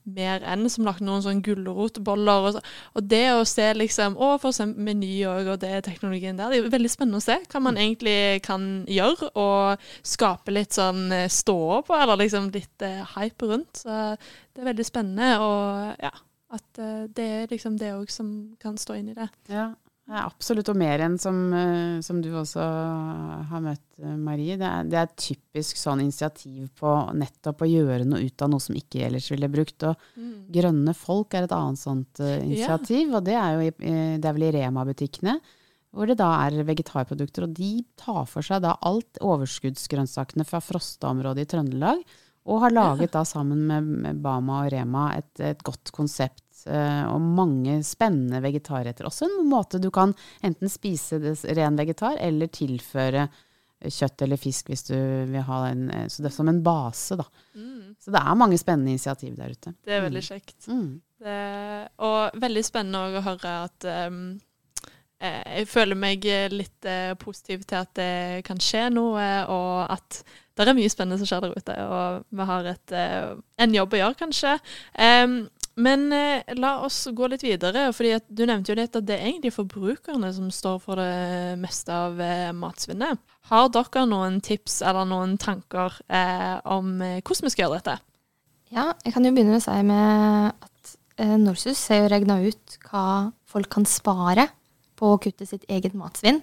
Mer 0.08 0.46
Enn 0.48 0.64
som 0.72 0.86
lagde 0.88 1.04
noen 1.04 1.20
sånn 1.26 1.42
gulrotboller. 1.44 2.46
Og, 2.48 2.56
så, 2.56 2.62
og 2.96 3.10
det 3.10 3.26
å 3.34 3.44
se 3.48 3.68
liksom 3.76 4.16
Å, 4.16 4.30
for 4.40 4.54
eksempel 4.54 4.88
Meny 4.88 5.12
òg, 5.28 5.52
og 5.52 5.60
det 5.60 5.82
teknologien 5.84 6.40
der. 6.40 6.54
Det 6.54 6.62
er 6.62 6.72
veldig 6.72 6.92
spennende 6.94 7.20
å 7.20 7.26
se 7.26 7.36
hva 7.52 7.62
man 7.66 7.76
egentlig 7.76 8.40
kan 8.46 8.66
gjøre, 8.88 9.30
og 9.36 9.92
skape 10.08 10.56
litt 10.56 10.72
sånn 10.78 11.12
ståe 11.28 11.82
på, 11.84 12.00
eller 12.00 12.22
liksom 12.24 12.48
litt 12.54 12.86
eh, 12.86 13.04
hype 13.12 13.52
rundt. 13.52 13.84
Så 13.84 14.00
det 14.16 14.64
er 14.64 14.72
veldig 14.72 14.88
spennende, 14.88 15.30
og 15.44 16.00
ja. 16.00 16.14
At 16.50 16.80
eh, 16.82 17.04
det 17.14 17.28
er 17.36 17.52
liksom 17.52 17.76
det 17.78 17.92
òg 17.94 18.10
som 18.10 18.30
kan 18.62 18.78
stå 18.80 18.96
inn 18.98 19.12
i 19.12 19.16
det. 19.16 19.28
Ja, 19.52 19.68
absolutt 20.18 20.68
og 20.72 20.78
mer 20.80 21.04
enn 21.04 21.16
som, 21.22 21.36
eh, 21.54 22.00
som 22.02 22.18
du 22.22 22.30
også 22.34 22.64
har 23.50 23.62
møtt, 23.62 23.86
eh, 24.02 24.16
Marie. 24.18 24.56
Det 24.58 24.66
er, 24.66 24.88
det 24.90 24.98
er 24.98 25.12
typisk 25.14 25.78
sånn 25.78 26.02
initiativ 26.02 26.68
på 26.80 26.94
nettopp 27.14 27.62
å 27.62 27.70
gjøre 27.70 28.08
noe 28.08 28.24
ut 28.26 28.42
av 28.42 28.50
noe 28.50 28.60
som 28.60 28.74
ikke 28.74 29.04
ellers 29.06 29.30
ville 29.30 29.50
brukt. 29.52 29.86
Og 29.86 29.96
Grønne 30.50 30.94
folk 30.98 31.34
er 31.34 31.46
et 31.46 31.54
annet 31.54 31.78
sånt 31.78 32.18
initiativ, 32.18 32.50
initiativ, 32.50 33.14
og 33.14 33.24
det 33.24 33.38
er 33.38 33.54
jo 33.54 33.70
det 34.20 34.26
er 34.26 34.34
vel 34.34 34.48
i 34.48 34.54
Rema-butikkene. 34.58 35.38
Hvor 35.90 36.06
det 36.06 36.20
da 36.20 36.30
er 36.46 36.62
vegetarprodukter, 36.66 37.46
og 37.46 37.54
de 37.54 37.84
tar 37.98 38.26
for 38.30 38.46
seg 38.46 38.62
da 38.62 38.76
alt 38.86 39.18
overskuddsgrønnsakene 39.26 40.46
fra 40.46 40.60
Frosta-området 40.62 41.46
i 41.46 41.50
Trøndelag. 41.50 42.04
Og 42.50 42.62
har 42.64 42.72
laget 42.72 43.12
da 43.12 43.24
sammen 43.28 43.66
med, 43.68 44.20
Bama 44.22 44.64
og 44.64 44.72
Rema 44.72 45.10
et, 45.18 45.32
et 45.44 45.60
godt 45.66 45.92
konsept 45.94 46.42
eh, 46.42 46.49
og 46.68 47.20
mange 47.22 47.78
spennende 47.86 48.42
vegetarretter. 48.44 49.06
Også 49.08 49.28
en 49.28 49.46
måte 49.48 49.80
du 49.82 49.88
kan 49.94 50.14
enten 50.44 50.72
spise 50.72 51.20
det, 51.22 51.36
ren 51.56 51.78
vegetar 51.78 52.18
eller 52.20 52.50
tilføre 52.52 53.28
kjøtt 53.88 54.26
eller 54.26 54.40
fisk 54.40 54.68
hvis 54.70 54.84
du 54.90 54.96
vil 55.30 55.44
ha 55.46 55.60
en 55.70 55.88
eh, 55.90 56.06
Så 56.08 56.22
det 56.22 56.30
er 56.30 56.36
som 56.36 56.50
en 56.50 56.62
base, 56.64 57.16
da. 57.16 57.24
Mm. 57.54 57.96
Så 58.00 58.12
det 58.12 58.20
er 58.20 58.38
mange 58.38 58.58
spennende 58.60 58.92
initiativ 58.92 59.36
der 59.38 59.54
ute. 59.54 59.72
Det 59.84 59.96
er 59.96 60.04
veldig 60.04 60.22
kjekt. 60.26 60.58
Mm. 60.68 61.00
Det, 61.20 61.40
og 62.04 62.40
veldig 62.40 62.64
spennende 62.64 63.20
å 63.20 63.24
høre 63.24 63.56
at 63.66 63.88
um, 64.08 64.20
jeg 65.20 65.66
føler 65.68 65.98
meg 66.00 66.24
litt 66.48 66.86
positiv 67.20 67.66
til 67.68 67.76
at 67.82 67.90
det 67.98 68.44
kan 68.46 68.56
skje 68.56 68.86
noe, 68.94 69.24
og 69.52 69.82
at 69.92 70.22
det 70.56 70.64
er 70.64 70.78
mye 70.78 70.92
spennende 70.92 71.20
som 71.20 71.28
skjer 71.28 71.42
der 71.44 71.58
ute. 71.60 71.74
Og 71.84 72.38
vi 72.38 72.46
har 72.48 72.68
et, 72.70 72.94
en 73.60 73.76
jobb 73.76 73.98
å 73.98 74.00
gjøre, 74.00 74.16
kanskje. 74.22 74.54
Um, 74.96 75.42
men 75.80 76.06
eh, 76.14 76.52
la 76.58 76.76
oss 76.86 77.02
gå 77.16 77.28
litt 77.32 77.44
videre. 77.44 77.88
fordi 77.96 78.18
Du 78.28 78.44
nevnte 78.46 78.72
jo 78.72 78.78
litt 78.78 78.96
at 78.96 79.06
det 79.08 79.16
er 79.18 79.30
egentlig 79.30 79.54
forbrukerne 79.54 80.32
som 80.36 80.50
står 80.54 80.78
for 80.84 81.00
det 81.00 81.56
meste 81.60 81.94
av 81.94 82.20
matsvinnet. 82.56 83.18
Har 83.50 83.72
dere 83.72 84.04
noen 84.06 84.40
tips 84.44 84.80
eller 84.86 85.08
noen 85.08 85.36
tanker 85.40 85.96
om 86.70 86.92
hvordan 87.00 87.48
vi 87.48 87.52
skal 87.52 87.66
gjøre 87.66 87.80
dette? 87.80 87.96
Ja, 88.70 88.92
jeg 89.02 89.16
kan 89.16 89.26
jo 89.26 89.32
begynne 89.34 89.56
med 89.56 89.62
å 89.62 89.66
si 89.66 89.80
med 89.88 90.68
at 90.68 90.94
Norsus 91.40 91.82
har 91.90 92.04
jo 92.04 92.12
regna 92.12 92.38
ut 92.44 92.78
hva 92.86 93.32
folk 93.50 93.72
kan 93.72 93.88
spare 93.88 94.46
på 95.00 95.14
å 95.14 95.20
kutte 95.22 95.48
sitt 95.48 95.66
eget 95.72 95.96
matsvinn. 95.98 96.42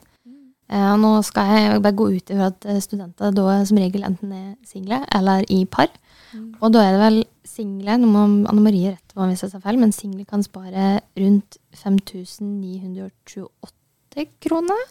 Eh, 0.67 0.93
nå 0.99 1.13
skal 1.23 1.53
jeg 1.53 1.81
bare 1.83 1.95
gå 1.95 2.09
ut 2.17 2.31
ifra 2.33 2.49
at 2.51 2.65
studenter 2.83 3.31
da 3.31 3.61
som 3.67 3.79
regel 3.79 4.03
enten 4.03 4.33
er 4.35 4.49
single 4.67 4.99
eller 5.15 5.45
i 5.53 5.61
par. 5.63 5.87
Mm. 6.33 6.53
Og 6.61 6.73
da 6.73 6.79
er 6.83 6.91
det 6.95 7.01
vel 7.03 7.19
single, 7.47 7.97
nå 8.01 8.07
må 8.11 8.19
Anne 8.49 8.63
Marie 8.63 8.89
rette 8.93 9.13
på 9.13 9.21
hvis 9.29 9.43
jeg 9.45 9.51
sa 9.53 9.59
feil, 9.63 9.77
men 9.81 9.95
single 9.95 10.25
kan 10.29 10.41
spare 10.45 10.83
rundt 11.19 11.51
5928 11.77 14.27
kroner. 14.43 14.83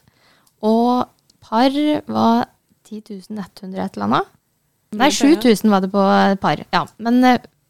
Og 0.66 0.88
par 1.46 1.72
var 2.06 2.36
10.100 2.86 3.74
et 3.74 3.96
eller 3.96 4.06
annet. 4.06 4.26
Nei, 4.96 5.10
7000 5.10 5.70
var 5.70 5.80
det 5.82 5.90
på 5.92 6.02
par. 6.40 6.58
Ja, 6.72 6.86
men 7.02 7.16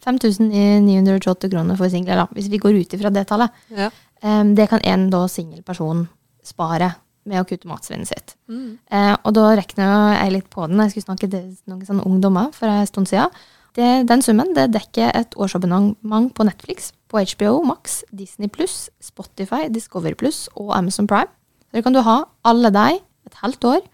5928 0.06 1.50
kroner 1.50 1.78
for 1.78 1.90
single, 1.90 2.18
da, 2.20 2.26
hvis 2.36 2.50
vi 2.52 2.60
går 2.62 2.78
ut 2.82 2.94
ifra 2.94 3.10
det 3.10 3.26
tallet. 3.30 3.50
Ja. 3.74 3.88
Um, 4.22 4.54
det 4.56 4.68
kan 4.70 4.84
en 4.84 5.10
da 5.12 5.26
singel 5.28 5.62
person 5.66 6.06
spare 6.46 6.92
med 7.26 7.42
å 7.42 7.46
kutte 7.48 7.68
matsvinnet 7.68 8.08
sitt. 8.08 8.36
Mm. 8.48 8.78
Uh, 8.92 9.14
og 9.26 9.34
da 9.36 9.48
regner 9.58 10.20
jeg 10.20 10.34
litt 10.36 10.48
på 10.52 10.68
den. 10.68 10.80
Jeg 10.84 10.94
skulle 10.94 11.08
snakke 11.08 11.30
til 11.32 11.48
noen 11.66 11.86
sånne 11.88 12.06
ungdommer 12.06 12.52
for 12.54 12.70
en 12.70 12.86
stund 12.88 13.10
siden. 13.10 13.32
Det, 13.76 13.88
den 14.08 14.22
summen 14.24 14.54
det 14.56 14.70
dekker 14.72 15.10
et 15.18 15.34
årsabonnement 15.36 16.30
på 16.34 16.46
Netflix, 16.48 16.92
på 17.12 17.20
HBO 17.20 17.58
Max, 17.68 18.00
Disney 18.16 18.48
pluss, 18.48 18.86
Spotify, 19.04 19.66
Discovery 19.72 20.14
pluss 20.16 20.46
og 20.56 20.72
Amazon 20.78 21.06
Prime. 21.10 21.28
Så 21.68 21.76
det 21.76 21.84
kan 21.84 21.92
du 21.96 22.00
ha 22.06 22.22
alle 22.48 22.70
de 22.72 22.86
et 23.26 23.36
halvt 23.42 23.64
år, 23.68 23.84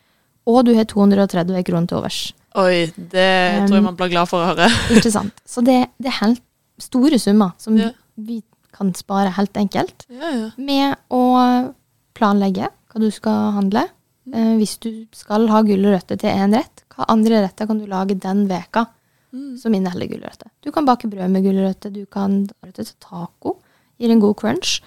og 0.47 0.65
du 0.69 0.73
har 0.77 0.87
230 0.87 1.65
kroner 1.67 1.89
til 1.91 1.99
overs. 1.99 2.21
Oi, 2.61 2.87
det 2.95 3.27
um, 3.63 3.67
tror 3.67 3.77
jeg 3.79 3.85
man 3.89 3.97
blir 3.99 4.13
glad 4.13 4.29
for 4.31 4.43
å 4.45 4.51
høre. 4.53 4.69
ikke 4.97 5.11
sant. 5.15 5.43
Så 5.49 5.65
det, 5.65 5.79
det 5.99 6.11
er 6.13 6.19
helt 6.21 6.43
store 6.83 7.19
summer 7.19 7.55
som 7.63 7.77
Ja. 7.81 7.91
vi 8.17 8.43
kan 8.73 8.95
spare 8.97 9.33
helt 9.37 9.57
enkelt 9.57 10.07
Ja, 10.09 10.31
ja. 10.33 10.47
med 10.57 10.97
å 11.13 11.73
planlegge 12.17 12.69
hva 12.93 13.01
du 13.03 13.11
skal 13.13 13.53
handle. 13.57 13.87
Eh, 14.33 14.55
hvis 14.61 14.77
du 14.85 14.91
skal 15.17 15.49
ha 15.51 15.63
gulrøtter 15.67 16.21
til 16.21 16.31
én 16.31 16.55
rett, 16.55 16.85
hva 16.95 17.09
andre 17.11 17.43
retter 17.47 17.67
kan 17.67 17.81
du 17.81 17.87
lage 17.91 18.15
den 18.21 18.45
veka 18.51 18.87
Mm. 19.33 19.57
som 19.59 19.73
inneholder 19.75 20.09
gulrøtter? 20.11 20.51
Du 20.63 20.71
kan 20.73 20.85
bake 20.85 21.09
brød 21.09 21.31
med 21.33 21.43
gulrøtter, 21.45 21.91
du 21.93 22.05
kan 22.07 22.47
røtter 22.63 22.85
til 22.85 22.97
taco. 23.01 23.57
Gir 23.99 24.11
en 24.13 24.21
god 24.21 24.35
crunch. 24.37 24.81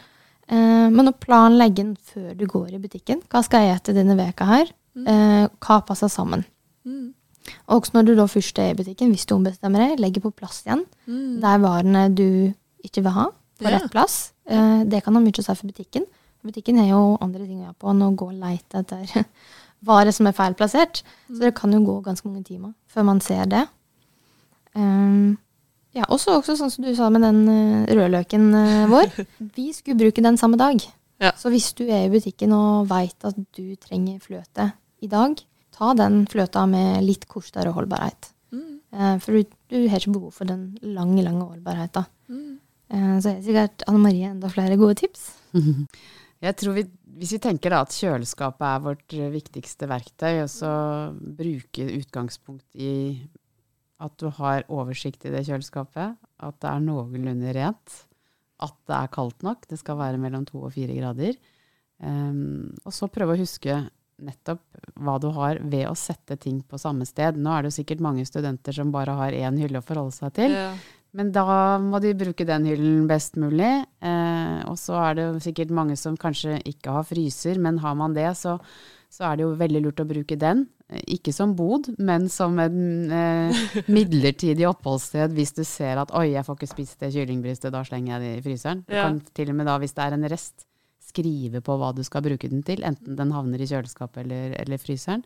Eh, 0.47 0.89
men 0.93 1.07
å 1.09 1.13
planlegge 1.17 1.75
den 1.81 1.95
før 1.97 2.35
du 2.37 2.45
går 2.45 2.73
i 2.75 2.81
butikken. 2.83 3.23
Hva 3.31 3.41
skal 3.43 3.65
jeg 3.65 3.79
ete 3.79 3.95
denne 3.97 4.15
veka 4.19 4.45
her? 4.45 4.69
Eh, 4.95 5.47
hva 5.65 5.79
passer 5.85 6.07
sammen? 6.13 6.45
Mm. 6.85 7.13
Og 7.69 7.81
også 7.81 7.93
når 7.97 8.05
du 8.05 8.13
da 8.15 8.25
først 8.29 8.57
er 8.61 8.71
i 8.71 8.77
butikken, 8.77 9.09
hvis 9.13 9.25
du 9.25 9.33
ombestemmer 9.35 9.81
deg, 9.81 9.99
legger 9.99 10.21
på 10.21 10.31
plass 10.33 10.63
igjen 10.65 10.85
Mm. 11.07 11.39
de 11.41 11.55
varene 11.65 12.03
du 12.15 12.53
ikke 12.83 13.01
vil 13.03 13.11
ha, 13.17 13.25
på 13.59 13.65
rett 13.71 13.89
plass. 13.91 14.33
Eh, 14.47 14.83
det 14.85 15.03
kan 15.03 15.13
ha 15.15 15.21
mye 15.21 15.31
å 15.31 15.43
si 15.43 15.53
for 15.55 15.67
butikken. 15.67 16.05
Butikken 16.45 16.77
har 16.77 16.87
jo 16.91 17.17
andre 17.21 17.45
ting 17.47 17.61
å 17.61 17.65
gjøre 17.65 17.79
på 17.81 17.89
enn 17.89 18.03
å 18.05 18.15
gå 18.15 18.27
og 18.29 18.37
lete 18.37 18.81
etter 18.83 19.25
varer 19.89 20.11
som 20.13 20.27
er 20.27 20.33
feilplassert. 20.37 21.01
Så 21.29 21.39
det 21.41 21.55
kan 21.55 21.71
jo 21.73 21.79
gå 21.85 22.03
ganske 22.05 22.25
mange 22.29 22.45
timer 22.45 22.73
før 22.87 23.03
man 23.09 23.19
ser 23.21 23.45
det. 23.49 23.63
Um, 24.75 25.37
ja, 25.95 26.03
også, 26.11 26.41
også 26.41 26.57
sånn 26.59 26.71
som 26.73 26.83
du 26.83 26.91
sa 26.97 27.07
med 27.13 27.23
den 27.23 27.45
eh, 27.47 27.91
rødløken 27.95 28.47
eh, 28.59 28.85
vår. 28.91 29.11
Vi 29.57 29.69
skulle 29.75 29.99
bruke 30.01 30.23
den 30.23 30.37
samme 30.39 30.59
dag. 30.59 30.81
Ja. 31.23 31.31
Så 31.39 31.47
hvis 31.53 31.69
du 31.77 31.85
er 31.85 32.09
i 32.09 32.11
butikken 32.11 32.51
og 32.51 32.89
veit 32.89 33.23
at 33.23 33.37
du 33.55 33.77
trenger 33.79 34.19
fløte 34.19 34.73
i 34.99 35.07
dag, 35.07 35.39
ta 35.75 35.93
den 35.95 36.25
fløta 36.31 36.65
med 36.67 37.05
litt 37.05 37.23
kortere 37.31 37.71
holdbarhet. 37.75 38.27
Mm. 38.51 38.73
Eh, 38.91 39.15
for 39.23 39.37
du, 39.37 39.55
du 39.71 39.77
har 39.87 40.03
ikke 40.03 40.17
behov 40.17 40.35
for 40.35 40.51
den 40.51 40.73
lange, 40.83 41.23
lange 41.23 41.47
holdbarheten. 41.47 42.11
Mm. 42.27 42.51
Så 42.85 43.31
har 43.31 43.39
sikkert 43.41 43.81
Anne 43.89 43.97
Marie 44.03 44.27
enda 44.29 44.51
flere 44.51 44.75
gode 44.77 44.93
tips. 44.99 45.23
Jeg 46.45 46.57
tror 46.59 46.75
vi, 46.75 46.83
Hvis 47.17 47.31
vi 47.33 47.39
tenker 47.41 47.73
da 47.73 47.79
at 47.81 47.95
kjøleskapet 47.95 48.67
er 48.67 48.83
vårt 48.83 49.15
viktigste 49.33 49.87
verktøy, 49.89 50.43
og 50.43 50.51
så 50.51 50.69
bruke 51.15 51.87
utgangspunkt 51.95 52.67
i 52.77 52.91
at 54.03 54.15
du 54.19 54.27
har 54.39 54.65
oversikt 54.67 55.23
i 55.27 55.31
det 55.31 55.45
kjøleskapet, 55.47 56.17
at 56.19 56.57
det 56.61 56.71
er 56.71 56.83
noenlunde 56.83 57.53
rent, 57.55 57.99
at 58.63 58.75
det 58.87 58.95
er 58.97 59.11
kaldt 59.13 59.43
nok, 59.45 59.67
det 59.71 59.79
skal 59.79 59.99
være 59.99 60.19
mellom 60.19 60.43
to 60.47 60.61
og 60.63 60.73
fire 60.75 60.95
grader, 60.97 61.35
Um, 62.03 62.73
og 62.83 62.91
så 62.91 63.07
prøve 63.11 63.35
å 63.35 63.39
huske 63.39 63.77
nettopp 64.25 64.61
hva 65.03 65.15
du 65.19 65.29
har 65.35 65.59
ved 65.63 65.87
å 65.89 65.95
sette 65.99 66.37
ting 66.39 66.61
på 66.63 66.79
samme 66.79 67.07
sted. 67.07 67.39
Nå 67.39 67.51
er 67.51 67.63
det 67.63 67.71
jo 67.71 67.77
sikkert 67.81 68.03
mange 68.03 68.25
studenter 68.27 68.75
som 68.75 68.91
bare 68.93 69.15
har 69.17 69.35
én 69.35 69.59
hylle 69.59 69.81
å 69.81 69.85
forholde 69.85 70.15
seg 70.15 70.35
til. 70.37 70.55
Ja. 70.55 70.69
Men 71.15 71.31
da 71.35 71.45
må 71.79 72.01
de 72.03 72.11
bruke 72.17 72.47
den 72.47 72.67
hyllen 72.67 73.05
best 73.07 73.37
mulig. 73.39 73.71
Eh, 74.03 74.57
og 74.67 74.75
så 74.79 74.97
er 74.99 75.15
det 75.15 75.27
jo 75.27 75.43
sikkert 75.43 75.71
mange 75.75 75.95
som 75.99 76.17
kanskje 76.19 76.57
ikke 76.67 76.95
har 76.97 77.07
fryser, 77.07 77.59
men 77.63 77.79
har 77.83 77.95
man 77.95 78.15
det, 78.15 78.27
så, 78.39 78.57
så 79.11 79.29
er 79.29 79.37
det 79.37 79.45
jo 79.45 79.53
veldig 79.59 79.83
lurt 79.85 80.03
å 80.03 80.07
bruke 80.09 80.39
den. 80.39 80.65
Ikke 81.09 81.33
som 81.33 81.55
bod, 81.57 81.87
men 81.97 82.27
som 82.29 82.59
en 82.61 83.09
eh, 83.09 83.61
midlertidig 83.95 84.67
oppholdssted 84.69 85.33
hvis 85.33 85.55
du 85.57 85.63
ser 85.65 85.97
at 85.97 86.11
oi, 86.13 86.27
jeg 86.35 86.45
får 86.45 86.59
ikke 86.59 86.69
spist 86.69 86.99
det 87.01 87.09
kyllingbrystet, 87.15 87.73
da 87.73 87.81
slenger 87.87 88.13
jeg 88.15 88.21
det 88.21 88.33
i 88.37 88.43
fryseren. 88.45 88.83
Du 88.85 88.93
Ja. 88.93 89.07
kan 89.07 89.17
til 89.33 89.49
og 89.49 89.55
med 89.57 89.65
da, 89.65 89.79
hvis 89.81 89.95
det 89.97 90.03
er 90.05 90.13
en 90.19 90.27
rest, 90.29 90.67
skrive 91.05 91.61
på 91.65 91.77
hva 91.79 91.89
du 91.95 92.03
skal 92.05 92.21
bruke 92.25 92.49
den 92.49 92.61
til, 92.65 92.83
enten 92.85 93.15
den 93.17 93.31
havner 93.33 93.61
i 93.61 93.67
kjøleskapet 93.69 94.23
eller, 94.25 94.53
eller 94.61 94.77
fryseren. 94.81 95.23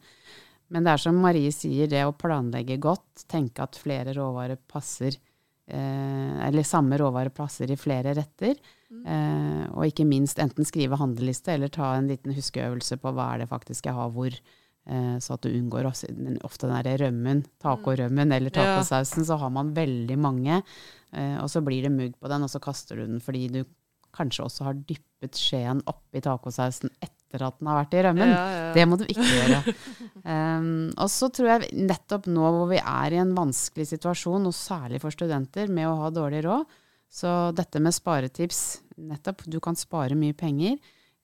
Men 0.70 0.86
det 0.86 0.91
er 0.93 1.01
som 1.01 1.16
Marie 1.20 1.51
sier, 1.51 1.88
det 1.89 2.03
å 2.05 2.12
planlegge 2.16 2.78
godt, 2.80 3.24
tenke 3.32 3.64
at 3.66 3.76
flere 3.80 4.14
råvarer 4.14 4.60
passer 4.70 5.16
eh, 5.68 6.47
eller 6.47 6.64
samme 6.68 6.97
råvare 7.01 7.32
passer 7.36 7.72
i 7.74 7.78
flere 7.80 8.14
retter. 8.16 8.55
Eh, 8.89 9.66
og 9.74 9.86
ikke 9.88 10.05
minst 10.07 10.39
enten 10.41 10.66
skrive 10.68 10.97
handleliste 10.99 11.51
eller 11.53 11.68
ta 11.74 11.95
en 11.97 12.07
liten 12.10 12.34
huskeøvelse 12.38 12.97
på 13.01 13.12
hva 13.14 13.34
er 13.36 13.43
det 13.43 13.49
faktisk 13.51 13.89
jeg 13.89 13.97
har 13.97 14.10
hvor. 14.14 14.36
Eh, 14.90 15.18
så 15.22 15.36
at 15.36 15.46
du 15.46 15.52
unngår 15.52 15.86
også, 15.92 16.10
ofte 16.48 16.66
den 16.66 16.78
derre 16.80 16.96
rømmen, 17.04 17.44
tacorømmen 17.62 18.34
eller 18.34 18.54
tacosausen, 18.54 19.28
så 19.28 19.38
har 19.38 19.52
man 19.54 19.74
veldig 19.76 20.18
mange. 20.18 20.64
Eh, 21.14 21.36
og 21.38 21.50
så 21.52 21.62
blir 21.66 21.86
det 21.86 21.94
mugg 21.94 22.16
på 22.18 22.32
den, 22.32 22.46
og 22.46 22.50
så 22.50 22.62
kaster 22.64 22.98
du 22.98 23.06
den 23.06 23.22
fordi 23.22 23.48
du 23.54 23.62
kanskje 24.16 24.48
også 24.48 24.66
har 24.66 24.80
dyppet 24.90 25.38
skjeen 25.38 25.84
oppi 25.90 26.22
tacosausen 26.26 26.90
etter 26.98 27.44
at 27.46 27.60
den 27.60 27.70
har 27.70 27.84
vært 27.84 27.94
i 27.94 28.04
rømmen. 28.08 28.32
Ja, 28.34 28.46
ja. 28.56 28.72
Det 28.74 28.86
må 28.90 28.98
du 29.00 29.06
ikke 29.08 29.28
gjøre. 29.28 29.64
Um, 30.30 30.92
og 31.00 31.08
så 31.10 31.30
tror 31.34 31.48
jeg 31.48 31.86
nettopp 31.88 32.26
nå 32.30 32.44
hvor 32.44 32.68
vi 32.70 32.78
er 32.78 33.14
i 33.16 33.22
en 33.22 33.32
vanskelig 33.34 33.86
situasjon, 33.88 34.46
og 34.46 34.54
særlig 34.54 35.00
for 35.02 35.16
studenter, 35.16 35.72
med 35.72 35.88
å 35.88 35.96
ha 36.02 36.10
dårlig 36.14 36.44
råd, 36.46 36.76
så 37.10 37.32
dette 37.56 37.80
med 37.82 37.96
sparetips, 37.96 38.60
nettopp, 39.00 39.46
du 39.50 39.58
kan 39.64 39.80
spare 39.80 40.18
mye 40.20 40.36
penger. 40.38 40.76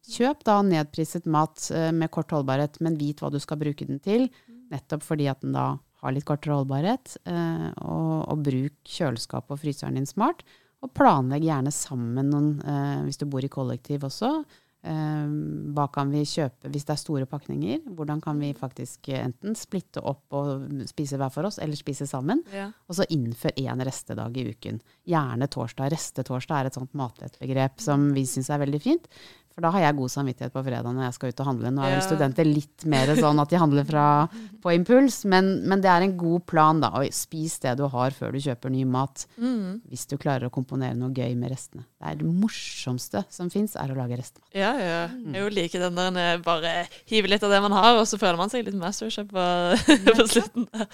Kjøp 0.05 0.43
da 0.45 0.59
nedpriset 0.65 1.25
mat 1.25 1.69
eh, 1.73 1.91
med 1.95 2.11
kort 2.13 2.33
holdbarhet, 2.35 2.77
men 2.85 2.97
vit 2.99 3.21
hva 3.23 3.31
du 3.33 3.39
skal 3.41 3.59
bruke 3.61 3.87
den 3.87 4.01
til. 4.03 4.27
Nettopp 4.71 5.05
fordi 5.05 5.29
at 5.31 5.41
den 5.41 5.55
da 5.55 5.75
har 6.03 6.13
litt 6.13 6.27
kortere 6.27 6.59
holdbarhet. 6.59 7.15
eh, 7.25 7.71
og, 7.85 8.27
og 8.29 8.43
bruk 8.45 8.77
kjøleskapet 8.85 9.55
og 9.55 9.63
fryseren 9.63 9.97
din 9.97 10.09
smart. 10.09 10.45
Og 10.85 10.91
planlegg 10.93 11.47
gjerne 11.47 11.73
sammen 11.73 12.29
noen, 12.29 12.51
eh, 12.61 13.01
hvis 13.07 13.17
du 13.21 13.25
bor 13.25 13.45
i 13.45 13.51
kollektiv 13.51 14.05
også. 14.05 14.37
Hva 14.85 15.87
kan 15.89 16.11
vi 16.13 16.19
kjøpe 16.29 16.69
hvis 16.69 16.83
det 16.85 16.93
er 16.93 16.99
store 17.01 17.25
pakninger? 17.25 17.79
Hvordan 17.97 18.19
kan 18.21 18.37
vi 18.37 18.51
faktisk 18.53 19.07
enten 19.17 19.55
splitte 19.57 20.03
opp 20.05 20.35
og 20.37 20.67
spise 20.85 21.17
hver 21.17 21.31
for 21.33 21.49
oss, 21.49 21.57
eller 21.57 21.73
spise 21.79 22.05
sammen? 22.05 22.43
Ja. 22.53 22.67
Og 22.85 22.99
så 22.99 23.07
innfør 23.09 23.57
én 23.57 23.81
restedag 23.81 24.37
i 24.37 24.43
uken. 24.53 24.77
Gjerne 25.09 25.47
torsdag. 25.49 25.89
Restetorsdag 25.89 26.59
er 26.59 26.69
et 26.69 26.77
sånt 26.77 26.93
matvettbegrep 26.93 27.81
som 27.81 28.11
vi 28.13 28.27
syns 28.29 28.51
er 28.53 28.61
veldig 28.61 28.83
fint. 28.85 29.09
For 29.55 29.63
da 29.63 29.69
har 29.71 29.85
jeg 29.85 29.95
god 29.95 30.11
samvittighet 30.11 30.51
på 30.51 30.61
fredag 30.65 30.91
når 30.91 31.05
jeg 31.05 31.13
skal 31.15 31.31
ut 31.31 31.39
og 31.39 31.47
handle. 31.47 31.69
Nå 31.71 31.79
er 31.85 31.93
vel 31.93 32.01
Ja. 32.01 32.05
studenter 32.09 32.43
litt 32.43 32.83
mer 32.91 33.07
sånn 33.15 33.39
at 33.39 33.53
de 33.53 33.55
handler 33.61 33.85
fra, 33.87 34.05
på 34.65 34.73
impuls, 34.75 35.21
men, 35.31 35.61
men 35.63 35.79
det 35.79 35.87
er 35.93 36.03
en 36.03 36.17
god 36.19 36.43
plan, 36.51 36.81
da. 36.83 36.89
Og 36.99 37.07
spis 37.15 37.55
det 37.63 37.77
du 37.79 37.85
har 37.87 38.11
før 38.11 38.35
du 38.35 38.39
kjøper 38.43 38.73
ny 38.73 38.83
mat. 38.83 39.23
Mm. 39.39 39.79
Hvis 39.87 40.03
du 40.11 40.17
klarer 40.19 40.49
å 40.49 40.51
komponere 40.51 40.97
noe 40.99 41.15
gøy 41.15 41.37
med 41.39 41.53
restene. 41.55 41.85
Det 41.95 42.11
er 42.11 42.19
det 42.19 42.27
morsomste 42.27 43.23
som 43.31 43.47
fins, 43.53 43.77
er 43.79 43.93
å 43.93 43.95
lage 43.95 44.19
restemat. 44.19 44.51
Ja, 44.51 44.73
ja. 44.75 44.99
Jeg 45.31 45.45
jo 45.45 45.53
liker 45.55 45.85
den 45.87 45.95
der 45.95 46.11
en 46.35 46.43
bare 46.43 46.73
hiver 47.07 47.31
litt 47.31 47.47
av 47.47 47.55
det 47.55 47.61
man 47.63 47.71
har, 47.79 47.95
og 47.95 48.03
så 48.11 48.19
føler 48.19 48.35
man 48.43 48.51
seg 48.51 48.67
litt 48.67 48.75
masterchef 48.75 49.31
på, 49.31 49.47
på 50.19 50.27
slutten. 50.35 50.67
Ja. 50.75 50.89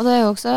Og 0.00 0.04
det 0.08 0.12
er 0.12 0.24
jo 0.24 0.32
også, 0.32 0.52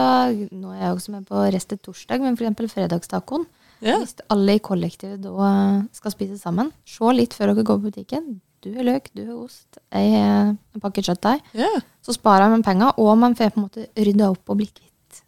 nå 0.55 0.71
er 0.73 0.79
jeg 0.87 0.95
også 0.95 1.11
med 1.13 1.27
på 1.27 1.43
Restet 1.53 1.83
torsdag, 1.85 2.23
men 2.23 2.39
f.eks. 2.39 2.71
fredagstacoen. 2.73 3.45
Ja. 3.83 3.97
Hvis 3.99 4.15
alle 4.31 4.57
i 4.57 4.63
kollektivet 4.63 5.21
da 5.25 5.51
skal 5.95 6.13
spise 6.15 6.39
sammen, 6.39 6.71
se 6.87 7.13
litt 7.15 7.35
før 7.35 7.51
dere 7.51 7.65
går 7.67 7.81
på 7.81 7.91
butikken. 7.91 8.37
Du 8.63 8.69
har 8.77 8.87
løk, 8.87 9.09
du 9.11 9.25
har 9.25 9.35
ost, 9.35 9.81
jeg 9.91 10.13
har 10.15 10.53
en 10.55 10.83
pakke 10.83 11.03
kjøttdeig. 11.03 11.43
Ja. 11.59 11.71
Så 12.05 12.15
sparer 12.15 12.47
man 12.53 12.63
penger, 12.63 12.95
og 12.95 13.17
man 13.19 13.35
får 13.35 13.51
på 13.51 13.59
en 13.59 13.67
måte 13.67 13.89
rydda 13.99 14.31
opp 14.31 14.53
og 14.53 14.61
bli 14.61 14.69
kvitt 14.71 15.23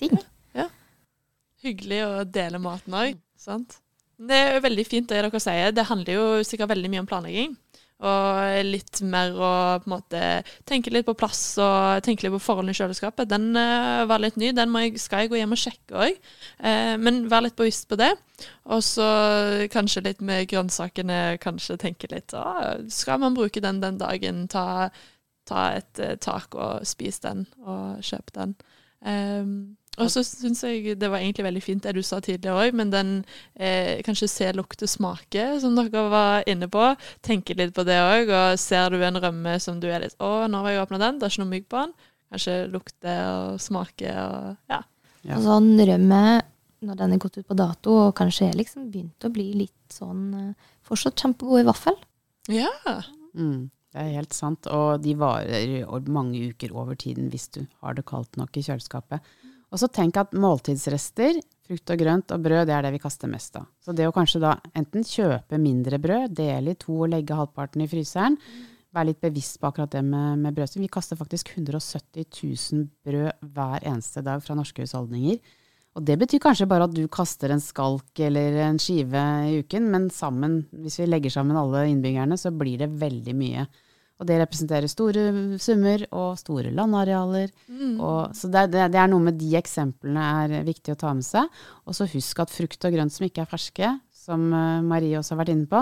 ting. 0.00 0.18
Hyggelig 1.60 1.98
å 2.06 2.10
dele 2.24 2.56
maten 2.62 2.94
òg, 2.96 3.18
sant. 3.36 3.74
Det 4.20 4.36
er 4.36 4.54
jo 4.54 4.62
veldig 4.64 4.84
fint 4.88 5.08
det 5.10 5.18
dere 5.20 5.40
sier. 5.42 5.74
Det 5.76 5.84
handler 5.88 6.16
jo 6.16 6.24
sikkert 6.44 6.72
veldig 6.72 6.90
mye 6.92 7.02
om 7.02 7.08
planlegging. 7.08 7.52
Og 8.00 8.64
litt 8.64 9.02
mer 9.04 9.34
å 9.36 9.52
på 9.82 9.90
en 9.90 9.92
måte 9.92 10.20
tenke 10.68 10.92
litt 10.92 11.04
på 11.08 11.16
plass 11.18 11.42
og 11.60 12.00
tenke 12.06 12.24
litt 12.24 12.32
på 12.32 12.40
forholdene 12.40 12.72
i 12.72 12.78
kjøleskapet. 12.78 13.28
Den 13.28 13.50
uh, 13.58 14.06
var 14.08 14.22
litt 14.22 14.38
ny. 14.40 14.54
Den 14.56 14.72
jeg, 14.80 14.96
skal 15.02 15.24
jeg 15.24 15.32
gå 15.32 15.40
hjem 15.40 15.56
og 15.56 15.60
sjekke 15.60 16.06
òg. 16.06 16.20
men 17.04 17.22
vær 17.28 17.44
litt 17.44 17.58
bevisst 17.58 17.88
på 17.90 17.98
det. 18.00 18.14
Og 18.72 18.82
så 18.84 19.06
kanskje 19.72 20.04
litt 20.06 20.20
med 20.24 20.48
grønnsakene, 20.48 21.36
kanskje 21.42 21.76
tenke 21.80 22.08
litt 22.12 22.32
uh, 22.32 22.80
Skal 22.88 23.20
man 23.20 23.36
bruke 23.36 23.60
den 23.60 23.82
den 23.84 23.98
dagen? 24.00 24.46
Ta, 24.48 24.90
ta 25.50 25.66
et 25.78 26.00
eh, 26.00 26.16
tak 26.20 26.54
og 26.54 26.86
spis 26.88 27.20
den, 27.24 27.46
og 27.64 28.00
kjøp 28.06 28.32
den. 28.36 28.54
Um, 29.00 29.52
og 30.00 30.10
så 30.12 30.22
syns 30.26 30.62
jeg 30.64 30.96
det 31.00 31.10
var 31.12 31.20
egentlig 31.20 31.46
veldig 31.46 31.62
fint 31.64 31.84
det 31.84 31.94
du 31.96 32.02
sa 32.06 32.20
tidligere 32.24 32.66
òg, 32.66 32.76
men 32.80 32.92
den 32.92 33.12
eh, 33.54 34.00
kanskje 34.06 34.28
se, 34.30 34.50
lukte, 34.56 34.88
smake, 34.90 35.46
som 35.62 35.76
dere 35.78 36.04
var 36.12 36.46
inne 36.50 36.68
på. 36.72 36.92
Tenke 37.26 37.56
litt 37.58 37.74
på 37.76 37.84
det 37.88 37.98
òg. 38.02 38.30
Og 38.30 38.60
ser 38.60 38.94
du 38.94 39.02
en 39.04 39.20
rømme 39.20 39.56
som 39.62 39.80
du 39.82 39.88
er 39.90 40.06
litt 40.06 40.16
Å, 40.20 40.46
nå 40.50 40.62
har 40.64 40.74
jeg 40.74 40.84
åpna 40.86 41.02
den, 41.02 41.20
det 41.20 41.28
er 41.28 41.34
ikke 41.34 41.44
noe 41.44 41.54
mygg 41.54 41.68
på 41.70 41.84
den. 41.84 41.98
Kanskje 42.30 42.56
lukte 42.70 43.16
og 43.26 43.60
smake 43.62 44.14
og 44.14 44.70
ja. 44.70 44.84
Ja. 45.26 45.36
Og 45.36 45.44
sånn 45.44 45.74
rømme, 45.76 46.22
når 46.86 47.00
den 47.02 47.14
er 47.14 47.20
gått 47.20 47.36
ut 47.36 47.48
på 47.48 47.56
dato, 47.58 47.96
og 48.06 48.14
kanskje 48.16 48.48
er 48.48 48.56
liksom 48.56 48.86
begynt 48.92 49.26
å 49.26 49.32
bli 49.34 49.50
litt 49.66 49.92
sånn 49.92 50.22
eh, 50.38 50.70
Fortsatt 50.90 51.20
kjempegod 51.20 51.60
i 51.60 51.66
vaffel. 51.68 51.98
Ja. 52.50 52.70
Mm, 53.36 53.68
det 53.92 54.00
er 54.00 54.14
helt 54.16 54.34
sant. 54.34 54.66
Og 54.66 55.02
de 55.04 55.12
varer 55.20 56.08
mange 56.10 56.40
uker 56.50 56.72
over 56.74 56.98
tiden 56.98 57.28
hvis 57.30 57.46
du 57.54 57.60
har 57.84 57.94
det 57.94 58.06
kaldt 58.08 58.38
nok 58.40 58.56
i 58.58 58.64
kjøleskapet. 58.66 59.22
Og 59.70 59.78
så 59.78 59.86
tenk 59.92 60.18
at 60.18 60.34
måltidsrester, 60.34 61.38
frukt 61.68 61.92
og 61.94 62.00
grønt 62.00 62.34
og 62.34 62.42
brød, 62.42 62.64
det 62.66 62.74
er 62.74 62.86
det 62.86 62.94
vi 62.96 63.02
kaster 63.02 63.30
mest 63.30 63.54
av. 63.60 63.68
Så 63.84 63.94
det 63.94 64.08
å 64.08 64.14
kanskje 64.14 64.42
da 64.42 64.56
enten 64.74 65.06
kjøpe 65.06 65.60
mindre 65.62 66.00
brød, 66.02 66.34
dele 66.40 66.74
i 66.74 66.80
to 66.80 66.96
og 67.04 67.12
legge 67.12 67.38
halvparten 67.38 67.84
i 67.84 67.88
fryseren, 67.90 68.38
være 68.90 69.12
litt 69.12 69.20
bevisst 69.22 69.60
på 69.60 69.68
akkurat 69.68 69.92
det 69.94 70.02
med, 70.02 70.40
med 70.42 70.56
brødsvin. 70.56 70.82
Vi 70.82 70.90
kaster 70.90 71.18
faktisk 71.18 71.52
170 71.54 72.26
000 72.26 72.88
brød 73.06 73.46
hver 73.54 73.86
eneste 73.86 74.24
dag 74.26 74.42
fra 74.42 74.56
norske 74.58 74.82
husholdninger. 74.82 75.38
Og 75.98 76.06
det 76.06 76.16
betyr 76.20 76.42
kanskje 76.42 76.68
bare 76.70 76.86
at 76.86 76.94
du 76.94 77.04
kaster 77.10 77.50
en 77.50 77.62
skalk 77.62 78.18
eller 78.22 78.58
en 78.66 78.78
skive 78.82 79.22
i 79.50 79.60
uken, 79.62 79.88
men 79.90 80.10
sammen, 80.14 80.64
hvis 80.82 81.00
vi 81.02 81.08
legger 81.08 81.34
sammen 81.34 81.58
alle 81.58 81.86
innbyggerne, 81.90 82.38
så 82.38 82.52
blir 82.54 82.82
det 82.82 82.90
veldig 82.98 83.34
mye. 83.38 83.66
Og 84.20 84.26
det 84.28 84.36
representerer 84.42 84.90
store 84.92 85.22
summer 85.64 86.02
og 86.12 86.34
store 86.36 86.68
landarealer. 86.76 87.48
Og, 87.96 88.34
så 88.36 88.50
det, 88.52 88.66
det, 88.74 88.90
det 88.92 89.00
er 89.00 89.08
noe 89.08 89.24
med 89.30 89.38
de 89.40 89.54
eksemplene 89.56 90.24
er 90.44 90.66
viktig 90.66 90.92
å 90.92 90.98
ta 91.00 91.14
med 91.16 91.24
seg. 91.24 91.48
Og 91.88 91.96
så 91.96 92.04
husk 92.12 92.42
at 92.44 92.52
frukt 92.52 92.84
og 92.84 92.92
grønt 92.92 93.14
som 93.14 93.24
ikke 93.24 93.46
er 93.46 93.48
ferske, 93.48 93.92
som 94.12 94.44
eh, 94.52 94.82
Marie 94.84 95.16
også 95.16 95.32
har 95.34 95.40
vært 95.46 95.54
inne 95.54 95.70
på, 95.70 95.80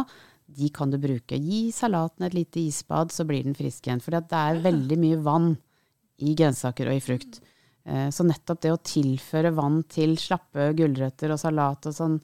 de 0.59 0.71
kan 0.73 0.89
du 0.89 0.97
bruke. 1.03 1.37
Gi 1.37 1.73
salaten 1.75 2.25
et 2.25 2.37
lite 2.39 2.63
isbad, 2.63 3.11
så 3.13 3.27
blir 3.29 3.43
den 3.45 3.59
frisk 3.59 3.85
igjen. 3.91 4.01
For 4.01 4.15
det 4.15 4.31
er 4.39 4.63
veldig 4.65 4.97
mye 5.03 5.19
vann 5.27 5.51
i 6.23 6.33
grønnsaker 6.39 6.89
og 6.89 6.97
i 6.97 7.03
frukt. 7.05 7.41
Eh, 7.85 8.07
Så 8.15 8.23
nettopp 8.25 8.63
det 8.63 8.73
å 8.73 8.79
tilføre 8.81 9.51
vann 9.59 9.83
til 9.91 10.15
slappe 10.17 10.71
gulrøtter 10.79 11.35
og 11.35 11.43
salat 11.43 11.91
og 11.91 11.95
sånn, 11.99 12.17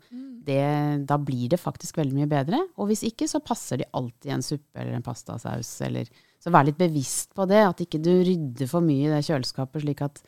det, 0.46 0.62
da 1.08 1.18
blir 1.20 1.48
det 1.52 1.60
faktisk 1.60 1.98
veldig 2.00 2.18
mye 2.20 2.30
bedre. 2.30 2.60
Og 2.78 2.90
hvis 2.90 3.04
ikke, 3.08 3.28
så 3.30 3.42
passer 3.44 3.80
de 3.80 3.90
alltid 3.96 4.30
i 4.30 4.34
en 4.36 4.44
suppe 4.44 4.80
eller 4.80 4.98
en 4.98 5.04
pastasaus. 5.04 5.70
Eller, 5.86 6.10
så 6.42 6.52
vær 6.54 6.66
litt 6.68 6.80
bevisst 6.80 7.34
på 7.36 7.46
det, 7.50 7.62
at 7.64 7.82
ikke 7.84 8.02
du 8.04 8.12
rydder 8.26 8.70
for 8.70 8.84
mye 8.84 9.08
i 9.08 9.12
det 9.12 9.22
kjøleskapet, 9.26 9.84
slik 9.84 10.04
at 10.04 10.22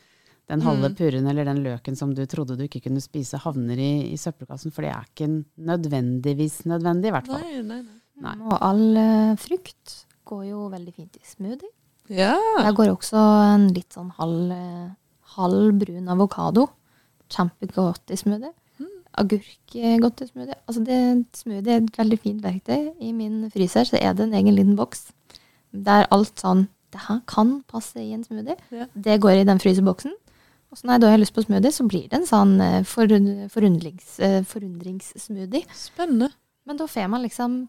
den 0.46 0.62
halve 0.62 0.92
purren 0.94 1.26
eller 1.26 1.46
den 1.48 1.64
løken 1.64 1.96
som 1.98 2.12
du 2.14 2.22
trodde 2.30 2.54
du 2.54 2.66
ikke 2.68 2.84
kunne 2.84 3.02
spise, 3.02 3.40
havner 3.42 3.80
i, 3.82 3.92
i 4.12 4.18
søppelkassen. 4.20 4.74
For 4.74 4.86
det 4.86 4.92
er 4.94 5.08
ikke 5.08 5.30
nødvendigvis 5.66 6.60
nødvendig, 6.70 7.10
i 7.10 7.16
hvert 7.16 7.30
fall. 7.32 7.42
Nei, 7.42 7.62
nei, 7.62 7.80
nei. 7.82 8.02
Nei. 8.24 8.36
Og 8.46 8.54
all 8.64 8.84
eh, 8.96 9.32
frukt 9.40 9.96
går 10.26 10.46
jo 10.48 10.68
veldig 10.72 10.94
fint 10.94 11.18
i 11.18 11.26
smoothie. 11.26 11.72
Ja. 12.08 12.36
Der 12.62 12.76
går 12.76 12.94
også 12.94 13.20
en 13.50 13.66
litt 13.74 13.92
sånn 13.92 14.12
halv, 14.16 14.54
eh, 14.54 14.94
halv 15.36 15.74
brun 15.82 16.14
avokado. 16.14 16.68
Kjempegodt 17.32 18.14
i 18.14 18.18
smoothie. 18.20 18.54
Agurk 19.16 19.74
er 19.80 19.98
godt 20.02 20.20
i 20.20 20.26
smoothie. 20.28 20.54
Altså 20.68 20.82
det, 20.84 20.98
smoothie 21.36 21.72
er 21.76 21.82
et 21.82 21.98
veldig 21.98 22.18
fint 22.20 22.42
verktøy. 22.44 22.90
I 23.00 23.12
min 23.16 23.46
fryser 23.52 23.88
så 23.88 23.96
er 24.00 24.12
det 24.16 24.26
en 24.28 24.34
egen 24.36 24.54
liten 24.56 24.76
boks 24.78 25.08
der 25.72 26.06
alt 26.14 26.40
sånn 26.40 26.68
Det 26.94 27.00
her 27.08 27.18
kan 27.28 27.62
passe 27.68 27.98
i 28.00 28.12
en 28.14 28.22
smoothie. 28.24 28.54
Ja. 28.72 28.86
Det 28.94 29.18
går 29.20 29.40
i 29.42 29.44
den 29.48 29.58
fryseboksen. 29.60 30.12
Og 30.70 30.78
så 30.78 30.86
når 30.86 30.94
jeg 30.96 31.02
da 31.02 31.10
har 31.10 31.18
lyst 31.20 31.34
på 31.34 31.42
smoothie, 31.44 31.72
så 31.74 31.84
blir 31.88 32.06
det 32.08 32.20
en 32.20 32.28
sånn 32.28 32.54
eh, 32.62 32.82
forund- 32.86 33.48
forundrings, 33.52 34.18
eh, 34.22 34.42
forundringssmoothie. 34.46 35.64
Spennende. 35.74 36.30
Men 36.66 36.78
da 36.78 36.86
får 36.90 37.08
man 37.10 37.22
liksom 37.26 37.68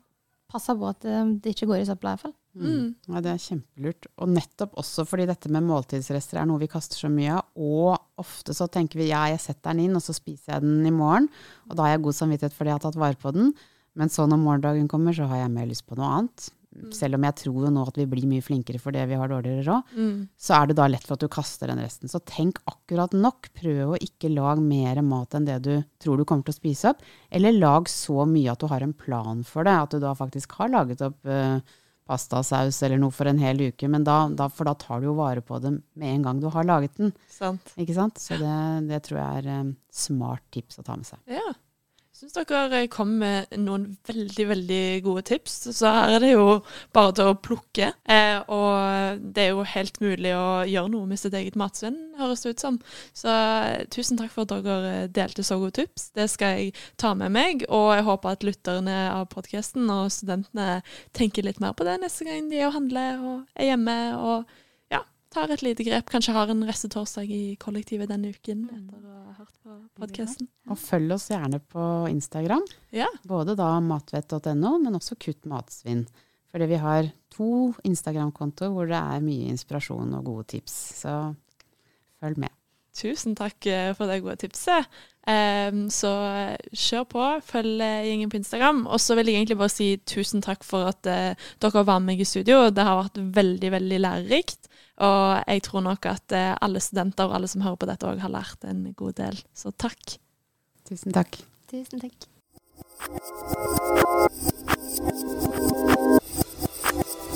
passa 0.52 0.76
på 0.78 0.88
at 0.90 1.06
eh, 1.06 1.26
det 1.42 1.56
ikke 1.56 1.68
går 1.72 1.82
i 1.82 1.88
søpla, 1.90 2.14
iallfall. 2.16 2.34
Mm. 2.64 2.96
Ja, 3.14 3.22
det 3.22 3.32
er 3.34 3.44
kjempelurt. 3.44 4.08
Og 4.18 4.30
nettopp 4.34 4.74
også 4.82 5.06
fordi 5.06 5.28
dette 5.30 5.50
med 5.54 5.64
måltidsrester 5.68 6.40
er 6.42 6.46
noe 6.50 6.60
vi 6.64 6.68
kaster 6.72 6.98
så 6.98 7.10
mye 7.14 7.38
av. 7.38 7.46
Og 7.56 7.98
ofte 8.18 8.54
så 8.58 8.68
tenker 8.72 8.98
vi 9.02 9.10
ja, 9.12 9.26
jeg 9.30 9.40
setter 9.44 9.74
den 9.74 9.86
inn, 9.86 9.96
og 9.96 10.02
så 10.02 10.14
spiser 10.18 10.56
jeg 10.58 10.62
den 10.66 10.86
i 10.86 10.92
morgen. 10.92 11.30
Og 11.70 11.76
da 11.78 11.84
har 11.88 11.96
jeg 11.98 12.06
god 12.08 12.18
samvittighet 12.24 12.54
fordi 12.58 12.74
jeg 12.74 12.80
har 12.80 12.86
tatt 12.90 13.00
vare 13.00 13.16
på 13.22 13.34
den. 13.36 13.54
Men 13.98 14.10
så 14.14 14.28
når 14.30 14.38
morgendagen 14.44 14.88
kommer, 14.88 15.14
så 15.14 15.26
har 15.30 15.44
jeg 15.46 15.52
mer 15.56 15.66
lyst 15.70 15.86
på 15.90 15.96
noe 15.98 16.06
annet. 16.20 16.50
Selv 16.94 17.16
om 17.18 17.24
jeg 17.26 17.34
tror 17.40 17.64
jo 17.66 17.70
nå 17.74 17.84
at 17.90 17.96
vi 17.98 18.04
blir 18.06 18.28
mye 18.30 18.44
flinkere 18.46 18.78
fordi 18.78 19.02
vi 19.10 19.16
har 19.18 19.32
dårligere 19.32 19.64
råd, 19.66 19.94
Mm. 19.98 20.28
så 20.38 20.54
er 20.62 20.68
det 20.68 20.76
da 20.78 20.86
lett 20.86 21.08
for 21.08 21.16
at 21.16 21.24
du 21.24 21.28
kaster 21.28 21.66
den 21.72 21.80
resten. 21.82 22.06
Så 22.08 22.20
tenk 22.24 22.60
akkurat 22.70 23.16
nok. 23.18 23.50
Prøv 23.58 23.96
å 23.96 23.98
ikke 23.98 24.30
lage 24.30 24.62
mer 24.62 25.02
mat 25.02 25.34
enn 25.34 25.46
det 25.48 25.56
du 25.66 25.84
tror 26.00 26.18
du 26.18 26.26
kommer 26.26 26.44
til 26.46 26.54
å 26.54 26.60
spise 26.60 26.92
opp. 26.92 27.02
Eller 27.32 27.52
lag 27.58 27.90
så 27.90 28.28
mye 28.30 28.52
at 28.52 28.60
du 28.62 28.68
har 28.70 28.84
en 28.86 28.94
plan 28.94 29.42
for 29.44 29.64
det. 29.66 29.74
At 29.74 29.90
du 29.90 30.00
da 30.00 30.14
faktisk 30.14 30.52
har 30.60 30.70
laget 30.70 31.02
opp 31.02 31.26
eh, 31.26 31.58
pastasaus 32.08 32.80
eller 32.86 33.00
noe 33.02 33.14
for 33.14 33.30
en 33.30 33.42
hel 33.42 33.62
uke. 33.70 33.90
Men 33.92 34.06
da, 34.08 34.24
da, 34.32 34.50
for 34.50 34.70
da 34.70 34.76
tar 34.80 35.04
du 35.04 35.10
jo 35.10 35.18
vare 35.20 35.44
på 35.46 35.60
det 35.64 35.76
med 36.00 36.10
en 36.14 36.28
gang 36.28 36.42
du 36.42 36.50
har 36.54 36.68
laget 36.68 36.98
den. 37.00 37.14
Sant. 37.32 37.74
Ikke 37.78 37.96
sant? 37.98 38.22
Så 38.22 38.40
det, 38.42 38.58
det 38.90 39.04
tror 39.08 39.22
jeg 39.22 39.44
er 39.44 39.64
um, 39.64 39.74
smart 39.94 40.46
tips 40.56 40.82
å 40.82 40.88
ta 40.88 40.98
med 41.00 41.10
seg. 41.10 41.22
Ja. 41.38 41.56
Syns 42.18 42.34
dere 42.34 42.80
kom 42.90 43.12
med 43.22 43.52
noen 43.62 43.92
veldig, 44.08 44.46
veldig 44.50 44.86
gode 45.06 45.22
tips. 45.30 45.58
Så 45.78 45.92
her 45.94 46.16
er 46.16 46.24
det 46.24 46.32
jo 46.32 46.48
bare 46.96 47.14
til 47.14 47.30
å 47.30 47.36
plukke. 47.46 47.92
Eh, 48.10 48.40
og 48.50 49.22
det 49.22 49.44
er 49.44 49.52
jo 49.52 49.68
helt 49.76 50.00
mulig 50.02 50.32
å 50.34 50.64
gjøre 50.66 50.90
noe 50.96 51.06
med 51.12 51.22
sitt 51.22 51.38
eget 51.38 51.60
matsvinn, 51.62 52.00
høres 52.18 52.42
det 52.42 52.56
ut 52.56 52.66
som. 52.66 52.82
Så 53.14 53.30
eh, 53.30 53.86
tusen 53.94 54.18
takk 54.18 54.34
for 54.34 54.50
at 54.50 54.66
dere 54.66 55.06
delte 55.14 55.46
så 55.46 55.60
gode 55.62 55.76
tips. 55.78 56.10
Det 56.18 56.26
skal 56.34 56.58
jeg 56.58 56.74
ta 56.98 57.14
med 57.14 57.36
meg. 57.38 57.68
Og 57.70 57.92
jeg 57.94 58.10
håper 58.10 58.34
at 58.34 58.50
lytterne 58.50 59.00
av 59.12 59.28
podkasten 59.36 59.86
og 59.86 60.10
studentene 60.18 60.80
tenker 61.14 61.46
litt 61.46 61.62
mer 61.62 61.78
på 61.78 61.86
det 61.86 62.00
neste 62.02 62.26
gang 62.26 62.50
de 62.50 62.64
er 62.64 62.72
og 62.72 62.80
handler 62.80 63.22
og 63.22 63.44
er 63.54 63.76
hjemme. 63.76 64.00
og 64.18 64.58
tar 65.34 65.52
et 65.54 65.64
lite 65.66 65.86
grep. 65.88 66.10
Kanskje 66.12 66.36
har 66.36 66.52
en 66.52 66.66
restetorsdag 66.68 67.32
i 67.34 67.42
kollektivet 67.62 68.10
denne 68.12 68.32
uken 68.36 68.68
etter 68.68 69.02
å 69.02 69.16
ha 69.16 69.36
hørt 69.40 69.56
på 69.64 69.80
podkasten. 70.02 70.50
Og 70.72 70.80
følg 70.82 71.16
oss 71.18 71.30
gjerne 71.32 71.60
på 71.74 71.88
Instagram. 72.12 72.64
Ja. 72.96 73.10
Både 73.28 73.58
da 73.60 73.74
matvett.no, 73.84 74.78
men 74.84 75.00
også 75.00 75.20
Kutt 75.20 75.48
matsvinn. 75.50 76.06
Fordi 76.52 76.70
vi 76.72 76.80
har 76.82 77.10
to 77.36 77.74
Instagram-kontoer 77.86 78.72
hvor 78.74 78.88
det 78.90 79.00
er 79.00 79.26
mye 79.26 79.52
inspirasjon 79.52 80.16
og 80.18 80.30
gode 80.32 80.48
tips. 80.56 80.78
Så 81.04 81.18
følg 82.22 82.40
med. 82.46 82.54
Tusen 82.98 83.36
takk 83.38 83.68
eh, 83.70 83.92
for 83.98 84.10
det 84.10 84.24
gode 84.26 84.40
tipset. 84.42 84.88
Em, 85.30 85.86
så 85.94 86.10
eh, 86.32 86.72
kjør 86.74 87.04
på, 87.12 87.26
følg 87.46 87.84
eh, 87.84 88.08
gjengen 88.08 88.32
på 88.32 88.40
Instagram. 88.40 88.86
Og 88.88 89.02
så 89.04 89.18
vil 89.20 89.30
jeg 89.30 89.42
egentlig 89.42 89.60
bare 89.60 89.74
si 89.74 89.90
tusen 90.10 90.42
takk 90.42 90.66
for 90.66 90.90
at 90.90 91.04
dere 91.06 91.84
var 91.84 92.00
med 92.02 92.14
meg 92.16 92.24
i 92.24 92.30
studio. 92.30 92.72
Det 92.74 92.88
har 92.88 93.04
vært 93.04 93.22
veldig, 93.38 93.74
veldig 93.76 94.02
lærerikt. 94.02 94.72
Og 94.98 95.44
jeg 95.46 95.62
tror 95.68 95.84
nok 95.86 96.08
at 96.10 96.34
eh, 96.34 96.56
alle 96.62 96.82
studenter 96.82 97.30
og 97.30 97.36
alle 97.38 97.50
som 97.52 97.62
hører 97.66 97.78
på 97.78 97.90
dette 97.90 98.08
òg 98.10 98.24
har 98.24 98.34
lært 98.34 98.66
en 98.66 98.82
god 98.98 99.20
del. 99.22 99.38
Så 99.54 99.72
takk. 99.78 100.18
Tusen 100.90 101.14
takk. 101.14 101.38
Tusen 101.70 102.02
takk. 102.02 102.18
Thank 106.98 107.27